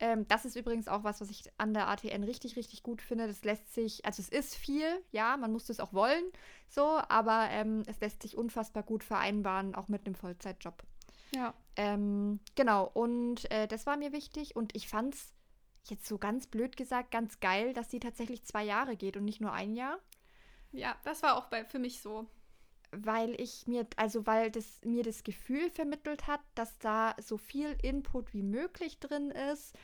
Ähm, 0.00 0.26
das 0.26 0.44
ist 0.44 0.56
übrigens 0.56 0.88
auch 0.88 1.04
was, 1.04 1.20
was 1.20 1.30
ich 1.30 1.44
an 1.56 1.72
der 1.72 1.86
ATN 1.86 2.24
richtig, 2.24 2.56
richtig 2.56 2.82
gut 2.82 3.00
finde. 3.00 3.28
Das 3.28 3.44
lässt 3.44 3.72
sich, 3.72 4.04
also 4.04 4.20
es 4.20 4.30
ist 4.30 4.56
viel, 4.56 5.00
ja, 5.12 5.36
man 5.36 5.52
muss 5.52 5.66
das 5.66 5.78
auch 5.78 5.92
wollen, 5.92 6.24
so, 6.68 7.00
aber 7.08 7.46
ähm, 7.50 7.84
es 7.86 8.00
lässt 8.00 8.22
sich 8.22 8.36
unfassbar 8.36 8.82
gut 8.82 9.04
vereinbaren, 9.04 9.76
auch 9.76 9.86
mit 9.86 10.06
einem 10.06 10.16
Vollzeitjob. 10.16 10.82
Ja. 11.32 11.54
Ähm, 11.80 12.40
genau, 12.56 12.90
und 12.92 13.50
äh, 13.50 13.66
das 13.66 13.86
war 13.86 13.96
mir 13.96 14.12
wichtig 14.12 14.54
und 14.54 14.76
ich 14.76 14.86
fand 14.86 15.14
es 15.14 15.32
jetzt 15.84 16.06
so 16.06 16.18
ganz 16.18 16.46
blöd 16.46 16.76
gesagt 16.76 17.10
ganz 17.10 17.40
geil, 17.40 17.72
dass 17.72 17.90
sie 17.90 18.00
tatsächlich 18.00 18.44
zwei 18.44 18.64
Jahre 18.64 18.96
geht 18.96 19.16
und 19.16 19.24
nicht 19.24 19.40
nur 19.40 19.52
ein 19.52 19.74
Jahr. 19.74 19.98
Ja, 20.72 20.94
das 21.04 21.22
war 21.22 21.38
auch 21.38 21.46
bei, 21.46 21.64
für 21.64 21.78
mich 21.78 22.02
so. 22.02 22.26
Weil 22.92 23.40
ich 23.40 23.66
mir, 23.66 23.86
also 23.96 24.26
weil 24.26 24.50
das 24.50 24.82
mir 24.84 25.02
das 25.02 25.24
Gefühl 25.24 25.70
vermittelt 25.70 26.26
hat, 26.26 26.42
dass 26.54 26.78
da 26.80 27.14
so 27.18 27.38
viel 27.38 27.74
Input 27.82 28.34
wie 28.34 28.42
möglich 28.42 29.00
drin 29.00 29.30
ist. 29.30 29.74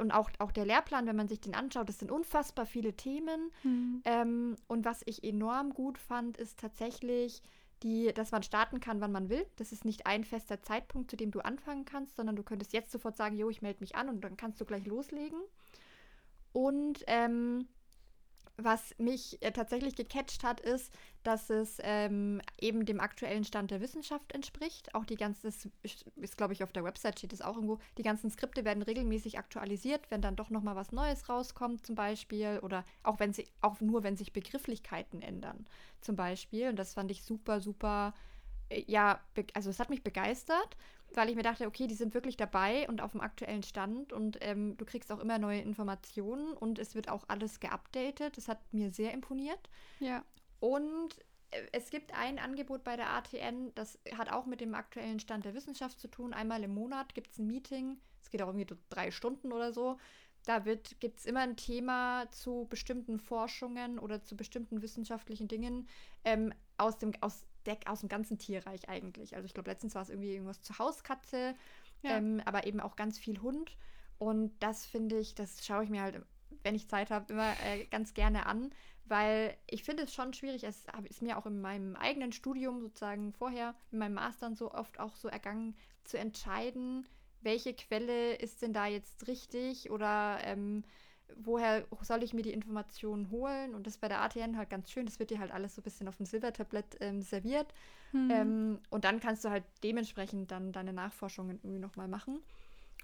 Und 0.00 0.10
auch, 0.10 0.30
auch 0.40 0.50
der 0.50 0.66
Lehrplan, 0.66 1.06
wenn 1.06 1.14
man 1.14 1.28
sich 1.28 1.40
den 1.40 1.54
anschaut, 1.54 1.88
das 1.88 2.00
sind 2.00 2.10
unfassbar 2.10 2.66
viele 2.66 2.94
Themen. 2.94 3.52
Mhm. 3.62 4.02
Ähm, 4.04 4.56
und 4.66 4.84
was 4.84 5.02
ich 5.06 5.22
enorm 5.22 5.72
gut 5.74 5.96
fand, 5.96 6.38
ist 6.38 6.58
tatsächlich, 6.58 7.40
die, 7.82 8.12
dass 8.14 8.32
man 8.32 8.42
starten 8.42 8.80
kann, 8.80 9.00
wann 9.00 9.12
man 9.12 9.28
will. 9.28 9.46
Das 9.56 9.72
ist 9.72 9.84
nicht 9.84 10.06
ein 10.06 10.24
fester 10.24 10.62
Zeitpunkt, 10.62 11.10
zu 11.10 11.16
dem 11.16 11.30
du 11.30 11.40
anfangen 11.40 11.84
kannst, 11.84 12.16
sondern 12.16 12.36
du 12.36 12.42
könntest 12.42 12.72
jetzt 12.72 12.90
sofort 12.90 13.16
sagen, 13.16 13.36
jo, 13.36 13.50
ich 13.50 13.62
melde 13.62 13.80
mich 13.80 13.94
an 13.96 14.08
und 14.08 14.22
dann 14.22 14.36
kannst 14.36 14.60
du 14.60 14.64
gleich 14.64 14.86
loslegen. 14.86 15.38
Und 16.52 17.04
ähm, 17.06 17.68
was 18.56 18.94
mich 18.98 19.42
äh, 19.42 19.52
tatsächlich 19.52 19.94
gecatcht 19.94 20.44
hat, 20.44 20.60
ist, 20.60 20.92
dass 21.22 21.50
es 21.50 21.78
ähm, 21.82 22.40
eben 22.60 22.86
dem 22.86 23.00
aktuellen 23.00 23.44
Stand 23.44 23.70
der 23.70 23.80
Wissenschaft 23.80 24.32
entspricht. 24.32 24.94
Auch 24.94 25.04
die 25.04 25.16
ganze, 25.16 25.48
ist, 25.48 26.36
glaube 26.36 26.52
ich 26.52 26.62
auf 26.62 26.72
der 26.72 26.84
Website 26.84 27.18
steht 27.18 27.32
es 27.32 27.42
auch 27.42 27.56
irgendwo, 27.56 27.78
die 27.98 28.02
ganzen 28.02 28.30
Skripte 28.30 28.64
werden 28.64 28.82
regelmäßig 28.82 29.38
aktualisiert, 29.38 30.10
wenn 30.10 30.22
dann 30.22 30.36
doch 30.36 30.50
nochmal 30.50 30.76
was 30.76 30.92
Neues 30.92 31.28
rauskommt 31.28 31.84
zum 31.84 31.94
Beispiel 31.94 32.60
oder 32.62 32.84
auch 33.02 33.20
wenn 33.20 33.32
sie, 33.32 33.46
auch 33.60 33.80
nur 33.80 34.02
wenn 34.02 34.16
sich 34.16 34.32
Begrifflichkeiten 34.32 35.20
ändern 35.22 35.66
zum 36.00 36.16
Beispiel. 36.16 36.68
Und 36.68 36.76
das 36.76 36.94
fand 36.94 37.10
ich 37.10 37.24
super, 37.24 37.60
super, 37.60 38.14
äh, 38.68 38.84
ja, 38.86 39.20
also 39.54 39.70
es 39.70 39.80
hat 39.80 39.90
mich 39.90 40.02
begeistert 40.02 40.76
weil 41.14 41.28
ich 41.28 41.36
mir 41.36 41.42
dachte, 41.42 41.66
okay, 41.66 41.86
die 41.86 41.94
sind 41.94 42.14
wirklich 42.14 42.36
dabei 42.36 42.88
und 42.88 43.00
auf 43.00 43.12
dem 43.12 43.20
aktuellen 43.20 43.62
Stand 43.62 44.12
und 44.12 44.38
ähm, 44.40 44.76
du 44.76 44.84
kriegst 44.84 45.10
auch 45.12 45.18
immer 45.18 45.38
neue 45.38 45.60
Informationen 45.60 46.52
und 46.52 46.78
es 46.78 46.94
wird 46.94 47.08
auch 47.08 47.24
alles 47.28 47.60
geupdatet. 47.60 48.36
Das 48.36 48.48
hat 48.48 48.58
mir 48.72 48.90
sehr 48.90 49.12
imponiert. 49.12 49.70
Ja. 50.00 50.24
Und 50.60 51.18
äh, 51.50 51.62
es 51.72 51.90
gibt 51.90 52.12
ein 52.14 52.38
Angebot 52.38 52.84
bei 52.84 52.96
der 52.96 53.10
ATN, 53.10 53.74
das 53.74 53.98
hat 54.16 54.30
auch 54.30 54.46
mit 54.46 54.60
dem 54.60 54.74
aktuellen 54.74 55.20
Stand 55.20 55.44
der 55.44 55.54
Wissenschaft 55.54 56.00
zu 56.00 56.08
tun. 56.08 56.32
Einmal 56.32 56.62
im 56.62 56.74
Monat 56.74 57.14
gibt 57.14 57.32
es 57.32 57.38
ein 57.38 57.46
Meeting, 57.46 57.98
es 58.22 58.30
geht 58.30 58.42
auch 58.42 58.48
irgendwie 58.48 58.76
drei 58.90 59.10
Stunden 59.10 59.52
oder 59.52 59.72
so. 59.72 59.98
Da 60.44 60.60
gibt 60.60 61.18
es 61.18 61.26
immer 61.26 61.40
ein 61.40 61.56
Thema 61.56 62.30
zu 62.30 62.66
bestimmten 62.70 63.18
Forschungen 63.18 63.98
oder 63.98 64.22
zu 64.22 64.36
bestimmten 64.36 64.80
wissenschaftlichen 64.80 65.48
Dingen 65.48 65.88
ähm, 66.24 66.54
aus, 66.76 66.98
dem, 66.98 67.12
aus 67.20 67.44
Deck 67.66 67.88
aus 67.88 68.00
dem 68.00 68.08
ganzen 68.08 68.38
Tierreich 68.38 68.88
eigentlich. 68.88 69.34
Also 69.34 69.46
ich 69.46 69.54
glaube, 69.54 69.70
letztens 69.70 69.94
war 69.94 70.02
es 70.02 70.10
irgendwie 70.10 70.32
irgendwas 70.32 70.62
zur 70.62 70.78
Hauskatze, 70.78 71.54
ja. 72.02 72.16
ähm, 72.16 72.40
aber 72.44 72.66
eben 72.66 72.80
auch 72.80 72.96
ganz 72.96 73.18
viel 73.18 73.40
Hund. 73.42 73.76
Und 74.18 74.52
das 74.60 74.86
finde 74.86 75.18
ich, 75.18 75.34
das 75.34 75.66
schaue 75.66 75.84
ich 75.84 75.90
mir 75.90 76.02
halt, 76.02 76.22
wenn 76.62 76.74
ich 76.74 76.88
Zeit 76.88 77.10
habe, 77.10 77.32
immer 77.32 77.52
äh, 77.64 77.84
ganz 77.86 78.14
gerne 78.14 78.46
an, 78.46 78.70
weil 79.04 79.56
ich 79.66 79.84
finde 79.84 80.04
es 80.04 80.14
schon 80.14 80.32
schwierig. 80.32 80.64
Es 80.64 80.86
ist 81.08 81.22
mir 81.22 81.38
auch 81.38 81.46
in 81.46 81.60
meinem 81.60 81.96
eigenen 81.96 82.32
Studium 82.32 82.80
sozusagen 82.80 83.32
vorher, 83.32 83.74
in 83.92 83.98
meinem 83.98 84.14
Master 84.14 84.54
so 84.54 84.72
oft 84.72 84.98
auch 84.98 85.16
so 85.16 85.28
ergangen, 85.28 85.76
zu 86.04 86.18
entscheiden, 86.18 87.06
welche 87.40 87.74
Quelle 87.74 88.34
ist 88.34 88.62
denn 88.62 88.72
da 88.72 88.86
jetzt 88.86 89.28
richtig 89.28 89.90
oder 89.90 90.38
ähm, 90.42 90.84
woher 91.34 91.84
soll 92.02 92.22
ich 92.22 92.32
mir 92.32 92.42
die 92.42 92.52
Informationen 92.52 93.30
holen? 93.30 93.74
Und 93.74 93.86
das 93.86 93.94
ist 93.94 94.00
bei 94.00 94.08
der 94.08 94.22
ATN 94.22 94.56
halt 94.56 94.70
ganz 94.70 94.90
schön. 94.90 95.06
Das 95.06 95.18
wird 95.18 95.30
dir 95.30 95.38
halt 95.38 95.50
alles 95.50 95.74
so 95.74 95.80
ein 95.80 95.84
bisschen 95.84 96.08
auf 96.08 96.16
dem 96.16 96.26
Silbertablett 96.26 96.96
ähm, 97.00 97.22
serviert. 97.22 97.72
Mhm. 98.12 98.30
Ähm, 98.30 98.80
und 98.90 99.04
dann 99.04 99.20
kannst 99.20 99.44
du 99.44 99.50
halt 99.50 99.64
dementsprechend 99.82 100.50
dann 100.50 100.72
deine 100.72 100.92
Nachforschungen 100.92 101.58
irgendwie 101.62 101.80
nochmal 101.80 102.08
machen. 102.08 102.40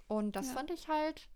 Und 0.09 0.37
das 0.37 0.49
ja. 0.49 0.55
fand 0.55 0.71
ich 0.71 0.89
halt, 0.89 1.29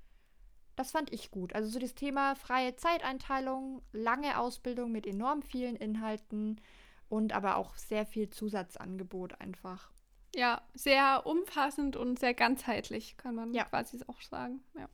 das 0.76 0.90
fand 0.90 1.12
ich 1.12 1.30
gut. 1.30 1.54
Also 1.54 1.68
so 1.68 1.78
das 1.78 1.94
Thema 1.94 2.34
freie 2.34 2.76
Zeiteinteilung, 2.76 3.82
lange 3.92 4.38
Ausbildung 4.38 4.92
mit 4.92 5.06
enorm 5.06 5.42
vielen 5.42 5.76
Inhalten 5.76 6.60
und 7.08 7.32
aber 7.32 7.56
auch 7.56 7.76
sehr 7.76 8.06
viel 8.06 8.30
Zusatzangebot 8.30 9.40
einfach. 9.40 9.90
Ja, 10.34 10.60
sehr 10.74 11.22
umfassend 11.24 11.96
und 11.96 12.18
sehr 12.18 12.34
ganzheitlich, 12.34 13.16
kann 13.16 13.34
man 13.34 13.54
ja. 13.54 13.64
quasi 13.64 13.98
auch 14.06 14.20
sagen. 14.20 14.62
Ja. 14.74 14.88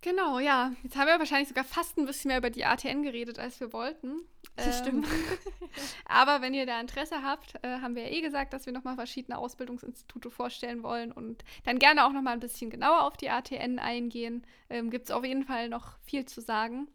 Genau, 0.00 0.38
ja. 0.38 0.72
Jetzt 0.82 0.96
haben 0.96 1.06
wir 1.06 1.18
wahrscheinlich 1.18 1.48
sogar 1.48 1.64
fast 1.64 1.98
ein 1.98 2.06
bisschen 2.06 2.28
mehr 2.28 2.38
über 2.38 2.50
die 2.50 2.64
ATN 2.64 3.02
geredet, 3.02 3.38
als 3.38 3.60
wir 3.60 3.72
wollten. 3.72 4.20
Das 4.56 4.78
stimmt. 4.78 5.06
Ähm, 5.06 5.38
aber 6.06 6.40
wenn 6.40 6.54
ihr 6.54 6.66
da 6.66 6.80
Interesse 6.80 7.22
habt, 7.22 7.54
äh, 7.62 7.80
haben 7.80 7.94
wir 7.94 8.02
ja 8.02 8.10
eh 8.10 8.20
gesagt, 8.20 8.52
dass 8.52 8.66
wir 8.66 8.72
nochmal 8.72 8.96
verschiedene 8.96 9.38
Ausbildungsinstitute 9.38 10.30
vorstellen 10.30 10.82
wollen 10.82 11.12
und 11.12 11.44
dann 11.64 11.78
gerne 11.78 12.06
auch 12.06 12.12
nochmal 12.12 12.34
ein 12.34 12.40
bisschen 12.40 12.70
genauer 12.70 13.02
auf 13.02 13.16
die 13.16 13.30
ATN 13.30 13.78
eingehen. 13.78 14.46
Ähm, 14.70 14.90
Gibt 14.90 15.06
es 15.06 15.10
auf 15.10 15.24
jeden 15.24 15.44
Fall 15.44 15.68
noch 15.68 15.98
viel 16.00 16.26
zu 16.26 16.40
sagen. 16.40 16.88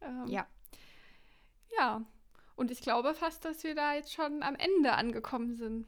Ähm, 0.00 0.26
ja. 0.28 0.46
Ja. 1.78 2.02
Und 2.56 2.70
ich 2.70 2.80
glaube 2.80 3.14
fast, 3.14 3.44
dass 3.44 3.64
wir 3.64 3.74
da 3.74 3.94
jetzt 3.94 4.12
schon 4.12 4.42
am 4.42 4.54
Ende 4.54 4.92
angekommen 4.92 5.56
sind. 5.56 5.86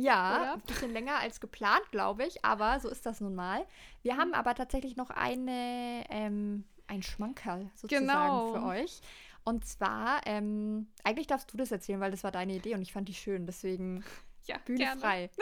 Ja, 0.00 0.36
Oder? 0.36 0.52
ein 0.54 0.60
bisschen 0.60 0.92
länger 0.92 1.18
als 1.18 1.40
geplant, 1.40 1.82
glaube 1.90 2.24
ich, 2.24 2.44
aber 2.44 2.78
so 2.78 2.88
ist 2.88 3.04
das 3.04 3.20
nun 3.20 3.34
mal. 3.34 3.66
Wir 4.02 4.16
haben 4.16 4.32
aber 4.32 4.54
tatsächlich 4.54 4.94
noch 4.94 5.10
eine, 5.10 6.04
ähm, 6.08 6.64
ein 6.86 7.02
Schmankerl 7.02 7.68
sozusagen 7.74 8.06
genau. 8.06 8.52
für 8.52 8.62
euch. 8.62 9.00
Und 9.42 9.66
zwar, 9.66 10.20
ähm, 10.24 10.86
eigentlich 11.02 11.26
darfst 11.26 11.52
du 11.52 11.56
das 11.56 11.72
erzählen, 11.72 11.98
weil 11.98 12.12
das 12.12 12.22
war 12.22 12.30
deine 12.30 12.54
Idee 12.54 12.74
und 12.74 12.82
ich 12.82 12.92
fand 12.92 13.08
die 13.08 13.14
schön, 13.14 13.44
deswegen 13.46 14.04
ja, 14.46 14.58
Bühne 14.64 14.78
gerne. 14.78 15.00
frei. 15.00 15.30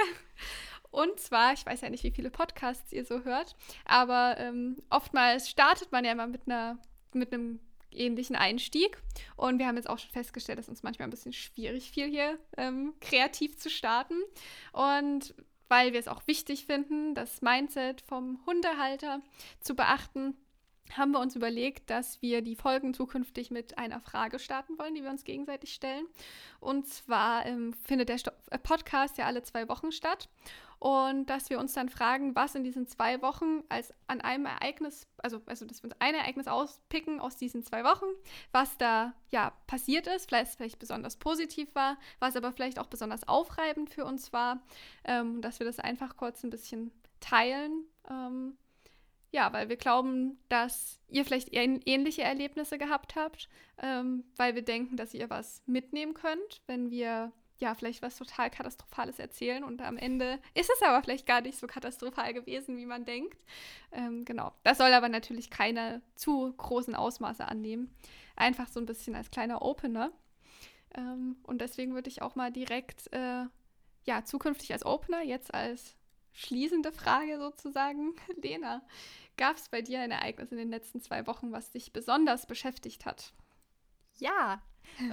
Und 0.90 1.20
zwar, 1.20 1.52
ich 1.52 1.66
weiß 1.66 1.82
ja 1.82 1.90
nicht, 1.90 2.04
wie 2.04 2.10
viele 2.12 2.30
Podcasts 2.30 2.90
ihr 2.92 3.04
so 3.04 3.24
hört, 3.24 3.56
aber 3.84 4.36
ähm, 4.38 4.76
oftmals 4.88 5.50
startet 5.50 5.92
man 5.92 6.06
ja 6.06 6.12
immer 6.12 6.28
mit 6.28 6.46
einer 6.46 6.78
mit 7.12 7.34
einem 7.34 7.60
ähnlichen 7.96 8.36
Einstieg. 8.36 9.00
Und 9.36 9.58
wir 9.58 9.66
haben 9.66 9.76
jetzt 9.76 9.88
auch 9.88 9.98
schon 9.98 10.10
festgestellt, 10.10 10.58
dass 10.58 10.68
uns 10.68 10.82
manchmal 10.82 11.08
ein 11.08 11.10
bisschen 11.10 11.32
schwierig 11.32 11.90
fiel, 11.90 12.08
hier 12.08 12.38
ähm, 12.56 12.94
kreativ 13.00 13.56
zu 13.56 13.70
starten. 13.70 14.16
Und 14.72 15.34
weil 15.68 15.92
wir 15.92 16.00
es 16.00 16.08
auch 16.08 16.26
wichtig 16.26 16.66
finden, 16.66 17.14
das 17.14 17.42
Mindset 17.42 18.00
vom 18.00 18.40
Hundehalter 18.46 19.20
zu 19.60 19.74
beachten, 19.74 20.36
haben 20.94 21.12
wir 21.12 21.20
uns 21.20 21.36
überlegt, 21.36 21.90
dass 21.90 22.20
wir 22.22 22.42
die 22.42 22.56
Folgen 22.56 22.94
zukünftig 22.94 23.50
mit 23.50 23.78
einer 23.78 24.00
Frage 24.00 24.38
starten 24.38 24.78
wollen, 24.78 24.94
die 24.94 25.02
wir 25.02 25.10
uns 25.10 25.24
gegenseitig 25.24 25.72
stellen. 25.72 26.06
Und 26.60 26.86
zwar 26.86 27.46
ähm, 27.46 27.74
findet 27.84 28.08
der 28.08 28.18
Sto 28.18 28.30
äh, 28.50 28.58
Podcast 28.58 29.18
ja 29.18 29.26
alle 29.26 29.42
zwei 29.42 29.68
Wochen 29.68 29.92
statt. 29.92 30.28
Und 30.78 31.26
dass 31.26 31.48
wir 31.48 31.58
uns 31.58 31.72
dann 31.72 31.88
fragen, 31.88 32.34
was 32.34 32.54
in 32.54 32.62
diesen 32.62 32.86
zwei 32.86 33.22
Wochen 33.22 33.64
als 33.70 33.94
an 34.08 34.20
einem 34.20 34.44
Ereignis, 34.44 35.06
also, 35.18 35.40
also 35.46 35.64
dass 35.64 35.82
wir 35.82 35.90
uns 35.90 36.00
ein 36.00 36.14
Ereignis 36.14 36.48
auspicken 36.48 37.18
aus 37.18 37.36
diesen 37.36 37.62
zwei 37.62 37.82
Wochen, 37.82 38.04
was 38.52 38.76
da 38.76 39.14
ja 39.30 39.52
passiert 39.66 40.06
ist, 40.06 40.28
vielleicht, 40.28 40.54
vielleicht 40.56 40.78
besonders 40.78 41.16
positiv 41.16 41.74
war, 41.74 41.96
was 42.18 42.36
aber 42.36 42.52
vielleicht 42.52 42.78
auch 42.78 42.88
besonders 42.88 43.26
aufreibend 43.26 43.88
für 43.88 44.04
uns 44.04 44.34
war, 44.34 44.60
ähm, 45.04 45.40
dass 45.40 45.60
wir 45.60 45.66
das 45.66 45.78
einfach 45.78 46.16
kurz 46.16 46.44
ein 46.44 46.50
bisschen 46.50 46.92
teilen. 47.20 47.86
Ähm, 48.10 48.58
ja, 49.36 49.52
weil 49.52 49.68
wir 49.68 49.76
glauben, 49.76 50.38
dass 50.48 50.98
ihr 51.08 51.26
vielleicht 51.26 51.50
ähnliche 51.52 52.22
Erlebnisse 52.22 52.78
gehabt 52.78 53.16
habt, 53.16 53.50
ähm, 53.82 54.24
weil 54.36 54.54
wir 54.54 54.62
denken, 54.62 54.96
dass 54.96 55.12
ihr 55.12 55.28
was 55.28 55.62
mitnehmen 55.66 56.14
könnt, 56.14 56.62
wenn 56.66 56.90
wir 56.90 57.32
ja 57.58 57.74
vielleicht 57.74 58.00
was 58.00 58.16
total 58.16 58.48
Katastrophales 58.48 59.18
erzählen 59.18 59.62
und 59.62 59.82
am 59.82 59.98
Ende 59.98 60.38
ist 60.54 60.70
es 60.74 60.80
aber 60.80 61.02
vielleicht 61.02 61.26
gar 61.26 61.42
nicht 61.42 61.58
so 61.58 61.66
katastrophal 61.66 62.32
gewesen, 62.32 62.78
wie 62.78 62.86
man 62.86 63.04
denkt. 63.04 63.44
Ähm, 63.92 64.24
genau. 64.24 64.54
Das 64.62 64.78
soll 64.78 64.92
aber 64.94 65.10
natürlich 65.10 65.50
keine 65.50 66.00
zu 66.14 66.54
großen 66.56 66.94
Ausmaße 66.94 67.46
annehmen. 67.46 67.94
Einfach 68.36 68.68
so 68.68 68.80
ein 68.80 68.86
bisschen 68.86 69.14
als 69.14 69.30
kleiner 69.30 69.60
Opener. 69.60 70.12
Ähm, 70.96 71.36
und 71.42 71.60
deswegen 71.60 71.92
würde 71.92 72.08
ich 72.08 72.22
auch 72.22 72.36
mal 72.36 72.50
direkt, 72.50 73.12
äh, 73.12 73.44
ja, 74.04 74.24
zukünftig 74.24 74.72
als 74.72 74.86
Opener, 74.86 75.22
jetzt 75.22 75.52
als 75.52 75.94
schließende 76.36 76.92
Frage 76.92 77.38
sozusagen. 77.38 78.14
Lena, 78.42 78.82
gab 79.36 79.56
es 79.56 79.68
bei 79.68 79.82
dir 79.82 80.00
ein 80.00 80.10
Ereignis 80.10 80.52
in 80.52 80.58
den 80.58 80.70
letzten 80.70 81.00
zwei 81.00 81.26
Wochen, 81.26 81.52
was 81.52 81.70
dich 81.70 81.92
besonders 81.92 82.46
beschäftigt 82.46 83.06
hat? 83.06 83.32
Ja, 84.18 84.62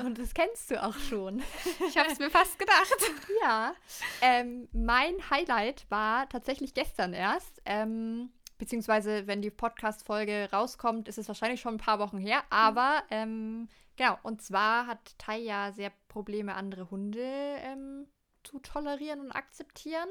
und 0.06 0.18
das 0.18 0.34
kennst 0.34 0.72
du 0.72 0.82
auch 0.82 0.98
schon. 0.98 1.42
Ich 1.88 1.98
habe 1.98 2.12
es 2.12 2.20
mir 2.20 2.30
fast 2.30 2.60
gedacht. 2.60 2.96
Ja, 3.42 3.74
ähm, 4.22 4.70
mein 4.72 5.30
Highlight 5.30 5.86
war 5.90 6.30
tatsächlich 6.30 6.74
gestern 6.74 7.14
erst. 7.14 7.62
Ähm, 7.66 8.32
beziehungsweise, 8.58 9.28
wenn 9.28 9.42
die 9.42 9.50
Podcast-Folge 9.50 10.50
rauskommt, 10.54 11.08
ist 11.10 11.18
es 11.18 11.28
wahrscheinlich 11.28 11.60
schon 11.60 11.76
ein 11.76 11.80
paar 11.80 12.00
Wochen 12.00 12.20
her. 12.20 12.44
Aber 12.50 13.04
ähm, 13.10 13.68
genau, 13.98 14.18
und 14.24 14.42
zwar 14.42 14.88
hat 14.88 15.18
Tai 15.18 15.40
ja 15.40 15.72
sehr 15.74 15.92
Probleme, 16.08 16.56
andere 16.56 16.90
Hunde 16.90 17.22
ähm, 17.22 18.08
zu 18.44 18.60
tolerieren 18.60 19.20
und 19.20 19.32
akzeptieren. 19.32 20.10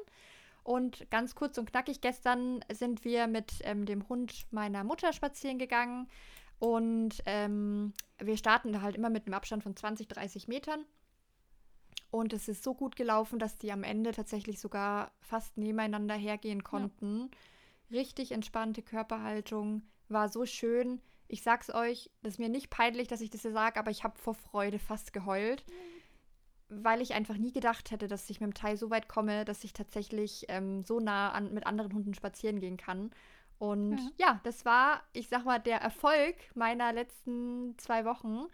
Und 0.64 1.10
ganz 1.10 1.34
kurz 1.34 1.58
und 1.58 1.70
knackig, 1.70 2.00
gestern 2.00 2.64
sind 2.72 3.04
wir 3.04 3.26
mit 3.26 3.52
ähm, 3.62 3.84
dem 3.84 4.08
Hund 4.08 4.46
meiner 4.52 4.84
Mutter 4.84 5.12
spazieren 5.12 5.58
gegangen. 5.58 6.08
Und 6.58 7.22
ähm, 7.26 7.92
wir 8.18 8.36
starten 8.36 8.72
da 8.72 8.82
halt 8.82 8.94
immer 8.94 9.10
mit 9.10 9.26
einem 9.26 9.34
Abstand 9.34 9.64
von 9.64 9.74
20, 9.74 10.06
30 10.06 10.46
Metern. 10.46 10.84
Und 12.10 12.32
es 12.32 12.46
ist 12.46 12.62
so 12.62 12.74
gut 12.74 12.94
gelaufen, 12.94 13.38
dass 13.38 13.58
die 13.58 13.72
am 13.72 13.82
Ende 13.82 14.12
tatsächlich 14.12 14.60
sogar 14.60 15.10
fast 15.20 15.56
nebeneinander 15.56 16.14
hergehen 16.14 16.62
konnten. 16.62 17.30
Ja. 17.88 17.98
Richtig 17.98 18.32
entspannte 18.32 18.82
Körperhaltung, 18.82 19.82
war 20.08 20.28
so 20.28 20.46
schön. 20.46 21.00
Ich 21.26 21.42
sag's 21.42 21.70
euch, 21.70 22.10
das 22.22 22.34
ist 22.34 22.38
mir 22.38 22.48
nicht 22.48 22.70
peinlich, 22.70 23.08
dass 23.08 23.22
ich 23.22 23.30
das 23.30 23.42
hier 23.42 23.52
sage, 23.52 23.80
aber 23.80 23.90
ich 23.90 24.04
habe 24.04 24.18
vor 24.18 24.34
Freude 24.34 24.78
fast 24.78 25.12
geheult. 25.12 25.64
Mhm 25.68 25.91
weil 26.82 27.00
ich 27.00 27.14
einfach 27.14 27.36
nie 27.36 27.52
gedacht 27.52 27.90
hätte, 27.90 28.08
dass 28.08 28.28
ich 28.30 28.40
mit 28.40 28.50
dem 28.50 28.54
Teil 28.54 28.76
so 28.76 28.90
weit 28.90 29.08
komme, 29.08 29.44
dass 29.44 29.64
ich 29.64 29.72
tatsächlich 29.72 30.46
ähm, 30.48 30.84
so 30.84 31.00
nah 31.00 31.32
an, 31.32 31.52
mit 31.52 31.66
anderen 31.66 31.92
Hunden 31.92 32.14
spazieren 32.14 32.60
gehen 32.60 32.76
kann. 32.76 33.10
Und 33.58 33.98
ja. 34.18 34.26
ja. 34.26 34.40
das 34.42 34.64
war, 34.64 35.02
ich 35.12 35.28
sag 35.28 35.44
mal, 35.44 35.58
der 35.58 35.80
Erfolg 35.80 36.36
meiner 36.54 36.92
letzten 36.92 37.76
zwei 37.78 38.04
Wochen. 38.04 38.46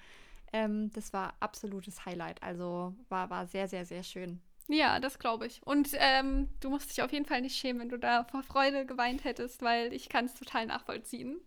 Ähm, 0.52 0.90
das 0.92 1.12
war 1.12 1.34
absolutes 1.40 2.04
Highlight. 2.04 2.42
Also 2.42 2.94
war, 3.08 3.30
war 3.30 3.46
sehr, 3.46 3.68
sehr, 3.68 3.86
sehr 3.86 4.02
schön. 4.02 4.40
Ja, 4.68 5.00
das 5.00 5.18
glaube 5.18 5.46
ich. 5.46 5.62
Und 5.64 5.90
ähm, 5.94 6.48
du 6.60 6.68
musst 6.68 6.90
dich 6.90 7.02
auf 7.02 7.12
jeden 7.12 7.24
Fall 7.24 7.40
nicht 7.40 7.56
schämen, 7.56 7.80
wenn 7.80 7.88
du 7.88 7.98
da 7.98 8.24
vor 8.24 8.42
Freude 8.42 8.84
geweint 8.84 9.24
hättest, 9.24 9.62
weil 9.62 9.92
ich 9.94 10.10
kann 10.10 10.26
es 10.26 10.34
total 10.34 10.66
nachvollziehen. 10.66 11.40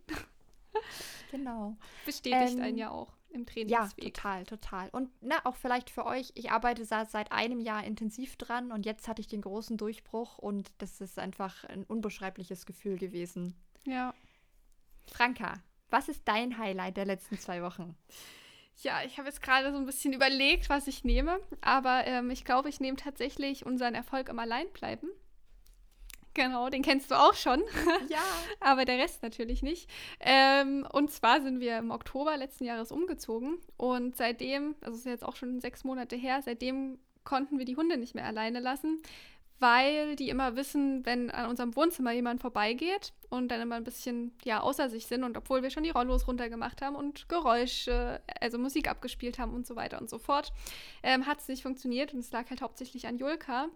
Genau. 1.30 1.76
Bestätigt 2.04 2.54
ähm, 2.54 2.62
einen 2.62 2.78
ja 2.78 2.90
auch 2.90 3.12
im 3.32 3.46
Trainingsweg. 3.46 4.04
Ja, 4.04 4.10
total, 4.10 4.44
total. 4.44 4.88
Und 4.90 5.10
na, 5.20 5.36
auch 5.44 5.56
vielleicht 5.56 5.90
für 5.90 6.06
euch, 6.06 6.32
ich 6.34 6.50
arbeite 6.50 6.84
seit 6.84 7.32
einem 7.32 7.60
Jahr 7.60 7.84
intensiv 7.84 8.36
dran 8.36 8.72
und 8.72 8.86
jetzt 8.86 9.08
hatte 9.08 9.20
ich 9.20 9.28
den 9.28 9.42
großen 9.42 9.76
Durchbruch 9.76 10.38
und 10.38 10.70
das 10.78 11.00
ist 11.00 11.18
einfach 11.18 11.64
ein 11.64 11.84
unbeschreibliches 11.84 12.66
Gefühl 12.66 12.98
gewesen. 12.98 13.54
Ja. 13.84 14.14
Franka, 15.06 15.54
was 15.90 16.08
ist 16.08 16.22
dein 16.24 16.58
Highlight 16.58 16.96
der 16.96 17.06
letzten 17.06 17.38
zwei 17.38 17.62
Wochen? 17.62 17.96
Ja, 18.82 19.02
ich 19.04 19.18
habe 19.18 19.28
jetzt 19.28 19.42
gerade 19.42 19.70
so 19.70 19.76
ein 19.76 19.86
bisschen 19.86 20.12
überlegt, 20.12 20.70
was 20.70 20.86
ich 20.86 21.04
nehme, 21.04 21.38
aber 21.60 22.06
ähm, 22.06 22.30
ich 22.30 22.44
glaube, 22.44 22.68
ich 22.68 22.80
nehme 22.80 22.96
tatsächlich 22.96 23.66
unseren 23.66 23.94
Erfolg 23.94 24.28
im 24.28 24.38
Alleinbleiben. 24.38 25.10
Genau, 26.34 26.70
den 26.70 26.82
kennst 26.82 27.10
du 27.10 27.14
auch 27.14 27.34
schon. 27.34 27.62
Ja. 28.08 28.22
Aber 28.60 28.84
der 28.84 28.98
Rest 28.98 29.22
natürlich 29.22 29.62
nicht. 29.62 29.88
Ähm, 30.20 30.86
und 30.92 31.10
zwar 31.10 31.40
sind 31.40 31.60
wir 31.60 31.78
im 31.78 31.90
Oktober 31.90 32.36
letzten 32.36 32.64
Jahres 32.64 32.90
umgezogen. 32.92 33.58
Und 33.76 34.16
seitdem, 34.16 34.74
also 34.80 34.96
ist 34.96 35.06
jetzt 35.06 35.24
auch 35.24 35.36
schon 35.36 35.60
sechs 35.60 35.84
Monate 35.84 36.16
her, 36.16 36.40
seitdem 36.42 36.98
konnten 37.24 37.58
wir 37.58 37.64
die 37.64 37.76
Hunde 37.76 37.96
nicht 37.96 38.14
mehr 38.14 38.26
alleine 38.26 38.60
lassen, 38.60 39.00
weil 39.62 40.16
die 40.16 40.28
immer 40.28 40.56
wissen, 40.56 41.06
wenn 41.06 41.30
an 41.30 41.48
unserem 41.48 41.74
Wohnzimmer 41.76 42.10
jemand 42.10 42.40
vorbeigeht 42.40 43.12
und 43.30 43.48
dann 43.48 43.60
immer 43.60 43.76
ein 43.76 43.84
bisschen 43.84 44.32
ja 44.44 44.60
außer 44.60 44.90
sich 44.90 45.06
sind 45.06 45.22
und 45.22 45.36
obwohl 45.36 45.62
wir 45.62 45.70
schon 45.70 45.84
die 45.84 45.90
Rollos 45.90 46.26
runtergemacht 46.26 46.82
haben 46.82 46.96
und 46.96 47.28
Geräusche, 47.28 48.20
also 48.40 48.58
Musik 48.58 48.90
abgespielt 48.90 49.38
haben 49.38 49.54
und 49.54 49.66
so 49.66 49.76
weiter 49.76 50.00
und 50.00 50.10
so 50.10 50.18
fort, 50.18 50.52
ähm, 51.04 51.26
hat 51.26 51.38
es 51.38 51.48
nicht 51.48 51.62
funktioniert 51.62 52.12
und 52.12 52.20
es 52.20 52.32
lag 52.32 52.50
halt 52.50 52.60
hauptsächlich 52.60 53.06
an 53.06 53.18
Julka, 53.18 53.68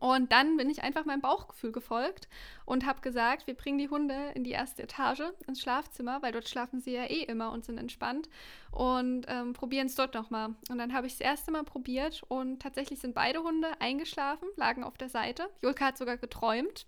und 0.00 0.32
dann 0.32 0.56
bin 0.56 0.70
ich 0.70 0.82
einfach 0.82 1.04
meinem 1.04 1.20
Bauchgefühl 1.20 1.72
gefolgt 1.72 2.28
und 2.64 2.86
habe 2.86 3.00
gesagt, 3.00 3.46
wir 3.46 3.54
bringen 3.54 3.78
die 3.78 3.88
Hunde 3.88 4.32
in 4.34 4.44
die 4.44 4.50
erste 4.50 4.82
Etage, 4.82 5.22
ins 5.46 5.60
Schlafzimmer, 5.60 6.20
weil 6.22 6.32
dort 6.32 6.48
schlafen 6.48 6.80
sie 6.80 6.92
ja 6.92 7.04
eh 7.04 7.22
immer 7.22 7.52
und 7.52 7.64
sind 7.64 7.78
entspannt 7.78 8.28
und 8.70 9.26
ähm, 9.28 9.52
probieren 9.52 9.86
es 9.86 9.94
dort 9.94 10.14
nochmal. 10.14 10.54
Und 10.68 10.78
dann 10.78 10.92
habe 10.92 11.06
ich 11.06 11.14
das 11.14 11.20
erste 11.20 11.52
Mal 11.52 11.64
probiert 11.64 12.22
und 12.28 12.60
tatsächlich 12.60 13.00
sind 13.00 13.14
beide 13.14 13.42
Hunde 13.42 13.68
eingeschlafen, 13.80 14.48
lagen 14.56 14.84
auf 14.84 14.98
der 14.98 15.08
Seite. 15.08 15.48
Julka 15.62 15.86
hat 15.86 15.98
sogar 15.98 16.16
geträumt. 16.16 16.86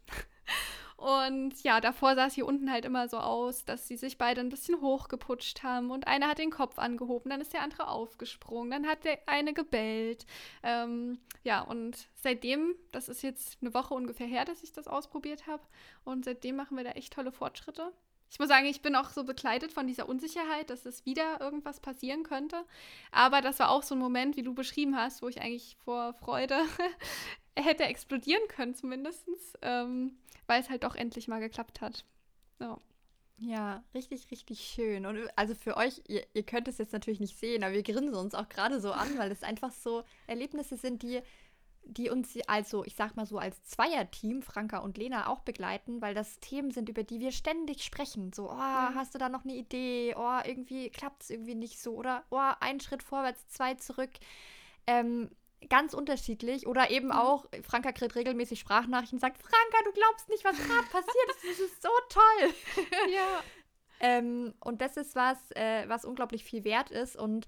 Und 0.96 1.62
ja, 1.62 1.80
davor 1.80 2.14
sah 2.14 2.26
es 2.26 2.34
hier 2.34 2.46
unten 2.46 2.70
halt 2.72 2.86
immer 2.86 3.06
so 3.08 3.18
aus, 3.18 3.66
dass 3.66 3.86
sie 3.86 3.96
sich 3.96 4.16
beide 4.16 4.40
ein 4.40 4.48
bisschen 4.48 4.80
hochgeputscht 4.80 5.62
haben 5.62 5.90
und 5.90 6.06
einer 6.06 6.28
hat 6.28 6.38
den 6.38 6.50
Kopf 6.50 6.78
angehoben, 6.78 7.30
dann 7.30 7.42
ist 7.42 7.52
der 7.52 7.62
andere 7.62 7.88
aufgesprungen, 7.88 8.70
dann 8.70 8.86
hat 8.86 9.04
der 9.04 9.18
eine 9.26 9.52
gebellt. 9.52 10.24
Ähm, 10.62 11.18
ja, 11.44 11.60
und 11.60 12.08
seitdem, 12.14 12.74
das 12.92 13.10
ist 13.10 13.22
jetzt 13.22 13.58
eine 13.60 13.74
Woche 13.74 13.92
ungefähr 13.92 14.26
her, 14.26 14.46
dass 14.46 14.62
ich 14.62 14.72
das 14.72 14.88
ausprobiert 14.88 15.46
habe 15.46 15.62
und 16.04 16.24
seitdem 16.24 16.56
machen 16.56 16.78
wir 16.78 16.84
da 16.84 16.92
echt 16.92 17.12
tolle 17.12 17.30
Fortschritte. 17.30 17.92
Ich 18.30 18.38
muss 18.38 18.48
sagen, 18.48 18.66
ich 18.66 18.82
bin 18.82 18.96
auch 18.96 19.10
so 19.10 19.22
begleitet 19.24 19.72
von 19.72 19.86
dieser 19.86 20.08
Unsicherheit, 20.08 20.70
dass 20.70 20.84
es 20.84 21.06
wieder 21.06 21.40
irgendwas 21.40 21.78
passieren 21.78 22.24
könnte. 22.24 22.64
Aber 23.12 23.40
das 23.40 23.60
war 23.60 23.70
auch 23.70 23.82
so 23.84 23.94
ein 23.94 24.00
Moment, 24.00 24.36
wie 24.36 24.42
du 24.42 24.52
beschrieben 24.52 24.96
hast, 24.96 25.22
wo 25.22 25.28
ich 25.28 25.40
eigentlich 25.40 25.76
vor 25.84 26.12
Freude 26.14 26.58
hätte 27.56 27.84
explodieren 27.84 28.46
können, 28.48 28.74
zumindest, 28.74 29.28
ähm, 29.62 30.18
weil 30.46 30.60
es 30.60 30.70
halt 30.70 30.84
doch 30.84 30.94
endlich 30.94 31.28
mal 31.28 31.40
geklappt 31.40 31.80
hat. 31.80 32.04
Ja. 32.60 32.78
Ja, 33.38 33.84
richtig, 33.92 34.30
richtig 34.30 34.60
schön. 34.60 35.04
Und 35.04 35.28
also 35.36 35.54
für 35.54 35.76
euch, 35.76 36.00
ihr, 36.08 36.26
ihr 36.32 36.42
könnt 36.42 36.68
es 36.68 36.78
jetzt 36.78 36.94
natürlich 36.94 37.20
nicht 37.20 37.38
sehen, 37.38 37.64
aber 37.64 37.74
wir 37.74 37.82
grinsen 37.82 38.14
uns 38.14 38.34
auch 38.34 38.48
gerade 38.48 38.80
so 38.80 38.92
an, 38.92 39.18
weil 39.18 39.30
es 39.30 39.42
einfach 39.42 39.72
so 39.72 40.04
Erlebnisse 40.26 40.78
sind, 40.78 41.02
die 41.02 41.20
die 41.88 42.10
uns 42.10 42.36
also, 42.46 42.84
ich 42.84 42.96
sag 42.96 43.16
mal 43.16 43.26
so, 43.26 43.38
als 43.38 43.62
Zweierteam, 43.64 44.42
Franka 44.42 44.78
und 44.78 44.98
Lena, 44.98 45.28
auch 45.28 45.40
begleiten, 45.40 46.02
weil 46.02 46.14
das 46.14 46.40
Themen 46.40 46.72
sind, 46.72 46.88
über 46.88 47.04
die 47.04 47.20
wir 47.20 47.30
ständig 47.30 47.84
sprechen. 47.84 48.32
So, 48.32 48.50
oh, 48.50 48.54
mhm. 48.54 48.94
hast 48.94 49.14
du 49.14 49.18
da 49.18 49.28
noch 49.28 49.44
eine 49.44 49.54
Idee? 49.54 50.14
Oh, 50.16 50.38
irgendwie 50.44 50.90
klappt 50.90 51.22
es 51.22 51.30
irgendwie 51.30 51.54
nicht 51.54 51.80
so. 51.80 51.94
Oder, 51.94 52.24
oh, 52.30 52.50
ein 52.60 52.80
Schritt 52.80 53.02
vorwärts, 53.02 53.46
zwei 53.48 53.74
zurück. 53.74 54.10
Ähm, 54.86 55.30
ganz 55.68 55.94
unterschiedlich. 55.94 56.66
Oder 56.66 56.90
eben 56.90 57.06
mhm. 57.06 57.12
auch, 57.12 57.46
Franka 57.62 57.92
kriegt 57.92 58.14
regelmäßig 58.14 58.60
Sprachnachrichten 58.60 59.16
und 59.16 59.20
sagt, 59.20 59.38
Franka, 59.38 59.78
du 59.84 59.92
glaubst 59.92 60.28
nicht, 60.28 60.44
was 60.44 60.56
gerade 60.56 60.86
passiert 60.88 61.30
ist. 61.30 61.44
Das 61.44 61.60
ist 61.60 61.82
so 61.82 61.88
toll. 62.08 62.86
ja. 63.14 63.42
ähm, 64.00 64.54
und 64.60 64.80
das 64.80 64.96
ist 64.96 65.14
was, 65.14 65.38
äh, 65.52 65.88
was 65.88 66.04
unglaublich 66.04 66.44
viel 66.44 66.64
wert 66.64 66.90
ist. 66.90 67.16
Und 67.16 67.46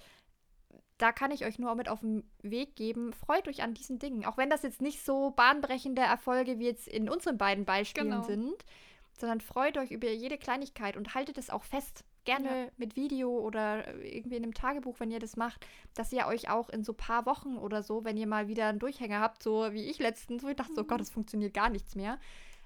da 0.99 1.13
kann 1.13 1.31
ich 1.31 1.45
euch 1.45 1.59
nur 1.59 1.75
mit 1.77 1.89
auf 1.89 2.01
den 2.01 2.29
Weg 2.43 2.77
geben. 2.77 3.13
Freut 3.13 3.47
euch 3.49 3.63
an 3.63 3.75
diesen 3.75 3.99
Dingen. 3.99 4.25
Auch 4.25 4.37
wenn 4.37 4.51
das 4.51 4.63
jetzt 4.63 4.83
nicht 4.83 5.05
so 5.05 5.31
bahnbrechende 5.31 6.03
Erfolge 6.03 6.59
wie 6.59 6.67
jetzt 6.67 6.89
in 6.89 7.09
unseren 7.09 7.39
beiden 7.39 7.65
Beispielen 7.65 8.11
genau. 8.11 8.25
sind, 8.25 8.65
sondern 9.13 9.41
freut 9.41 9.79
euch 9.79 9.91
über 9.91 10.11
jede 10.11 10.39
Kleinigkeit 10.39 10.97
und 10.97 11.15
haltet 11.15 11.39
es 11.39 11.51
auch 11.51 11.63
fest. 11.63 12.05
Gerne 12.29 12.65
ja. 12.65 12.71
mit 12.77 12.97
Video 12.97 13.31
oder 13.31 13.95
irgendwie 14.05 14.37
in 14.37 14.43
einem 14.43 14.55
Tagebuch, 14.55 15.01
wenn 15.01 15.11
ihr 15.11 15.19
das 15.19 15.37
macht, 15.37 15.67
dass 15.95 16.13
ihr 16.13 16.27
euch 16.27 16.51
auch 16.51 16.69
in 16.69 16.85
so 16.85 16.93
ein 16.93 16.97
paar 16.97 17.27
Wochen 17.27 17.57
oder 17.57 17.83
so, 17.83 18.05
wenn 18.05 18.17
ihr 18.17 18.27
mal 18.27 18.49
wieder 18.49 18.69
einen 18.69 18.79
Durchhänger 18.79 19.21
habt, 19.21 19.43
so 19.43 19.73
wie 19.73 19.85
ich 19.85 19.99
letztens, 19.99 20.43
wo 20.43 20.49
ich 20.49 20.57
dachte, 20.57 20.73
mhm. 20.73 20.81
oh 20.81 20.85
Gott, 20.85 21.01
es 21.01 21.11
funktioniert 21.11 21.55
gar 21.55 21.71
nichts 21.71 21.95
mehr, 21.95 22.19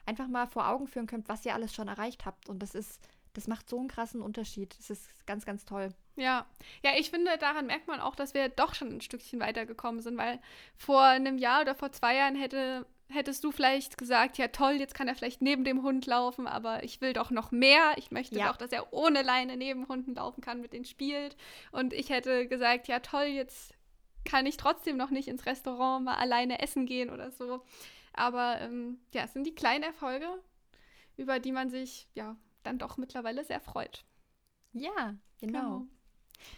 einfach 0.04 0.26
mal 0.26 0.46
vor 0.46 0.68
Augen 0.68 0.88
führen 0.88 1.06
könnt, 1.06 1.28
was 1.28 1.46
ihr 1.46 1.54
alles 1.54 1.72
schon 1.72 1.88
erreicht 1.88 2.26
habt. 2.26 2.48
Und 2.48 2.60
das 2.60 2.74
ist 2.74 3.00
das 3.34 3.48
macht 3.48 3.68
so 3.68 3.78
einen 3.78 3.88
krassen 3.88 4.20
Unterschied. 4.20 4.76
Das 4.78 4.90
ist 4.90 5.26
ganz, 5.26 5.44
ganz 5.44 5.64
toll. 5.64 5.94
Ja, 6.16 6.44
ja, 6.82 6.92
ich 6.98 7.10
finde, 7.10 7.38
daran 7.38 7.66
merkt 7.66 7.88
man 7.88 8.00
auch, 8.00 8.14
dass 8.14 8.34
wir 8.34 8.48
doch 8.50 8.74
schon 8.74 8.88
ein 8.88 9.00
Stückchen 9.00 9.40
weitergekommen 9.40 10.02
sind, 10.02 10.18
weil 10.18 10.38
vor 10.76 11.02
einem 11.02 11.38
Jahr 11.38 11.62
oder 11.62 11.74
vor 11.74 11.92
zwei 11.92 12.16
Jahren 12.16 12.34
hätte, 12.34 12.86
hättest 13.12 13.44
du 13.44 13.52
vielleicht 13.52 13.98
gesagt, 13.98 14.38
ja 14.38 14.48
toll, 14.48 14.72
jetzt 14.72 14.94
kann 14.94 15.08
er 15.08 15.14
vielleicht 15.14 15.42
neben 15.42 15.64
dem 15.64 15.82
Hund 15.82 16.06
laufen, 16.06 16.46
aber 16.46 16.82
ich 16.82 17.00
will 17.00 17.12
doch 17.12 17.30
noch 17.30 17.50
mehr. 17.50 17.92
Ich 17.96 18.10
möchte 18.10 18.38
Ja. 18.38 18.48
doch, 18.48 18.56
dass 18.56 18.72
er 18.72 18.92
ohne 18.92 19.22
Leine 19.22 19.56
neben 19.56 19.88
Hunden 19.88 20.14
laufen 20.14 20.40
kann, 20.40 20.60
mit 20.60 20.72
denen 20.72 20.84
spielt. 20.84 21.36
Und 21.70 21.92
ich 21.92 22.10
hätte 22.10 22.46
gesagt, 22.48 22.88
ja 22.88 23.00
toll, 23.00 23.24
jetzt 23.26 23.74
kann 24.24 24.46
ich 24.46 24.56
trotzdem 24.56 24.96
noch 24.96 25.10
nicht 25.10 25.28
ins 25.28 25.46
Restaurant 25.46 26.04
mal 26.04 26.14
alleine 26.16 26.60
essen 26.60 26.86
gehen 26.86 27.10
oder 27.10 27.30
so. 27.30 27.62
Aber 28.12 28.60
ähm, 28.60 28.98
ja, 29.14 29.24
es 29.24 29.32
sind 29.32 29.44
die 29.46 29.54
kleinen 29.54 29.84
Erfolge, 29.84 30.28
über 31.16 31.38
die 31.38 31.52
man 31.52 31.70
sich 31.70 32.08
ja 32.14 32.36
dann 32.62 32.78
doch 32.78 32.96
mittlerweile 32.96 33.44
sehr 33.44 33.60
freut. 33.60 34.04
Ja, 34.72 35.16
genau. 35.40 35.86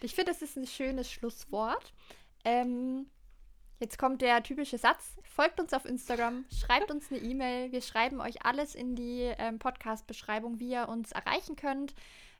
Ich 0.00 0.14
finde, 0.14 0.32
das 0.32 0.42
ist 0.42 0.56
ein 0.56 0.66
schönes 0.66 1.10
Schlusswort. 1.10 1.92
Ähm, 2.44 3.06
jetzt 3.80 3.98
kommt 3.98 4.22
der 4.22 4.42
typische 4.42 4.78
Satz. 4.78 5.16
Folgt 5.22 5.60
uns 5.60 5.72
auf 5.72 5.84
Instagram, 5.84 6.44
schreibt 6.50 6.90
uns 6.90 7.10
eine 7.10 7.20
E-Mail. 7.20 7.72
Wir 7.72 7.80
schreiben 7.82 8.20
euch 8.20 8.44
alles 8.44 8.74
in 8.74 8.94
die 8.94 9.32
ähm, 9.38 9.58
Podcast-Beschreibung, 9.58 10.60
wie 10.60 10.70
ihr 10.70 10.88
uns 10.88 11.12
erreichen 11.12 11.56
könnt. 11.56 11.94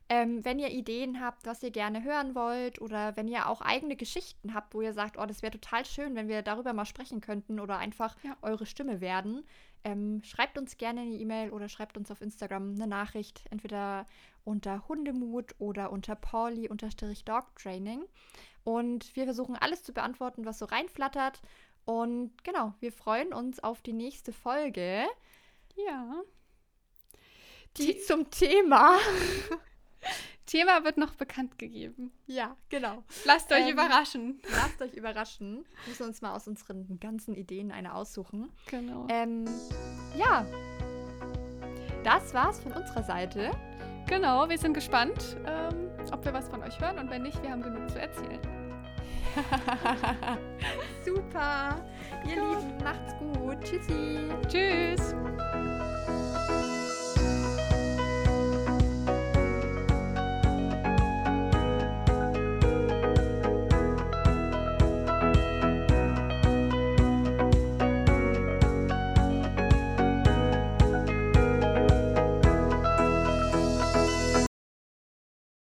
Ähm, 0.07 0.45
wenn 0.45 0.59
ihr 0.59 0.69
Ideen 0.69 1.19
habt, 1.19 1.47
was 1.47 1.63
ihr 1.63 1.71
gerne 1.71 2.03
hören 2.03 2.35
wollt 2.35 2.79
oder 2.79 3.17
wenn 3.17 3.27
ihr 3.27 3.49
auch 3.49 3.61
eigene 3.61 3.95
Geschichten 3.95 4.53
habt, 4.53 4.75
wo 4.75 4.81
ihr 4.81 4.93
sagt, 4.93 5.17
oh, 5.17 5.25
das 5.25 5.41
wäre 5.41 5.51
total 5.51 5.83
schön, 5.83 6.13
wenn 6.13 6.27
wir 6.27 6.43
darüber 6.43 6.73
mal 6.73 6.85
sprechen 6.85 7.21
könnten 7.21 7.59
oder 7.59 7.79
einfach 7.79 8.15
Ja. 8.23 8.37
eure 8.43 8.67
Stimme 8.67 9.01
werden, 9.01 9.43
ähm, 9.85 10.21
schreibt 10.23 10.57
uns 10.57 10.77
gerne 10.77 11.01
eine 11.01 11.15
E-Mail 11.15 11.51
oder 11.51 11.69
schreibt 11.69 11.95
uns 11.95 12.11
auf 12.11 12.19
Instagram 12.21 12.73
eine 12.73 12.87
Nachricht, 12.87 13.45
entweder 13.51 14.05
unter 14.43 14.87
Hundemut 14.87 15.55
oder 15.59 15.91
unter 15.91 16.15
Pauli-Dog-Training. 16.15 18.03
Und 18.63 19.15
wir 19.15 19.25
versuchen 19.25 19.55
alles 19.55 19.83
zu 19.83 19.93
beantworten, 19.93 20.43
was 20.43 20.57
so 20.59 20.65
reinflattert. 20.65 21.41
Und 21.85 22.43
genau, 22.43 22.73
wir 22.79 22.91
freuen 22.91 23.31
uns 23.31 23.63
auf 23.63 23.81
die 23.83 23.93
nächste 23.93 24.33
Folge, 24.33 25.05
Ja. 25.75 26.21
die 27.77 27.99
zum 27.99 28.31
Thema. 28.31 28.97
Thema 30.45 30.83
wird 30.83 30.97
noch 30.97 31.15
bekannt 31.15 31.57
gegeben. 31.57 32.11
Ja, 32.27 32.55
genau. 32.69 33.03
Lasst 33.25 33.51
euch 33.51 33.65
Ähm, 33.67 33.73
überraschen. 33.73 34.39
Lasst 34.51 34.81
euch 34.81 34.93
überraschen. 34.93 35.65
Wir 35.83 35.89
müssen 35.89 36.03
uns 36.07 36.21
mal 36.21 36.33
aus 36.35 36.47
unseren 36.47 36.99
ganzen 36.99 37.33
Ideen 37.35 37.71
eine 37.71 37.95
aussuchen. 37.95 38.51
Genau. 38.67 39.07
Ähm, 39.09 39.45
ja. 40.17 40.45
Das 42.03 42.33
war's 42.33 42.59
von 42.59 42.71
unserer 42.73 43.03
Seite. 43.03 43.51
Genau, 44.07 44.47
wir 44.47 44.57
sind 44.59 44.73
gespannt, 44.73 45.35
ähm, 45.47 45.89
ob 46.11 46.23
wir 46.23 46.33
was 46.33 46.47
von 46.47 46.61
euch 46.61 46.79
hören 46.79 46.99
und 46.99 47.09
wenn 47.09 47.23
nicht, 47.23 47.41
wir 47.41 47.49
haben 47.49 47.63
genug 47.63 47.89
zu 47.89 47.99
erzählen. 47.99 48.39
Super. 51.03 51.83
Ihr 52.27 52.35
Lieben, 52.35 52.77
macht's 52.83 53.13
gut. 53.17 53.59
Tschüssi. 53.63 54.29
Tschüss! 54.47 55.15